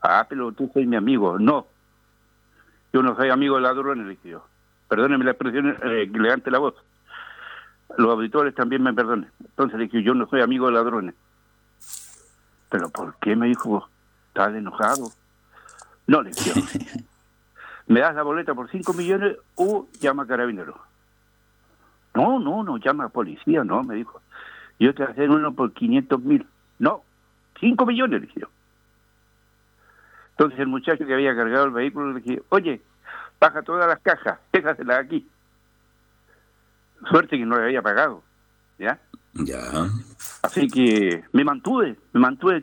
Ah, 0.00 0.26
pero 0.28 0.52
tú 0.52 0.70
soy 0.72 0.86
mi 0.86 0.96
amigo. 0.96 1.38
No. 1.38 1.66
Yo 2.92 3.02
no 3.02 3.14
soy 3.16 3.28
amigo 3.28 3.56
de 3.56 3.62
ladrones, 3.62 4.06
le 4.06 4.10
dije 4.12 4.30
yo. 4.30 4.46
Perdóneme 4.88 5.24
la 5.24 5.32
expresión, 5.32 5.76
eh, 5.82 6.08
levante 6.10 6.50
la 6.50 6.58
voz. 6.58 6.74
Los 7.96 8.10
auditores 8.10 8.54
también 8.54 8.82
me 8.82 8.92
perdonen. 8.92 9.30
Entonces 9.40 9.78
le 9.78 9.84
dije, 9.84 10.02
yo 10.02 10.14
no 10.14 10.26
soy 10.28 10.42
amigo 10.42 10.66
de 10.66 10.72
ladrones. 10.72 11.14
¿Pero 12.68 12.90
por 12.90 13.16
qué? 13.20 13.36
Me 13.36 13.46
dijo, 13.46 13.88
¿estás 14.28 14.54
enojado? 14.54 15.10
No, 16.06 16.22
le 16.22 16.30
dije. 16.30 16.62
¿Me 17.86 18.00
das 18.00 18.14
la 18.14 18.22
boleta 18.22 18.54
por 18.54 18.68
5 18.68 18.92
millones 18.94 19.36
o 19.54 19.88
llama 20.00 20.24
a 20.24 20.26
carabineros? 20.26 20.76
No, 22.14 22.38
no, 22.40 22.64
no 22.64 22.78
llama 22.78 23.04
a 23.04 23.08
policía, 23.08 23.62
no, 23.62 23.82
me 23.84 23.94
dijo 23.94 24.20
yo 24.78 24.94
te 24.94 25.02
voy 25.02 25.10
a 25.10 25.12
hacer 25.12 25.30
uno 25.30 25.54
por 25.54 25.72
500 25.72 26.20
mil. 26.22 26.46
No, 26.78 27.02
5 27.60 27.86
millones, 27.86 28.20
le 28.20 28.26
dije 28.26 28.40
yo. 28.40 28.48
Entonces 30.32 30.60
el 30.60 30.66
muchacho 30.66 31.06
que 31.06 31.14
había 31.14 31.34
cargado 31.34 31.64
el 31.64 31.70
vehículo 31.70 32.12
le 32.12 32.20
dije, 32.20 32.42
oye, 32.50 32.82
baja 33.40 33.62
todas 33.62 33.88
las 33.88 34.00
cajas, 34.00 34.38
déjaselas 34.52 34.98
aquí. 34.98 35.26
Suerte 37.10 37.38
que 37.38 37.46
no 37.46 37.58
le 37.58 37.64
había 37.64 37.82
pagado, 37.82 38.22
¿ya? 38.78 38.98
Ya. 39.34 39.88
Así 40.42 40.66
que 40.68 41.24
me 41.32 41.44
mantuve, 41.44 41.96
me 42.12 42.20
mantuve, 42.20 42.62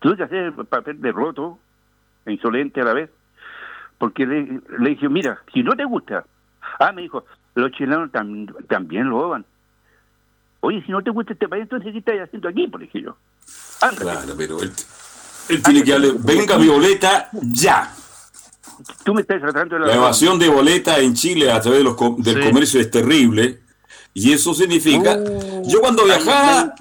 tuve 0.00 0.16
que 0.16 0.22
hacer 0.22 0.54
el 0.58 0.66
papel 0.66 1.00
de 1.00 1.12
roto, 1.12 1.58
e 2.26 2.32
insolente 2.32 2.80
a 2.80 2.84
la 2.84 2.92
vez, 2.92 3.10
porque 3.98 4.26
le, 4.26 4.60
dije, 4.90 5.08
mira, 5.08 5.40
si 5.52 5.62
no 5.62 5.76
te 5.76 5.84
gusta, 5.84 6.24
ah, 6.78 6.92
me 6.92 7.02
dijo, 7.02 7.24
los 7.54 7.70
chilenos 7.72 8.10
también 8.68 9.08
lo 9.08 9.28
van 9.28 9.44
Oye, 10.60 10.82
si 10.84 10.90
no 10.90 11.02
te 11.02 11.10
gusta 11.10 11.32
este 11.32 11.48
país, 11.48 11.62
entonces 11.62 11.92
¿qué 11.92 11.98
estás 11.98 12.14
haciendo 12.20 12.48
aquí, 12.48 12.66
por 12.66 12.82
ejemplo? 12.82 13.16
Claro, 13.96 14.34
pero 14.36 14.58
él, 14.60 14.72
tiene 15.62 15.84
que 15.84 15.92
darle, 15.92 16.12
venga 16.18 16.58
mi 16.58 16.66
boleta 16.66 17.28
ya. 17.32 17.94
Tú 19.04 19.14
me 19.14 19.20
estás 19.20 19.40
tratando 19.40 19.76
de 19.76 19.82
la... 19.82 19.86
la 19.86 19.94
evasión 19.94 20.38
de 20.38 20.48
boleta 20.48 20.98
en 20.98 21.14
Chile 21.14 21.50
a 21.50 21.60
través 21.60 21.78
de 21.78 21.84
los, 21.84 21.96
del 22.18 22.44
comercio 22.44 22.80
es 22.80 22.90
terrible. 22.90 23.60
Y 24.14 24.32
eso 24.32 24.54
significa... 24.54 25.16
Uh, 25.16 25.68
yo 25.68 25.80
cuando 25.80 26.04
viajaba... 26.04 26.74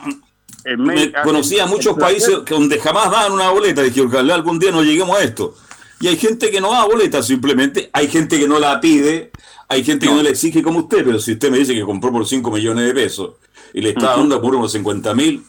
Me 0.77 1.13
conocía 1.23 1.65
muchos 1.65 1.97
países 1.97 2.39
donde 2.45 2.77
jamás 2.79 3.09
daban 3.09 3.31
una 3.31 3.51
boleta. 3.51 3.81
Dije, 3.81 4.01
ojalá 4.01 4.35
algún 4.35 4.59
día 4.59 4.69
no 4.69 4.83
lleguemos 4.83 5.17
a 5.17 5.23
esto. 5.23 5.55
Y 6.01 6.07
hay 6.07 6.17
gente 6.17 6.51
que 6.51 6.59
no 6.59 6.71
da 6.71 6.85
boleta 6.85 7.23
simplemente. 7.23 7.89
Hay 7.93 8.09
gente 8.09 8.37
que 8.37 8.49
no 8.49 8.59
la 8.59 8.81
pide. 8.81 9.31
Hay 9.69 9.83
gente 9.85 10.07
que 10.07 10.13
no 10.13 10.21
le 10.21 10.31
exige 10.31 10.61
como 10.61 10.79
usted. 10.79 11.05
Pero 11.05 11.19
si 11.19 11.33
usted 11.33 11.49
me 11.51 11.59
dice 11.59 11.73
que 11.73 11.83
compró 11.83 12.11
por 12.11 12.27
5 12.27 12.51
millones 12.51 12.85
de 12.85 12.93
pesos 12.93 13.35
y 13.73 13.81
le 13.81 13.89
está 13.89 14.17
dando 14.17 14.41
por 14.41 14.55
unos 14.55 14.73
50 14.73 15.13
mil, 15.13 15.43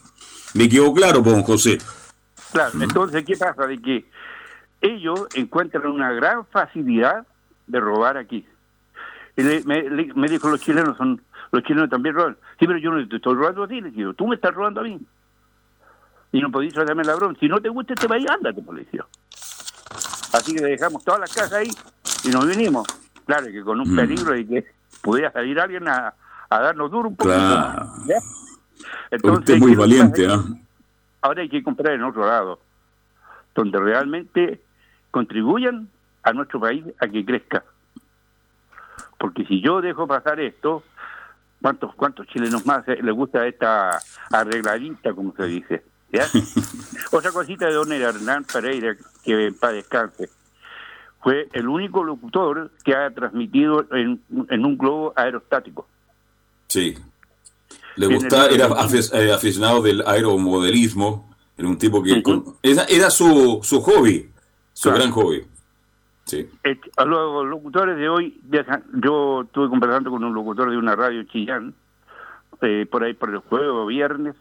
me 0.54 0.68
quedó 0.68 0.92
claro, 0.94 1.20
don 1.20 1.42
José. 1.42 1.78
Claro, 2.52 2.80
entonces, 2.80 3.24
¿qué 3.24 3.36
pasa? 3.36 3.66
De 3.66 3.80
que 3.80 4.04
ellos 4.80 5.26
encuentran 5.34 5.86
una 5.86 6.12
gran 6.12 6.46
facilidad 6.46 7.26
de 7.66 7.80
robar 7.80 8.16
aquí. 8.16 8.46
Y 9.36 9.42
me, 9.42 10.28
dijo 10.28 10.48
los 10.48 10.60
chilenos, 10.60 10.96
son 10.96 11.20
los 11.52 11.62
chilenos 11.62 11.90
también 11.90 12.14
roban. 12.14 12.36
Sí, 12.58 12.66
pero 12.66 12.78
yo 12.78 12.90
no 12.90 13.06
te 13.08 13.16
estoy 13.16 13.34
robando 13.34 13.64
a 13.64 13.68
ti, 13.68 13.80
le 13.80 13.90
digo, 13.90 14.14
tú 14.14 14.26
me 14.26 14.34
estás 14.34 14.54
robando 14.54 14.80
a 14.80 14.84
mí. 14.84 14.98
Y 16.32 16.40
no 16.40 16.50
podéis 16.50 16.74
tratarme 16.74 17.04
ladrón. 17.04 17.36
Si 17.40 17.48
no 17.48 17.60
te 17.60 17.68
gusta 17.68 17.94
este 17.94 18.08
país, 18.08 18.26
ándate, 18.28 18.60
policía. 18.60 19.06
Así 20.32 20.54
que 20.54 20.62
dejamos 20.62 21.02
todas 21.04 21.20
las 21.20 21.32
casas 21.32 21.54
ahí 21.54 21.70
y 22.24 22.28
nos 22.28 22.46
vinimos. 22.46 22.86
Claro 23.24 23.46
que 23.46 23.62
con 23.62 23.80
un 23.80 23.92
mm. 23.92 23.96
peligro 23.96 24.32
de 24.32 24.46
que 24.46 24.66
pudiera 25.00 25.32
salir 25.32 25.58
alguien 25.58 25.88
a, 25.88 26.12
a 26.50 26.60
darnos 26.60 26.90
duro 26.90 27.08
un 27.08 27.16
poquito. 27.16 27.36
Claro. 27.36 27.86
Entonces, 29.10 29.38
Usted 29.40 29.54
es 29.54 29.60
muy 29.60 29.74
valiente, 29.74 30.26
¿no? 30.26 30.44
Ahora 31.22 31.42
hay 31.42 31.48
que 31.48 31.62
comprar 31.62 31.94
en 31.94 32.02
otro 32.04 32.26
lado, 32.26 32.60
donde 33.54 33.78
realmente 33.78 34.60
contribuyan 35.10 35.88
a 36.22 36.32
nuestro 36.32 36.60
país 36.60 36.84
a 37.00 37.08
que 37.08 37.24
crezca. 37.24 37.64
Porque 39.18 39.44
si 39.46 39.60
yo 39.60 39.80
dejo 39.80 40.06
pasar 40.06 40.38
esto, 40.40 40.84
¿cuántos, 41.68 41.94
cuántos 41.94 42.26
chilenos 42.28 42.64
más 42.64 42.86
les 42.88 43.14
gusta 43.14 43.46
esta 43.46 44.00
arregladita, 44.30 45.12
como 45.12 45.34
se 45.36 45.44
dice? 45.44 45.82
¿ya? 46.10 46.26
Otra 47.12 47.30
cosita 47.30 47.66
de 47.66 47.74
don 47.74 47.92
Hernán 47.92 48.44
Pereira, 48.44 48.96
que 49.22 49.52
para 49.60 49.74
descanse. 49.74 50.30
Fue 51.20 51.48
el 51.52 51.68
único 51.68 52.04
locutor 52.04 52.70
que 52.84 52.94
ha 52.94 53.10
transmitido 53.10 53.84
en, 53.92 54.22
en 54.48 54.64
un 54.64 54.78
globo 54.78 55.12
aerostático. 55.14 55.86
Sí. 56.68 56.96
Le 57.96 58.06
gusta, 58.06 58.46
era 58.46 58.68
eh, 58.68 59.32
aficionado 59.32 59.82
del 59.82 60.02
aeromodelismo 60.06 61.28
Era 61.56 61.68
un 61.68 61.76
tipo 61.76 62.02
que... 62.02 62.22
Era, 62.62 62.84
era 62.84 63.10
su, 63.10 63.58
su 63.62 63.82
hobby, 63.82 64.30
su 64.72 64.88
Claro. 64.88 64.98
gran 64.98 65.10
hobby. 65.10 65.44
Sí. 66.28 66.48
A 66.96 67.04
los 67.04 67.46
locutores 67.46 67.96
de 67.96 68.08
hoy, 68.08 68.38
viajan- 68.44 68.84
yo 69.02 69.42
estuve 69.42 69.68
conversando 69.68 70.10
con 70.10 70.22
un 70.22 70.34
locutor 70.34 70.70
de 70.70 70.76
una 70.76 70.94
radio 70.94 71.22
Chillán, 71.24 71.74
eh, 72.62 72.86
por 72.90 73.02
ahí 73.02 73.14
por 73.14 73.30
el 73.30 73.38
jueves 73.38 73.68
o 73.70 73.86
viernes. 73.86 74.36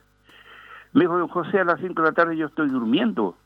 Me 0.94 1.02
dijo, 1.06 1.18
don 1.18 1.28
José, 1.30 1.60
a 1.60 1.64
las 1.64 1.80
5 1.80 2.02
de 2.02 2.10
la 2.10 2.14
tarde 2.14 2.36
yo 2.38 2.48
estoy 2.48 2.68
durmiendo, 2.70 3.38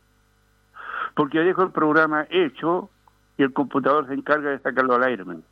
porque 1.16 1.40
dejo 1.40 1.62
el 1.64 1.72
programa 1.72 2.26
hecho 2.30 2.90
y 3.38 3.44
el 3.44 3.54
computador 3.54 4.08
se 4.08 4.14
encarga 4.16 4.50
de 4.50 4.60
sacarlo 4.60 4.96
al 4.96 5.04
aire. 5.04 5.24
man. 5.24 5.44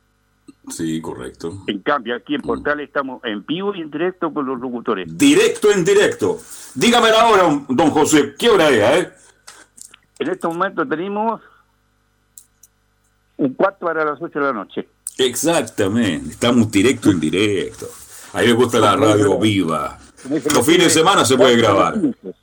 Sí, 0.68 1.00
correcto. 1.00 1.52
En 1.68 1.78
cambio, 1.80 2.16
aquí 2.16 2.34
en 2.34 2.40
Portal 2.42 2.80
estamos 2.80 3.22
en 3.24 3.46
vivo 3.46 3.72
y 3.74 3.82
en 3.82 3.90
directo 3.90 4.32
con 4.34 4.46
los 4.46 4.58
locutores. 4.58 5.16
Directo 5.16 5.70
en 5.70 5.84
directo. 5.84 6.38
Dígame 6.74 7.10
la 7.10 7.26
hora, 7.28 7.42
don 7.68 7.90
José. 7.90 8.34
¿Qué 8.36 8.48
hora 8.50 8.68
es, 8.68 9.04
eh? 9.04 9.12
En 10.18 10.28
este 10.30 10.48
momento 10.48 10.86
tenemos 10.86 11.40
un 13.40 13.54
cuarto 13.54 13.86
para 13.86 14.04
las 14.04 14.20
8 14.20 14.38
de 14.38 14.44
la 14.44 14.52
noche. 14.52 14.88
Exactamente. 15.16 16.30
Estamos 16.30 16.70
directo 16.70 17.10
en 17.10 17.20
directo. 17.20 17.88
A 18.34 18.40
mí 18.40 18.48
me 18.48 18.52
gusta 18.52 18.78
la 18.78 18.96
radio 18.96 19.38
viva. 19.38 19.98
Los 20.28 20.66
fines 20.66 20.84
de 20.84 20.90
semana 20.90 21.24
se 21.24 21.36
puede 21.36 21.56
grabar, 21.56 21.98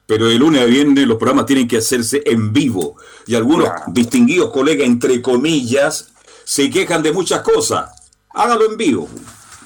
pero 0.08 0.26
de 0.26 0.36
lunes 0.36 0.64
a 0.64 0.66
viernes 0.66 1.08
los 1.08 1.18
programas 1.18 1.46
tienen 1.46 1.68
que 1.68 1.78
hacerse 1.78 2.24
en 2.26 2.52
vivo. 2.52 2.96
Y 3.28 3.36
algunos 3.36 3.70
distinguidos 3.88 4.52
colegas, 4.52 4.88
entre 4.88 5.22
comillas, 5.22 6.12
se 6.44 6.70
quejan 6.72 7.04
de 7.04 7.12
muchas 7.14 7.42
cosas. 7.42 7.92
Hágalo 8.34 8.66
en 8.66 8.78
vivo. 8.78 9.08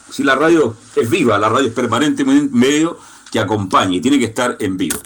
Si 0.10 0.24
la 0.24 0.36
radio 0.36 0.76
es 0.94 1.10
viva, 1.10 1.40
la 1.40 1.48
radio 1.48 1.68
es 1.68 1.74
permanente 1.74 2.26
medio 2.26 2.98
que 3.32 3.40
acompañe 3.40 3.98
y 3.98 4.02
tiene 4.02 4.20
que 4.20 4.26
estar 4.26 4.58
en 4.60 4.76
vivo. 4.76 5.00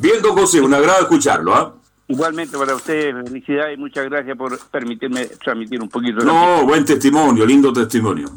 Bien, 0.00 0.22
don 0.22 0.34
José, 0.34 0.62
un 0.62 0.72
agrado 0.72 1.02
escucharlo. 1.02 1.54
¿ah? 1.54 1.74
Igualmente 2.08 2.58
para 2.58 2.74
ustedes, 2.74 3.14
felicidades 3.24 3.78
y 3.78 3.80
muchas 3.80 4.04
gracias 4.04 4.36
por 4.36 4.58
permitirme 4.70 5.26
transmitir 5.26 5.80
un 5.80 5.88
poquito 5.88 6.20
de 6.20 6.26
No, 6.26 6.64
buen 6.66 6.84
testimonio, 6.84 7.46
lindo 7.46 7.72
testimonio. 7.72 8.28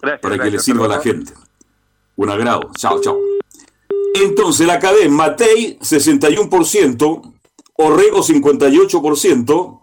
Gracias, 0.00 0.20
para 0.20 0.38
que 0.38 0.50
le 0.50 0.58
sirva 0.58 0.86
a 0.86 0.88
la 0.88 1.00
gente. 1.00 1.32
Un 2.16 2.30
agrado. 2.30 2.70
Chao, 2.76 3.00
chao. 3.00 3.18
Entonces 4.14 4.66
la 4.66 4.78
cadena 4.78 5.14
Matei 5.14 5.78
61%, 5.78 7.34
Orrego 7.76 8.22
58%, 8.22 9.80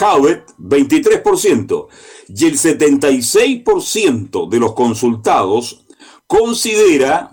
Howitt 0.00 0.42
23% 0.58 1.88
y 2.28 2.46
el 2.46 2.58
76% 2.58 4.48
de 4.48 4.58
los 4.58 4.74
consultados 4.74 5.84
considera 6.26 7.30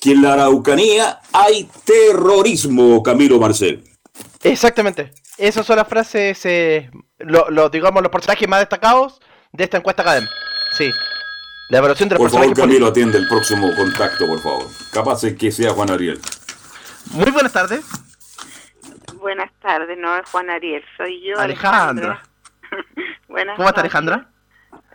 que 0.00 0.12
en 0.12 0.22
la 0.22 0.32
Araucanía 0.32 1.20
hay 1.32 1.68
terrorismo, 1.84 3.02
Camilo 3.02 3.38
Marcel. 3.38 3.84
Exactamente. 4.42 5.12
Esas 5.38 5.66
son 5.66 5.76
las 5.76 5.88
frases, 5.88 6.44
eh, 6.46 6.90
lo, 7.18 7.50
lo- 7.50 7.68
digamos, 7.68 8.02
los 8.02 8.10
personajes 8.12 8.48
más 8.48 8.60
destacados 8.60 9.20
de 9.52 9.64
esta 9.64 9.76
encuesta 9.78 10.02
académica. 10.02 10.32
Sí. 10.72 10.90
La 11.68 11.78
evaluación 11.78 12.08
de 12.08 12.14
los 12.16 12.22
Por 12.22 12.30
favor, 12.30 12.46
Camilo, 12.54 12.62
políticos. 12.64 12.90
atiende 12.90 13.18
el 13.18 13.28
próximo 13.28 13.74
contacto, 13.76 14.26
por 14.26 14.40
favor. 14.40 14.66
Capaz 14.92 15.22
es 15.24 15.36
que 15.36 15.52
sea 15.52 15.70
Juan 15.72 15.90
Ariel. 15.90 16.18
Muy 17.12 17.30
buenas 17.30 17.52
tardes. 17.52 17.84
Buenas 19.14 19.50
tardes, 19.60 19.96
no 19.98 20.16
es 20.16 20.28
Juan 20.30 20.50
Ariel, 20.50 20.82
soy 20.96 21.22
yo. 21.22 21.38
Alejandra. 21.38 22.22
Buenas 23.28 23.56
¿Cómo 23.56 23.68
está. 23.68 23.80
Alejandra? 23.82 24.28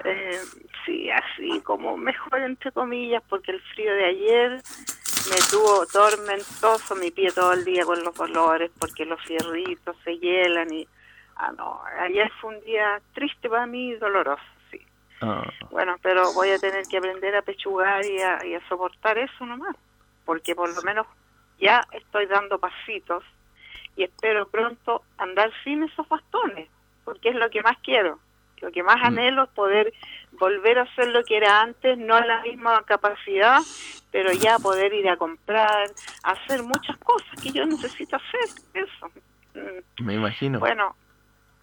Eh, 0.03 0.39
sí, 0.85 1.09
así 1.11 1.61
como 1.61 1.95
mejor 1.97 2.39
entre 2.39 2.71
comillas, 2.71 3.21
porque 3.29 3.51
el 3.51 3.61
frío 3.73 3.93
de 3.93 4.05
ayer 4.05 4.61
me 5.29 5.37
tuvo 5.49 5.85
tormentoso 5.87 6.95
mi 6.95 7.11
pie 7.11 7.31
todo 7.31 7.53
el 7.53 7.65
día 7.65 7.85
con 7.85 8.03
los 8.03 8.13
dolores, 8.15 8.71
porque 8.79 9.05
los 9.05 9.21
fierritos 9.23 9.95
se 10.03 10.17
hielan 10.17 10.71
y... 10.73 10.87
Ah, 11.37 11.51
no, 11.51 11.81
ayer 11.99 12.31
fue 12.39 12.55
un 12.55 12.63
día 12.63 13.01
triste 13.13 13.49
para 13.49 13.65
mí 13.65 13.89
y 13.89 13.95
doloroso, 13.95 14.43
sí. 14.71 14.81
Bueno, 15.69 15.97
pero 16.01 16.31
voy 16.33 16.51
a 16.51 16.59
tener 16.59 16.85
que 16.85 16.97
aprender 16.97 17.35
a 17.35 17.41
pechugar 17.41 18.05
y 18.05 18.21
a, 18.21 18.45
y 18.45 18.55
a 18.55 18.67
soportar 18.69 19.17
eso 19.17 19.45
nomás, 19.45 19.75
porque 20.23 20.55
por 20.55 20.73
lo 20.73 20.81
menos 20.83 21.05
ya 21.59 21.85
estoy 21.91 22.27
dando 22.27 22.57
pasitos 22.59 23.23
y 23.97 24.03
espero 24.03 24.47
pronto 24.47 25.03
andar 25.17 25.51
sin 25.63 25.83
esos 25.83 26.07
bastones, 26.07 26.69
porque 27.03 27.29
es 27.29 27.35
lo 27.35 27.49
que 27.49 27.61
más 27.61 27.77
quiero. 27.83 28.19
Lo 28.61 28.71
que 28.71 28.83
más 28.83 28.97
anhelo 29.03 29.43
es 29.43 29.49
poder 29.49 29.93
volver 30.33 30.79
a 30.79 30.83
hacer 30.83 31.07
lo 31.07 31.23
que 31.23 31.37
era 31.37 31.61
antes, 31.61 31.97
no 31.97 32.15
a 32.15 32.25
la 32.25 32.41
misma 32.41 32.83
capacidad, 32.83 33.59
pero 34.11 34.31
ya 34.31 34.59
poder 34.59 34.93
ir 34.93 35.09
a 35.09 35.17
comprar, 35.17 35.89
hacer 36.23 36.63
muchas 36.63 36.97
cosas 36.97 37.41
que 37.41 37.51
yo 37.51 37.65
necesito 37.65 38.15
hacer. 38.15 38.49
Eso. 38.73 39.11
Mm. 39.53 40.05
Me 40.05 40.13
imagino. 40.15 40.59
Bueno, 40.59 40.95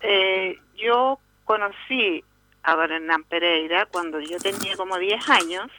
eh, 0.00 0.58
yo 0.76 1.18
conocí 1.44 2.24
a 2.62 2.76
don 2.76 2.92
Hernán 2.92 3.24
Pereira 3.24 3.86
cuando 3.86 4.20
yo 4.20 4.38
tenía 4.38 4.76
como 4.76 4.98
10 4.98 5.30
años. 5.30 5.70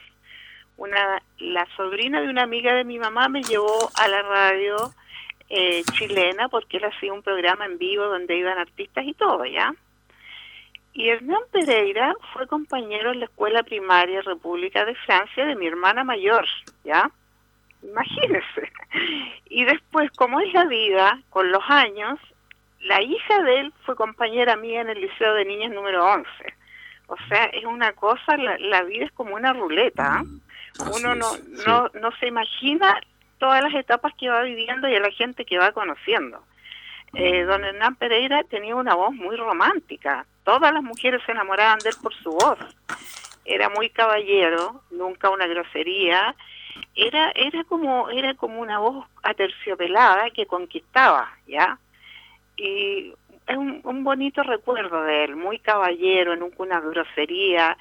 Una, 0.76 1.22
la 1.38 1.66
sobrina 1.76 2.20
de 2.20 2.28
una 2.28 2.42
amiga 2.42 2.74
de 2.74 2.84
mi 2.84 2.98
mamá 2.98 3.28
me 3.28 3.42
llevó 3.42 3.90
a 3.94 4.08
la 4.08 4.22
radio 4.22 4.92
eh, 5.48 5.84
chilena 5.92 6.48
porque 6.48 6.78
él 6.78 6.84
hacía 6.84 7.12
un 7.12 7.22
programa 7.22 7.66
en 7.66 7.78
vivo 7.78 8.04
donde 8.06 8.36
iban 8.36 8.58
artistas 8.58 9.04
y 9.06 9.14
todo, 9.14 9.44
¿ya? 9.44 9.72
Y 10.94 11.08
Hernán 11.08 11.42
Pereira 11.50 12.14
fue 12.32 12.46
compañero 12.46 13.12
en 13.12 13.18
la 13.18 13.24
escuela 13.26 13.64
primaria 13.64 14.22
República 14.22 14.84
de 14.84 14.94
Francia 14.94 15.44
de 15.44 15.56
mi 15.56 15.66
hermana 15.66 16.04
mayor, 16.04 16.46
¿ya? 16.84 17.10
Imagínense. 17.82 18.72
Y 19.50 19.64
después, 19.64 20.10
como 20.12 20.40
es 20.40 20.52
la 20.52 20.66
vida, 20.66 21.20
con 21.30 21.50
los 21.50 21.62
años, 21.68 22.20
la 22.80 23.02
hija 23.02 23.42
de 23.42 23.60
él 23.60 23.72
fue 23.84 23.96
compañera 23.96 24.56
mía 24.56 24.82
en 24.82 24.88
el 24.88 25.00
Liceo 25.00 25.34
de 25.34 25.44
Niñas 25.44 25.72
número 25.72 26.06
11. 26.06 26.28
O 27.08 27.16
sea, 27.28 27.46
es 27.46 27.64
una 27.64 27.92
cosa, 27.92 28.36
la, 28.36 28.56
la 28.58 28.82
vida 28.82 29.04
es 29.04 29.12
como 29.12 29.34
una 29.34 29.52
ruleta. 29.52 30.18
¿ah? 30.18 30.24
Uno 30.96 31.14
no, 31.16 31.32
no, 31.66 31.90
no 32.00 32.10
se 32.20 32.28
imagina 32.28 33.00
todas 33.38 33.62
las 33.62 33.74
etapas 33.74 34.12
que 34.18 34.28
va 34.28 34.42
viviendo 34.42 34.88
y 34.88 34.94
a 34.94 35.00
la 35.00 35.10
gente 35.10 35.44
que 35.44 35.58
va 35.58 35.72
conociendo. 35.72 36.42
Eh, 37.14 37.44
don 37.44 37.64
Hernán 37.64 37.96
Pereira 37.96 38.42
tenía 38.44 38.74
una 38.74 38.94
voz 38.94 39.12
muy 39.12 39.36
romántica. 39.36 40.26
Todas 40.44 40.72
las 40.72 40.82
mujeres 40.82 41.22
se 41.24 41.32
enamoraban 41.32 41.78
de 41.78 41.90
él 41.90 41.96
por 42.02 42.14
su 42.14 42.30
voz. 42.30 42.58
Era 43.44 43.68
muy 43.68 43.90
caballero, 43.90 44.82
nunca 44.90 45.30
una 45.30 45.46
grosería. 45.46 46.34
Era, 46.96 47.30
era 47.34 47.64
como, 47.64 48.10
era 48.10 48.34
como 48.34 48.60
una 48.60 48.78
voz 48.78 49.06
aterciopelada 49.22 50.30
que 50.30 50.46
conquistaba, 50.46 51.30
¿ya? 51.46 51.78
y 52.56 53.12
es 53.46 53.56
un, 53.56 54.04
bonito 54.04 54.42
recuerdo 54.42 55.02
de 55.02 55.24
él, 55.24 55.36
muy 55.36 55.58
caballero, 55.58 56.36
nunca 56.36 56.62
una 56.62 56.80
grosería, 56.80 57.76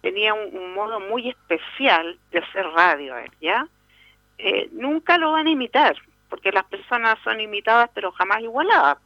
tenía 0.00 0.34
un, 0.34 0.74
modo 0.74 1.00
muy 1.00 1.30
especial 1.30 2.18
de 2.30 2.38
hacer 2.40 2.66
radio 2.66 3.14
¿ya? 3.40 3.66
Eh, 4.38 4.68
nunca 4.72 5.16
lo 5.16 5.32
van 5.32 5.46
a 5.46 5.50
imitar, 5.50 5.96
porque 6.28 6.52
las 6.52 6.64
personas 6.64 7.16
son 7.24 7.40
imitadas 7.40 7.90
pero 7.94 8.12
jamás 8.12 8.40
igualadas. 8.42 8.98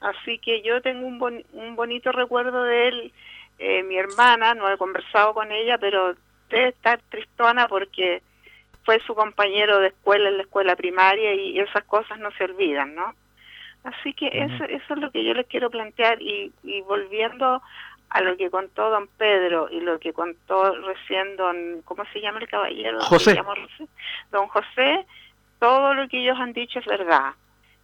Así 0.00 0.38
que 0.38 0.62
yo 0.62 0.82
tengo 0.82 1.06
un, 1.06 1.18
bon- 1.18 1.44
un 1.52 1.76
bonito 1.76 2.10
recuerdo 2.12 2.64
de 2.64 2.88
él. 2.88 3.12
Eh, 3.58 3.82
mi 3.84 3.96
hermana, 3.96 4.54
no 4.54 4.68
he 4.68 4.76
conversado 4.76 5.32
con 5.34 5.52
ella, 5.52 5.78
pero 5.78 6.14
debe 6.48 6.68
estar 6.68 7.00
tristona 7.08 7.68
porque 7.68 8.22
fue 8.84 8.98
su 9.06 9.14
compañero 9.14 9.78
de 9.78 9.88
escuela 9.88 10.28
en 10.28 10.38
la 10.38 10.42
escuela 10.42 10.74
primaria 10.74 11.34
y 11.34 11.58
esas 11.60 11.84
cosas 11.84 12.18
no 12.18 12.32
se 12.32 12.44
olvidan, 12.44 12.94
¿no? 12.96 13.14
Así 13.84 14.12
que 14.12 14.26
eso, 14.26 14.64
eso 14.64 14.94
es 14.94 15.00
lo 15.00 15.10
que 15.12 15.24
yo 15.24 15.34
les 15.34 15.46
quiero 15.46 15.70
plantear 15.70 16.20
y, 16.20 16.52
y 16.64 16.80
volviendo 16.82 17.62
a 18.10 18.20
lo 18.20 18.36
que 18.36 18.50
contó 18.50 18.90
don 18.90 19.06
Pedro 19.16 19.68
y 19.70 19.80
lo 19.80 19.98
que 19.98 20.12
contó 20.12 20.74
recién 20.80 21.36
don, 21.36 21.82
¿cómo 21.84 22.04
se 22.12 22.20
llama 22.20 22.40
el 22.40 22.48
caballero? 22.48 23.00
José. 23.44 23.88
Don 24.30 24.46
José, 24.48 25.06
todo 25.62 25.94
lo 25.94 26.08
que 26.08 26.18
ellos 26.18 26.40
han 26.40 26.52
dicho 26.52 26.80
es 26.80 26.86
verdad. 26.86 27.34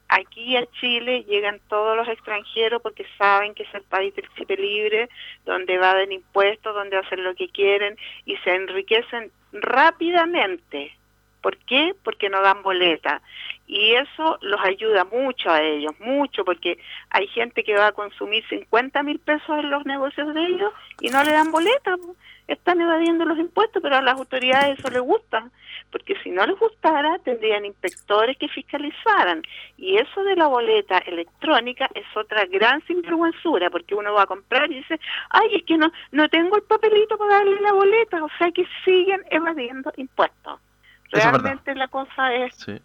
Aquí 0.08 0.56
a 0.56 0.66
Chile 0.80 1.22
llegan 1.28 1.60
todos 1.68 1.96
los 1.96 2.08
extranjeros 2.08 2.82
porque 2.82 3.06
saben 3.16 3.54
que 3.54 3.62
es 3.62 3.72
el 3.72 3.82
país 3.82 4.12
del 4.16 4.60
libre, 4.60 5.08
donde 5.46 5.74
evaden 5.74 6.10
impuestos, 6.10 6.74
donde 6.74 6.96
hacen 6.96 7.22
lo 7.22 7.36
que 7.36 7.48
quieren 7.50 7.96
y 8.24 8.36
se 8.38 8.52
enriquecen 8.52 9.30
rápidamente. 9.52 10.92
¿Por 11.40 11.56
qué? 11.56 11.94
Porque 12.02 12.28
no 12.28 12.42
dan 12.42 12.64
boleta. 12.64 13.22
Y 13.68 13.92
eso 13.92 14.38
los 14.40 14.60
ayuda 14.60 15.04
mucho 15.04 15.48
a 15.48 15.62
ellos, 15.62 15.92
mucho, 16.00 16.44
porque 16.44 16.80
hay 17.10 17.28
gente 17.28 17.62
que 17.62 17.76
va 17.76 17.86
a 17.86 17.92
consumir 17.92 18.44
50 18.48 19.04
mil 19.04 19.20
pesos 19.20 19.56
en 19.56 19.70
los 19.70 19.86
negocios 19.86 20.34
de 20.34 20.46
ellos 20.46 20.72
y 21.00 21.10
no 21.10 21.22
le 21.22 21.30
dan 21.30 21.52
boleta. 21.52 21.94
Están 22.48 22.80
evadiendo 22.80 23.24
los 23.24 23.38
impuestos, 23.38 23.80
pero 23.82 23.96
a 23.96 24.02
las 24.02 24.18
autoridades 24.18 24.78
eso 24.78 24.90
les 24.90 25.02
gusta. 25.02 25.48
Porque 25.92 26.16
si 26.22 26.30
no 26.30 26.44
les 26.46 26.58
gustara, 26.58 27.18
tendrían 27.20 27.64
inspectores 27.64 28.36
que 28.36 28.48
fiscalizaran. 28.48 29.42
Y 29.76 29.96
eso 29.96 30.24
de 30.24 30.34
la 30.34 30.48
boleta 30.48 30.98
electrónica 30.98 31.88
es 31.94 32.04
otra 32.16 32.44
gran 32.46 32.84
sinvergüenzura, 32.86 33.70
porque 33.70 33.94
uno 33.94 34.12
va 34.14 34.22
a 34.22 34.26
comprar 34.26 34.70
y 34.70 34.76
dice, 34.76 34.98
ay, 35.30 35.48
es 35.56 35.62
que 35.64 35.78
no, 35.78 35.92
no 36.10 36.28
tengo 36.28 36.56
el 36.56 36.62
papelito 36.62 37.16
para 37.16 37.36
darle 37.36 37.60
la 37.60 37.72
boleta. 37.72 38.24
O 38.24 38.28
sea 38.38 38.50
que 38.50 38.66
siguen 38.84 39.22
evadiendo 39.30 39.92
impuestos. 39.96 40.60
Realmente 41.12 41.74
la 41.74 41.88
cosa 41.88 42.34
es 42.34 42.54
Sí. 42.56 42.76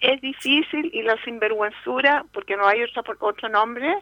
es 0.00 0.20
difícil 0.20 0.90
y 0.94 1.02
la 1.02 1.16
sinvergüenzura, 1.24 2.24
porque 2.32 2.56
no 2.56 2.66
hay 2.66 2.82
otro, 2.82 3.02
otro 3.20 3.48
nombre, 3.48 3.96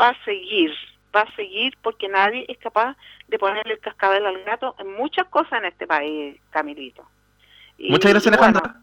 va 0.00 0.08
a 0.08 0.24
seguir, 0.24 0.72
va 1.14 1.22
a 1.22 1.36
seguir 1.36 1.74
porque 1.82 2.08
nadie 2.08 2.44
es 2.48 2.58
capaz 2.58 2.96
de 3.28 3.38
ponerle 3.38 3.74
el 3.74 3.80
cascabel 3.80 4.26
al 4.26 4.42
gato 4.44 4.74
en 4.78 4.92
muchas 4.92 5.26
cosas 5.28 5.60
en 5.60 5.66
este 5.66 5.86
país, 5.86 6.36
Camilito. 6.50 7.02
Y, 7.78 7.90
Muchas 7.90 8.12
gracias, 8.12 8.32
Alejandra. 8.32 8.76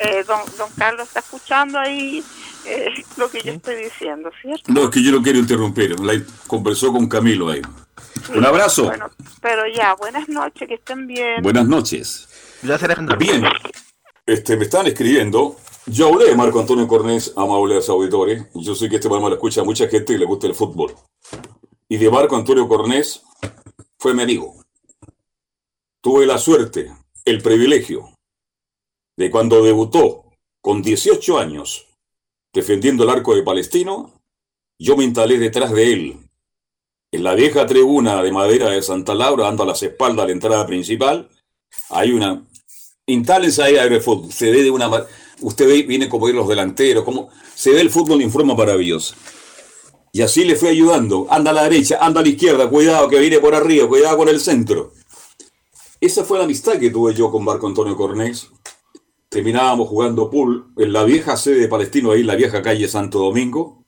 eh, 0.00 0.24
don, 0.26 0.40
don, 0.58 0.70
Carlos 0.76 1.08
está 1.08 1.20
escuchando 1.20 1.78
ahí 1.78 2.22
eh, 2.66 2.90
lo 3.16 3.30
que 3.30 3.40
yo 3.42 3.52
estoy 3.52 3.76
diciendo, 3.76 4.30
¿cierto? 4.40 4.72
No, 4.72 4.84
es 4.84 4.90
que 4.90 5.02
yo 5.02 5.12
no 5.12 5.22
quiero 5.22 5.38
interrumpir. 5.38 5.98
La 6.00 6.20
conversó 6.46 6.92
con 6.92 7.08
Camilo 7.08 7.48
ahí. 7.48 7.62
Sí, 8.26 8.32
Un 8.38 8.44
abrazo. 8.44 8.84
Bueno, 8.84 9.10
pero 9.42 9.66
ya, 9.66 9.94
buenas 9.94 10.28
noches, 10.28 10.66
que 10.66 10.74
estén 10.74 11.06
bien. 11.06 11.42
Buenas 11.42 11.66
noches. 11.66 12.28
Gracias, 12.62 12.84
Alejandra. 12.84 13.16
Bien. 13.16 13.44
Este, 14.26 14.56
me 14.56 14.64
están 14.64 14.86
escribiendo. 14.86 15.56
Yo 15.86 16.08
hablé 16.08 16.30
de 16.30 16.34
Marco 16.36 16.58
Antonio 16.58 16.88
Cornés, 16.88 17.34
amables 17.36 17.88
auditores. 17.90 18.46
Yo 18.54 18.74
sé 18.74 18.88
que 18.88 18.96
este 18.96 19.08
programa 19.08 19.28
lo 19.28 19.34
escucha 19.34 19.60
a 19.60 19.64
mucha 19.64 19.86
gente 19.86 20.14
y 20.14 20.18
le 20.18 20.24
gusta 20.24 20.46
el 20.46 20.54
fútbol. 20.54 20.94
Y 21.88 21.96
de 21.98 22.10
Marco 22.10 22.36
Antonio 22.36 22.66
Cornés 22.66 23.22
fue 23.98 24.14
mi 24.14 24.22
amigo. 24.22 24.54
Tuve 26.00 26.26
la 26.26 26.38
suerte, 26.38 26.92
el 27.24 27.42
privilegio, 27.42 28.14
de 29.16 29.30
cuando 29.30 29.62
debutó 29.62 30.24
con 30.60 30.82
18 30.82 31.38
años 31.38 31.86
defendiendo 32.52 33.04
el 33.04 33.10
arco 33.10 33.34
de 33.34 33.42
Palestino, 33.42 34.12
yo 34.78 34.96
me 34.96 35.04
instalé 35.04 35.38
detrás 35.38 35.72
de 35.72 35.92
él. 35.92 36.16
En 37.12 37.22
la 37.22 37.34
vieja 37.34 37.66
tribuna 37.66 38.22
de 38.22 38.32
madera 38.32 38.70
de 38.70 38.82
Santa 38.82 39.14
Laura, 39.14 39.44
dando 39.44 39.64
a 39.64 39.66
las 39.66 39.82
espaldas 39.82 40.24
a 40.24 40.26
la 40.26 40.32
entrada 40.32 40.66
principal, 40.66 41.28
hay 41.90 42.12
una... 42.12 42.46
Instálense 43.06 43.62
ahí 43.62 43.76
a 43.76 43.86
ver 43.86 44.00
fútbol. 44.00 44.32
Se 44.32 44.50
ve 44.50 44.62
de 44.62 44.70
una... 44.70 44.90
Usted 45.40 45.86
viene 45.86 46.08
como 46.08 46.28
ir 46.28 46.34
los 46.34 46.48
delanteros, 46.48 47.04
como... 47.04 47.28
Se 47.54 47.70
ve 47.70 47.80
el 47.80 47.90
fútbol 47.90 48.22
en 48.22 48.30
forma 48.30 48.54
maravillosa. 48.54 49.16
Y 50.14 50.22
así 50.22 50.44
le 50.44 50.54
fui 50.54 50.68
ayudando. 50.68 51.26
Anda 51.28 51.50
a 51.50 51.54
la 51.54 51.64
derecha, 51.64 51.98
anda 52.00 52.20
a 52.20 52.22
la 52.22 52.28
izquierda, 52.28 52.70
cuidado 52.70 53.08
que 53.08 53.18
viene 53.18 53.40
por 53.40 53.52
arriba, 53.52 53.88
cuidado 53.88 54.16
con 54.16 54.28
el 54.28 54.38
centro. 54.38 54.92
Esa 56.00 56.22
fue 56.22 56.38
la 56.38 56.44
amistad 56.44 56.78
que 56.78 56.90
tuve 56.90 57.12
yo 57.14 57.32
con 57.32 57.42
Marco 57.42 57.66
Antonio 57.66 57.96
Cornés. 57.96 58.48
Terminábamos 59.28 59.88
jugando 59.88 60.30
pool 60.30 60.72
en 60.76 60.92
la 60.92 61.02
vieja 61.02 61.36
sede 61.36 61.62
de 61.62 61.66
Palestino, 61.66 62.12
ahí 62.12 62.20
en 62.20 62.28
la 62.28 62.36
vieja 62.36 62.62
calle 62.62 62.86
Santo 62.86 63.18
Domingo. 63.18 63.84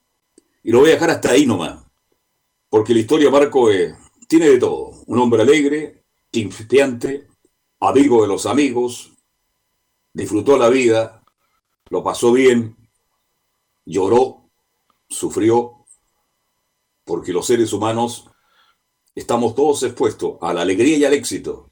Y 0.63 0.71
lo 0.73 0.81
voy 0.81 0.89
a 0.89 0.93
dejar 0.95 1.11
hasta 1.11 1.31
ahí 1.31 1.45
nomás. 1.45 1.85
Porque 2.67 2.93
la 2.93 2.99
historia 2.99 3.31
Marco 3.31 3.71
eh, 3.71 3.95
tiene 4.27 4.49
de 4.49 4.57
todo. 4.57 4.91
Un 5.05 5.19
hombre 5.19 5.43
alegre, 5.43 6.03
chispeante, 6.33 7.29
amigo 7.79 8.23
de 8.23 8.27
los 8.27 8.45
amigos, 8.47 9.13
disfrutó 10.11 10.57
la 10.57 10.67
vida, 10.67 11.23
lo 11.89 12.03
pasó 12.03 12.33
bien, 12.33 12.75
lloró, 13.85 14.49
sufrió, 15.07 15.76
porque 17.07 17.33
los 17.33 17.47
seres 17.47 17.71
humanos 17.73 18.29
estamos 19.15 19.55
todos 19.55 19.81
expuestos 19.83 20.37
a 20.41 20.53
la 20.53 20.61
alegría 20.61 20.97
y 20.97 21.05
al 21.05 21.13
éxito, 21.13 21.71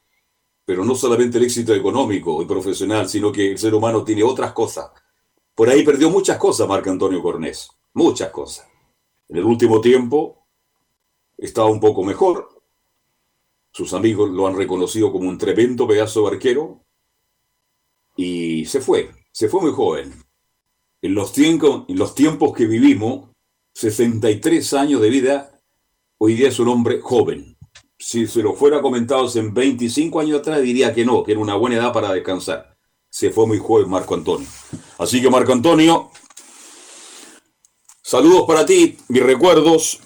pero 0.63 0.85
no 0.85 0.95
solamente 0.95 1.37
el 1.37 1.43
éxito 1.43 1.75
económico 1.75 2.41
y 2.41 2.45
profesional, 2.45 3.07
sino 3.07 3.31
que 3.31 3.51
el 3.51 3.57
ser 3.59 3.75
humano 3.75 4.03
tiene 4.03 4.23
otras 4.23 4.53
cosas. 4.53 4.89
Por 5.53 5.69
ahí 5.69 5.83
perdió 5.83 6.09
muchas 6.09 6.37
cosas 6.37 6.67
Marco 6.67 6.89
Antonio 6.89 7.21
Cornés, 7.21 7.69
muchas 7.93 8.31
cosas. 8.31 8.67
En 9.27 9.37
el 9.37 9.43
último 9.43 9.81
tiempo 9.81 10.47
estaba 11.37 11.67
un 11.67 11.79
poco 11.79 12.03
mejor, 12.03 12.49
sus 13.71 13.93
amigos 13.93 14.29
lo 14.29 14.47
han 14.47 14.55
reconocido 14.55 15.11
como 15.11 15.27
un 15.27 15.37
tremendo 15.37 15.85
pedazo 15.85 16.21
de 16.21 16.35
arquero 16.35 16.81
y 18.15 18.63
se 18.65 18.79
fue, 18.79 19.11
se 19.33 19.49
fue 19.49 19.61
muy 19.61 19.71
joven. 19.73 20.13
En 21.01 21.13
los, 21.13 21.33
tiempos, 21.33 21.83
en 21.89 21.99
los 21.99 22.15
tiempos 22.15 22.53
que 22.53 22.67
vivimos, 22.67 23.34
63 23.75 24.73
años 24.73 25.01
de 25.01 25.09
vida, 25.09 25.61
hoy 26.17 26.35
día 26.35 26.47
es 26.47 26.59
un 26.59 26.69
hombre 26.69 27.01
joven. 27.01 27.57
Si 27.99 28.25
se 28.25 28.41
lo 28.41 28.53
fuera 28.53 28.81
comentado 28.81 29.29
en 29.37 29.53
25 29.53 30.21
años 30.21 30.39
atrás, 30.39 30.61
diría 30.61 30.93
que 30.93 31.03
no, 31.03 31.25
que 31.25 31.33
era 31.33 31.41
una 31.41 31.55
buena 31.55 31.75
edad 31.75 31.91
para 31.91 32.13
descansar. 32.13 32.77
Se 33.09 33.31
fue 33.31 33.45
muy 33.45 33.59
joven 33.59 33.89
Marco 33.89 34.15
Antonio. 34.15 34.47
Así 34.97 35.21
que 35.21 35.29
Marco 35.29 35.51
Antonio, 35.51 36.09
saludos 38.01 38.45
para 38.47 38.65
ti, 38.65 38.97
mis 39.09 39.23
recuerdos. 39.23 39.99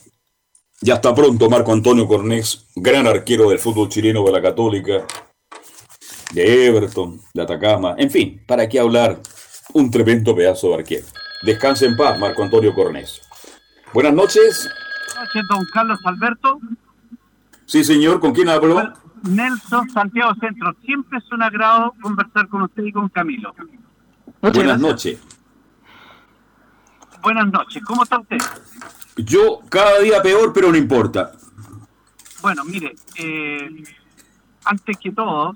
Ya 0.81 0.95
está 0.95 1.13
pronto 1.13 1.47
Marco 1.47 1.71
Antonio 1.71 2.07
Cornés, 2.07 2.65
gran 2.75 3.05
arquero 3.05 3.49
del 3.49 3.59
fútbol 3.59 3.89
chileno 3.89 4.23
de 4.23 4.31
la 4.31 4.41
Católica, 4.41 5.05
de 6.33 6.67
Everton, 6.67 7.21
de 7.35 7.41
Atacama, 7.43 7.93
en 7.99 8.09
fin, 8.09 8.41
¿para 8.47 8.67
qué 8.67 8.79
hablar? 8.79 9.21
Un 9.73 9.91
tremendo 9.91 10.35
pedazo 10.35 10.69
de 10.69 10.75
arquero. 10.75 11.05
Descanse 11.43 11.85
en 11.85 11.95
paz, 11.95 12.17
Marco 12.17 12.41
Antonio 12.41 12.73
Cornés. 12.73 13.21
Buenas 13.93 14.13
noches. 14.13 14.69
Buenas 15.07 15.27
noches, 15.27 15.47
don 15.49 15.65
Carlos 15.73 15.99
Alberto. 16.05 16.59
Sí, 17.65 17.83
señor, 17.83 18.19
¿con 18.19 18.33
quién 18.33 18.49
hablo? 18.49 18.93
Nelson 19.23 19.89
Santiago 19.89 20.33
Centro. 20.39 20.75
Siempre 20.85 21.17
es 21.17 21.31
un 21.31 21.41
agrado 21.41 21.93
conversar 22.01 22.47
con 22.47 22.63
usted 22.63 22.83
y 22.83 22.91
con 22.91 23.09
Camilo. 23.09 23.53
Muchas 24.41 24.63
Buenas 24.63 24.79
noches. 24.79 25.19
Buenas 27.21 27.51
noches, 27.51 27.83
¿cómo 27.83 28.03
está 28.03 28.19
usted? 28.19 28.37
Yo 29.17 29.59
cada 29.69 29.99
día 29.99 30.21
peor, 30.21 30.53
pero 30.53 30.71
no 30.71 30.77
importa. 30.77 31.33
Bueno, 32.41 32.63
mire, 32.63 32.95
eh, 33.15 33.83
antes 34.63 34.97
que 34.97 35.11
todo, 35.11 35.53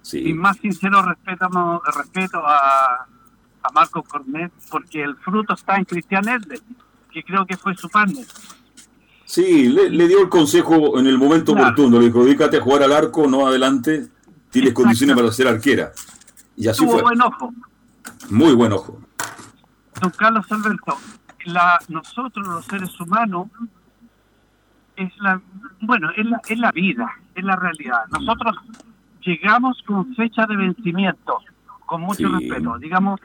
sí. 0.00 0.22
mi 0.22 0.34
más 0.34 0.56
sincero 0.56 1.02
respeto, 1.02 1.82
respeto 1.94 2.42
a, 2.44 3.06
a 3.62 3.72
Marco 3.72 4.02
Cornet, 4.02 4.52
porque 4.70 5.02
el 5.02 5.16
fruto 5.16 5.54
está 5.54 5.76
en 5.76 5.84
Cristian 5.84 6.28
Edler, 6.28 6.60
que 7.12 7.22
creo 7.22 7.44
que 7.46 7.56
fue 7.56 7.74
su 7.76 7.88
partner. 7.88 8.26
Sí, 9.24 9.68
le, 9.68 9.88
le, 9.90 10.08
dio 10.08 10.20
el 10.20 10.28
consejo 10.28 10.98
en 10.98 11.06
el 11.06 11.16
momento 11.18 11.52
claro. 11.52 11.68
oportuno. 11.68 11.98
Le 11.98 12.06
dijo, 12.06 12.24
dedícate 12.24 12.58
a 12.58 12.60
jugar 12.60 12.82
al 12.82 12.92
arco, 12.92 13.26
no 13.26 13.46
adelante. 13.46 14.08
Tienes 14.50 14.70
Exacto. 14.70 14.82
condiciones 14.82 15.16
para 15.16 15.32
ser 15.32 15.48
arquera. 15.48 15.92
Y 16.56 16.68
así 16.68 16.80
Tuvo 16.84 16.92
fue. 16.92 17.02
buen 17.02 17.22
ojo. 17.22 17.54
Muy 18.30 18.52
buen 18.54 18.72
ojo. 18.72 19.00
Don 20.00 20.10
Carlos 20.10 20.44
Alberto, 20.50 20.98
la, 21.46 21.78
nosotros 21.88 22.46
los 22.46 22.64
seres 22.66 23.00
humanos, 23.00 23.48
es 24.96 25.10
la, 25.20 25.40
bueno, 25.80 26.10
es 26.16 26.26
la, 26.26 26.40
es 26.48 26.58
la 26.58 26.70
vida, 26.72 27.10
es 27.34 27.44
la 27.44 27.56
realidad. 27.56 28.02
Nosotros 28.10 28.56
llegamos 29.22 29.82
con 29.86 30.14
fecha 30.14 30.44
de 30.46 30.56
vencimiento, 30.56 31.38
con 31.86 32.02
mucho 32.02 32.28
Sí. 32.28 32.34
respeto. 32.48 32.78
Digamos, 32.78 33.20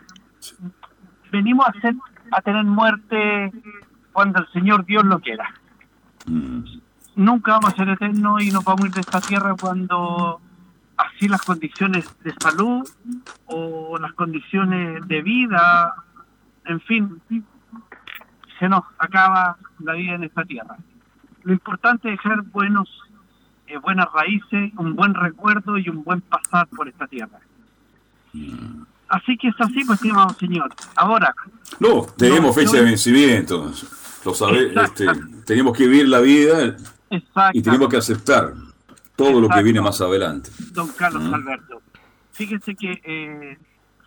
venimos 1.31 1.67
a, 1.67 1.73
ser, 1.81 1.95
a 2.31 2.41
tener 2.41 2.63
muerte 2.63 3.51
cuando 4.11 4.39
el 4.39 4.47
Señor 4.49 4.85
Dios 4.85 5.03
lo 5.05 5.19
quiera. 5.19 5.53
Mm. 6.25 6.63
Nunca 7.15 7.53
vamos 7.53 7.73
a 7.73 7.75
ser 7.75 7.89
eternos 7.89 8.43
y 8.43 8.51
nos 8.51 8.63
vamos 8.63 8.83
a 8.83 8.87
ir 8.87 8.93
de 8.93 9.01
esta 9.01 9.21
tierra 9.21 9.55
cuando 9.59 10.39
así 10.97 11.27
las 11.27 11.41
condiciones 11.41 12.05
de 12.23 12.33
salud 12.39 12.87
o 13.45 13.97
las 13.99 14.13
condiciones 14.13 15.07
de 15.07 15.21
vida, 15.21 15.93
en 16.65 16.81
fin, 16.81 17.21
se 18.59 18.67
nos 18.67 18.83
acaba 18.97 19.57
la 19.79 19.93
vida 19.93 20.15
en 20.15 20.23
esta 20.23 20.43
tierra. 20.43 20.77
Lo 21.43 21.53
importante 21.53 22.09
es 22.11 22.17
dejar 22.17 22.41
buenos, 22.43 22.89
eh, 23.67 23.77
buenas 23.77 24.11
raíces, 24.11 24.71
un 24.77 24.95
buen 24.95 25.13
recuerdo 25.13 25.77
y 25.77 25.89
un 25.89 26.03
buen 26.03 26.21
pasar 26.21 26.67
por 26.67 26.87
esta 26.87 27.07
tierra. 27.07 27.39
Así 29.09 29.37
que 29.37 29.47
es 29.47 29.55
así, 29.59 29.83
pues, 29.85 29.99
estimado 30.01 30.29
señor. 30.31 30.73
Ahora, 30.95 31.33
No, 31.79 32.05
tenemos 32.17 32.47
No, 32.47 32.53
fecha 32.53 32.77
de 32.77 32.81
vencimiento. 32.83 33.71
Lo 34.25 34.33
sabe, 34.33 34.73
este, 34.83 35.05
tenemos 35.45 35.77
que 35.77 35.87
vivir 35.87 36.07
la 36.09 36.19
vida 36.19 36.75
y 37.53 37.61
tenemos 37.61 37.87
que 37.89 37.97
aceptar 37.97 38.53
todo 39.15 39.39
lo 39.41 39.47
que 39.49 39.63
viene 39.63 39.81
más 39.81 40.01
adelante. 40.01 40.49
don 40.71 40.87
Carlos 40.89 41.23
Mm. 41.23 41.33
Alberto. 41.33 41.81
Fíjese 42.33 42.75
que, 42.75 43.01
eh, 43.03 43.57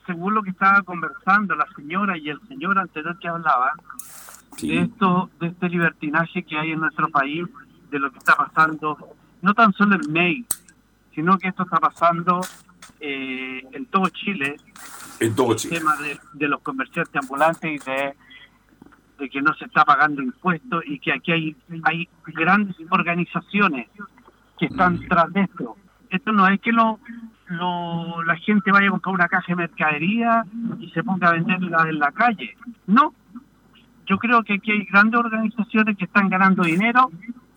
según 0.07 0.35
lo 0.35 0.43
que 0.43 0.51
estaba 0.51 0.83
conversando 0.83 1.55
la 1.55 1.67
señora 1.77 2.17
y 2.19 2.29
el 2.29 2.41
señor 2.49 2.79
anterior 2.79 3.19
que 3.19 3.29
hablaba, 3.29 3.73
Sí. 4.57 4.69
de 4.69 4.83
esto, 4.83 5.31
de 5.41 5.47
este 5.49 5.69
libertinaje 5.69 6.43
que 6.43 6.59
hay 6.59 6.73
en 6.73 6.81
nuestro 6.81 7.09
país, 7.09 7.45
de 7.91 7.99
lo 7.99 8.11
que 8.11 8.19
está 8.19 8.35
pasando, 8.37 8.97
no 9.43 9.55
tan 9.55 9.73
solo 9.73 9.97
en 9.97 10.13
May, 10.13 10.45
sino 11.15 11.39
que 11.39 11.49
esto 11.49 11.63
está 11.65 11.79
pasando 11.79 12.41
eh, 13.01 13.63
en 13.73 13.87
todo 13.87 14.09
Chile, 14.11 14.57
En 15.21 15.35
todo 15.35 15.53
el 15.53 15.59
tema 15.69 15.97
de, 15.97 16.19
de 16.33 16.49
los 16.49 16.61
comerciantes 16.63 17.15
ambulantes 17.23 17.71
y 17.71 17.91
de, 17.91 18.15
de 19.19 19.29
que 19.31 19.43
no 19.43 19.53
se 19.55 19.67
está 19.67 19.85
pagando 19.85 20.23
impuestos 20.23 20.83
y 20.87 20.99
que 20.99 21.13
aquí 21.13 21.31
hay, 21.33 21.57
hay 21.85 22.09
grandes 22.29 22.75
organizaciones 22.91 23.89
que 24.59 24.67
están 24.67 24.95
Mm. 24.95 25.09
tras 25.09 25.33
de 25.33 25.43
esto. 25.43 25.77
Esto 26.11 26.33
no 26.33 26.47
es 26.49 26.61
que 26.61 26.73
lo, 26.73 26.99
lo, 27.49 28.23
la 28.25 28.37
gente 28.37 28.73
vaya 28.73 28.89
a 28.89 28.91
comprar 28.91 29.15
una 29.15 29.29
caja 29.29 29.47
de 29.49 29.57
mercadería 29.57 30.45
y 30.79 30.91
se 30.91 31.05
ponga 31.05 31.29
a 31.29 31.33
venderla 31.33 31.87
en 31.89 31.99
la 31.99 32.11
calle. 32.13 32.57
No. 32.87 33.15
Yo 34.07 34.19
creo 34.19 34.43
que 34.43 34.55
aquí 34.55 34.73
hay 34.73 34.85
grandes 34.87 35.21
organizaciones 35.21 35.97
que 35.97 36.07
están 36.07 36.29
ganando 36.29 36.65
dinero. 36.65 37.11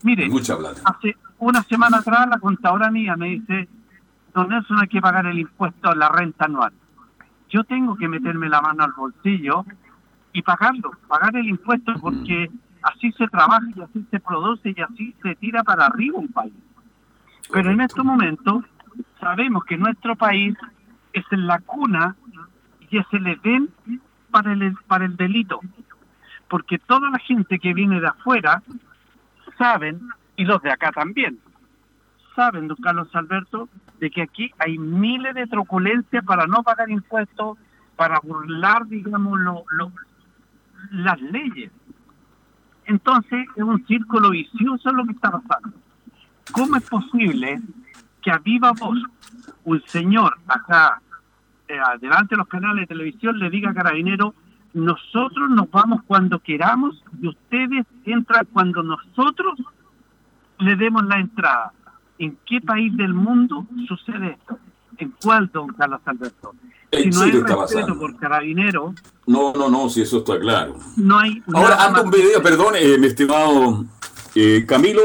Mire, 0.04 0.28
Mucha 0.28 0.56
plata. 0.56 0.80
hace 0.84 1.16
una 1.38 1.62
semana 1.64 1.98
atrás 1.98 2.28
la 2.28 2.38
contadora 2.38 2.90
mía 2.92 3.16
me 3.16 3.26
dice, 3.30 3.68
don 4.32 4.48
Nelson 4.50 4.78
hay 4.80 4.88
que 4.88 5.00
pagar 5.00 5.26
el 5.26 5.38
impuesto 5.38 5.88
a 5.90 5.94
la 5.96 6.08
renta 6.10 6.44
anual. 6.44 6.72
Yo 7.54 7.62
tengo 7.62 7.94
que 7.94 8.08
meterme 8.08 8.48
la 8.48 8.60
mano 8.60 8.82
al 8.82 8.92
bolsillo 8.94 9.64
y 10.32 10.42
pagarlo, 10.42 10.90
pagar 11.06 11.36
el 11.36 11.46
impuesto, 11.46 11.94
porque 12.00 12.50
así 12.82 13.12
se 13.12 13.28
trabaja 13.28 13.64
y 13.76 13.80
así 13.80 14.04
se 14.10 14.18
produce 14.18 14.74
y 14.76 14.80
así 14.80 15.14
se 15.22 15.36
tira 15.36 15.62
para 15.62 15.86
arriba 15.86 16.18
un 16.18 16.32
país. 16.32 16.52
Pero 17.52 17.70
en 17.70 17.80
estos 17.80 18.04
momentos 18.04 18.64
sabemos 19.20 19.64
que 19.66 19.76
nuestro 19.76 20.16
país 20.16 20.56
es 21.12 21.24
en 21.30 21.46
la 21.46 21.60
cuna 21.60 22.16
y 22.90 22.98
es 22.98 23.06
el 23.12 23.24
edén 23.28 23.70
para 24.32 24.52
el, 24.52 24.74
para 24.88 25.04
el 25.04 25.16
delito. 25.16 25.60
Porque 26.48 26.80
toda 26.80 27.08
la 27.08 27.20
gente 27.20 27.60
que 27.60 27.72
viene 27.72 28.00
de 28.00 28.08
afuera 28.08 28.64
saben, 29.56 30.00
y 30.34 30.44
los 30.44 30.60
de 30.60 30.72
acá 30.72 30.90
también, 30.90 31.38
saben, 32.34 32.68
don 32.68 32.76
Carlos 32.76 33.08
Alberto, 33.14 33.68
de 34.00 34.10
que 34.10 34.22
aquí 34.22 34.50
hay 34.58 34.78
miles 34.78 35.34
de 35.34 35.46
truculencias 35.46 36.24
para 36.24 36.46
no 36.46 36.62
pagar 36.62 36.90
impuestos, 36.90 37.58
para 37.96 38.18
burlar, 38.20 38.86
digamos, 38.86 39.38
lo, 39.40 39.64
las 40.90 41.20
leyes. 41.20 41.70
Entonces 42.86 43.46
es 43.56 43.62
un 43.62 43.84
círculo 43.86 44.30
vicioso 44.30 44.92
lo 44.92 45.04
que 45.04 45.12
está 45.12 45.30
pasando. 45.30 45.76
¿Cómo 46.52 46.76
es 46.76 46.88
posible 46.88 47.60
que 48.20 48.30
a 48.30 48.38
viva 48.38 48.72
voz 48.72 48.98
un 49.64 49.82
señor 49.86 50.36
acá, 50.46 51.00
eh, 51.68 51.78
delante 52.00 52.34
de 52.34 52.38
los 52.38 52.48
canales 52.48 52.82
de 52.82 52.94
televisión, 52.94 53.38
le 53.38 53.50
diga 53.50 53.70
a 53.70 53.74
Carabinero, 53.74 54.34
nosotros 54.74 55.50
nos 55.50 55.70
vamos 55.70 56.02
cuando 56.06 56.40
queramos 56.40 57.02
y 57.20 57.28
ustedes 57.28 57.86
entran 58.04 58.46
cuando 58.52 58.82
nosotros 58.82 59.58
le 60.58 60.76
demos 60.76 61.04
la 61.06 61.20
entrada? 61.20 61.72
¿En 62.18 62.38
qué 62.46 62.60
país 62.60 62.96
del 62.96 63.12
mundo 63.12 63.66
sucede 63.88 64.32
esto? 64.32 64.58
¿En 64.98 65.14
cuál, 65.22 65.50
don 65.52 65.68
Carlos 65.68 66.00
Alberto? 66.04 66.54
Si 66.92 67.08
no 67.10 67.22
hay 67.22 67.30
respeto 67.32 67.98
por 67.98 68.16
carabinero. 68.16 68.94
No, 69.26 69.52
no, 69.52 69.68
no, 69.68 69.88
si 69.88 70.02
eso 70.02 70.18
está 70.18 70.38
claro. 70.38 70.76
No 70.96 71.18
hay. 71.18 71.42
Ahora, 71.52 71.84
ando 71.84 72.04
un 72.04 72.10
video, 72.10 72.40
perdón, 72.42 72.74
eh, 72.76 72.96
mi 72.98 73.08
estimado 73.08 73.84
eh, 74.34 74.64
Camilo. 74.66 75.02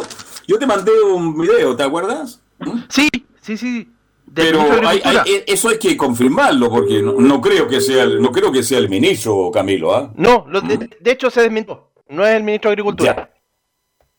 Yo 0.47 0.59
te 0.59 0.67
mandé 0.67 0.91
un 1.01 1.39
video, 1.39 1.75
¿te 1.75 1.83
acuerdas? 1.83 2.41
Sí, 2.89 3.09
sí, 3.41 3.57
sí. 3.57 3.91
Pero 4.33 4.61
hay, 4.87 5.01
hay, 5.03 5.17
eh, 5.25 5.43
eso 5.47 5.69
hay 5.69 5.79
que 5.79 5.97
confirmarlo 5.97 6.69
porque 6.69 7.01
no, 7.01 7.13
no, 7.13 7.41
creo 7.41 7.67
que 7.67 7.81
sea 7.81 8.03
el, 8.03 8.21
no 8.21 8.31
creo 8.31 8.51
que 8.51 8.61
sea 8.61 8.77
el 8.77 8.87
ministro 8.87 9.49
Camilo, 9.51 9.95
¿ah? 9.95 10.11
No, 10.15 10.45
lo, 10.47 10.61
de, 10.61 10.77
de, 10.99 11.11
hecho 11.11 11.31
se 11.31 11.41
desmintió. 11.41 11.89
No 12.09 12.25
es 12.25 12.35
el 12.35 12.43
ministro 12.43 12.69
de 12.69 12.73
Agricultura. 12.73 13.15
Ya. 13.15 13.38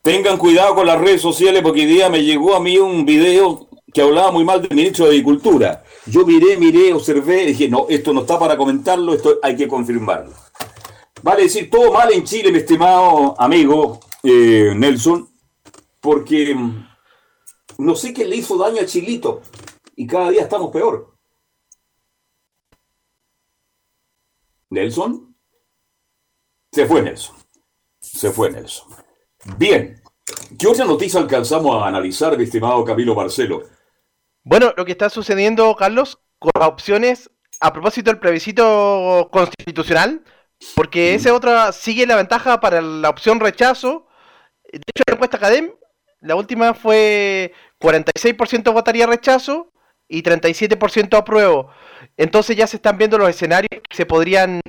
Tengan 0.02 0.38
cuidado 0.38 0.74
con 0.74 0.86
las 0.86 0.98
redes 0.98 1.20
sociales 1.20 1.62
porque 1.62 1.80
hoy 1.80 1.86
día 1.86 2.08
me 2.08 2.24
llegó 2.24 2.54
a 2.54 2.60
mí 2.60 2.78
un 2.78 3.04
video 3.04 3.68
que 3.92 4.00
hablaba 4.00 4.32
muy 4.32 4.44
mal 4.44 4.62
del 4.62 4.74
ministro 4.74 5.04
de 5.04 5.10
Agricultura. 5.10 5.84
Yo 6.06 6.24
miré, 6.24 6.56
miré, 6.56 6.94
observé, 6.94 7.46
dije, 7.46 7.68
no, 7.68 7.86
esto 7.88 8.12
no 8.14 8.22
está 8.22 8.38
para 8.38 8.56
comentarlo, 8.56 9.12
esto 9.12 9.38
hay 9.42 9.56
que 9.56 9.68
confirmarlo. 9.68 10.32
Vale 11.22 11.42
decir, 11.42 11.68
todo 11.68 11.92
mal 11.92 12.10
en 12.12 12.24
Chile, 12.24 12.50
mi 12.50 12.58
estimado 12.58 13.38
amigo 13.38 14.00
eh, 14.22 14.72
Nelson, 14.74 15.28
porque 16.00 16.54
mm, 16.54 16.88
no 17.78 17.94
sé 17.94 18.14
qué 18.14 18.24
le 18.24 18.36
hizo 18.36 18.56
daño 18.56 18.80
a 18.80 18.86
Chilito 18.86 19.42
y 19.96 20.06
cada 20.06 20.30
día 20.30 20.42
estamos 20.42 20.70
peor. 20.70 21.14
Nelson. 24.70 25.36
Se 26.72 26.86
fue 26.86 27.02
Nelson. 27.02 27.36
Se 28.00 28.30
fue 28.30 28.50
Nelson. 28.50 28.99
Bien. 29.56 30.00
¿Qué 30.58 30.66
otra 30.66 30.84
noticia 30.84 31.20
alcanzamos 31.20 31.82
a 31.82 31.88
analizar, 31.88 32.36
mi 32.36 32.44
estimado 32.44 32.84
Camilo 32.84 33.14
Marcelo? 33.14 33.62
Bueno, 34.42 34.72
lo 34.76 34.84
que 34.84 34.92
está 34.92 35.10
sucediendo, 35.10 35.74
Carlos, 35.76 36.20
con 36.38 36.52
las 36.58 36.68
opciones 36.68 37.30
a 37.60 37.72
propósito 37.72 38.10
del 38.10 38.20
plebiscito 38.20 39.28
constitucional, 39.30 40.22
porque 40.74 41.14
esa 41.14 41.34
otra 41.34 41.72
sigue 41.72 42.06
la 42.06 42.16
ventaja 42.16 42.60
para 42.60 42.80
la 42.80 43.08
opción 43.08 43.40
rechazo. 43.40 44.06
De 44.72 44.78
hecho, 44.78 45.02
la 45.06 45.14
encuesta 45.14 45.36
Academ, 45.36 45.72
la 46.20 46.36
última 46.36 46.74
fue 46.74 47.52
46% 47.80 48.72
votaría 48.72 49.06
rechazo 49.06 49.72
y 50.08 50.22
37% 50.22 51.16
apruebo. 51.16 51.70
Entonces 52.16 52.56
ya 52.56 52.66
se 52.66 52.76
están 52.76 52.98
viendo 52.98 53.18
los 53.18 53.28
escenarios 53.28 53.70
que 53.70 53.96
se 53.96 54.06
podrían 54.06 54.60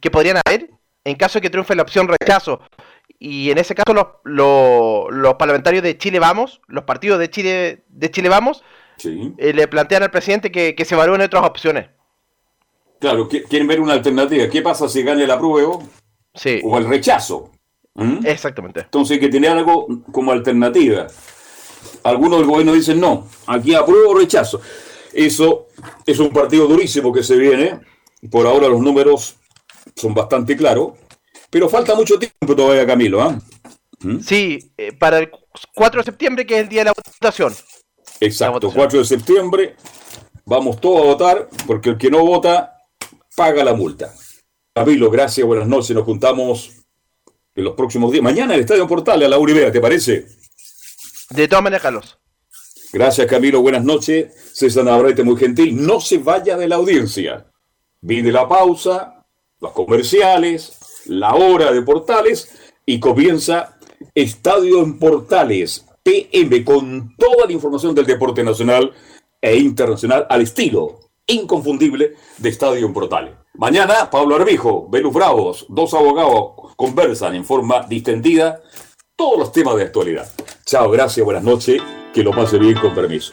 que 0.00 0.10
podrían 0.10 0.38
haber 0.44 0.70
en 1.04 1.16
caso 1.16 1.38
de 1.38 1.42
que 1.42 1.50
triunfe 1.50 1.74
la 1.74 1.82
opción 1.82 2.08
rechazo. 2.08 2.60
Y 3.24 3.52
en 3.52 3.58
ese 3.58 3.76
caso 3.76 3.94
los, 3.94 4.06
los, 4.24 5.04
los 5.12 5.34
parlamentarios 5.34 5.84
de 5.84 5.96
Chile 5.96 6.18
Vamos, 6.18 6.60
los 6.66 6.82
partidos 6.82 7.20
de 7.20 7.30
Chile 7.30 7.84
de 7.88 8.10
Chile 8.10 8.28
Vamos, 8.28 8.64
Sí. 8.96 9.32
eh, 9.38 9.52
le 9.52 9.68
plantean 9.68 10.02
al 10.02 10.10
presidente 10.10 10.50
que, 10.50 10.74
que 10.74 10.84
se 10.84 10.96
evalúen 10.96 11.20
otras 11.20 11.44
opciones. 11.44 11.86
Claro, 12.98 13.28
quieren 13.28 13.68
ver 13.68 13.80
una 13.80 13.92
alternativa. 13.92 14.48
¿Qué 14.48 14.60
pasa 14.60 14.88
si 14.88 15.04
gana 15.04 15.22
el 15.22 15.30
apruebo 15.30 15.84
Sí. 16.34 16.60
o 16.64 16.76
el 16.78 16.88
rechazo? 16.88 17.52
¿Mm? 17.94 18.26
Exactamente. 18.26 18.80
Entonces 18.80 19.14
hay 19.14 19.20
que 19.20 19.28
tener 19.28 19.50
algo 19.52 19.86
como 20.10 20.32
alternativa. 20.32 21.06
Algunos 22.02 22.40
del 22.40 22.48
gobierno 22.48 22.72
dicen 22.72 22.98
no, 22.98 23.28
aquí 23.46 23.74
apruebo 23.76 24.10
o 24.10 24.18
rechazo. 24.18 24.60
Eso 25.12 25.68
es 26.06 26.18
un 26.18 26.30
partido 26.30 26.66
durísimo 26.66 27.12
que 27.12 27.22
se 27.22 27.36
viene. 27.36 27.78
Por 28.32 28.48
ahora 28.48 28.66
los 28.66 28.80
números 28.80 29.36
son 29.94 30.12
bastante 30.12 30.56
claros. 30.56 30.94
Pero 31.52 31.68
falta 31.68 31.94
mucho 31.94 32.18
tiempo 32.18 32.56
todavía, 32.56 32.86
Camilo. 32.86 33.20
¿ah? 33.20 33.38
Sí, 34.24 34.72
eh, 34.78 34.90
para 34.94 35.18
el 35.18 35.30
4 35.74 36.00
de 36.00 36.04
septiembre, 36.06 36.46
que 36.46 36.54
es 36.54 36.62
el 36.62 36.68
día 36.70 36.80
de 36.80 36.84
la 36.86 36.94
votación. 36.94 37.54
Exacto, 38.20 38.72
4 38.72 39.00
de 39.00 39.04
septiembre. 39.04 39.76
Vamos 40.46 40.80
todos 40.80 41.02
a 41.02 41.04
votar, 41.04 41.50
porque 41.66 41.90
el 41.90 41.98
que 41.98 42.10
no 42.10 42.24
vota 42.24 42.78
paga 43.36 43.62
la 43.62 43.74
multa. 43.74 44.14
Camilo, 44.72 45.10
gracias, 45.10 45.46
buenas 45.46 45.68
noches. 45.68 45.94
Nos 45.94 46.06
juntamos 46.06 46.70
en 47.54 47.64
los 47.64 47.74
próximos 47.74 48.10
días. 48.10 48.24
Mañana 48.24 48.54
en 48.54 48.60
el 48.60 48.60
Estadio 48.60 48.88
Portal 48.88 49.22
a 49.22 49.28
la 49.28 49.38
media, 49.38 49.70
¿te 49.70 49.80
parece? 49.80 50.26
De 51.28 51.48
todas 51.48 51.62
maneras, 51.62 51.82
Carlos. 51.82 52.18
Gracias, 52.94 53.26
Camilo. 53.26 53.60
Buenas 53.60 53.84
noches. 53.84 54.32
César 54.54 54.84
Navarrete, 54.84 55.22
muy 55.22 55.36
gentil. 55.36 55.84
No 55.84 56.00
se 56.00 56.16
vaya 56.16 56.56
de 56.56 56.66
la 56.66 56.76
audiencia. 56.76 57.44
Viene 58.00 58.32
la 58.32 58.48
pausa, 58.48 59.26
los 59.60 59.72
comerciales, 59.72 60.78
la 61.06 61.34
hora 61.34 61.72
de 61.72 61.82
portales 61.82 62.50
y 62.86 63.00
comienza 63.00 63.76
Estadio 64.14 64.82
en 64.82 64.98
Portales, 64.98 65.86
PM, 66.02 66.64
con 66.64 67.14
toda 67.16 67.46
la 67.46 67.52
información 67.52 67.94
del 67.94 68.06
deporte 68.06 68.42
nacional 68.42 68.92
e 69.40 69.56
internacional 69.56 70.26
al 70.28 70.42
estilo 70.42 71.00
inconfundible 71.26 72.14
de 72.38 72.48
Estadio 72.48 72.86
en 72.86 72.92
Portales. 72.92 73.34
Mañana, 73.54 74.10
Pablo 74.10 74.36
Arbijo, 74.36 74.88
Velus 74.88 75.12
Bravos, 75.12 75.66
dos 75.68 75.94
abogados 75.94 76.72
conversan 76.76 77.34
en 77.34 77.44
forma 77.44 77.86
distendida 77.88 78.60
todos 79.14 79.38
los 79.38 79.52
temas 79.52 79.76
de 79.76 79.84
actualidad. 79.84 80.28
Chao, 80.64 80.90
gracias, 80.90 81.24
buenas 81.24 81.44
noches, 81.44 81.80
que 82.12 82.22
lo 82.22 82.32
pase 82.32 82.58
bien 82.58 82.78
con 82.78 82.94
permiso. 82.94 83.32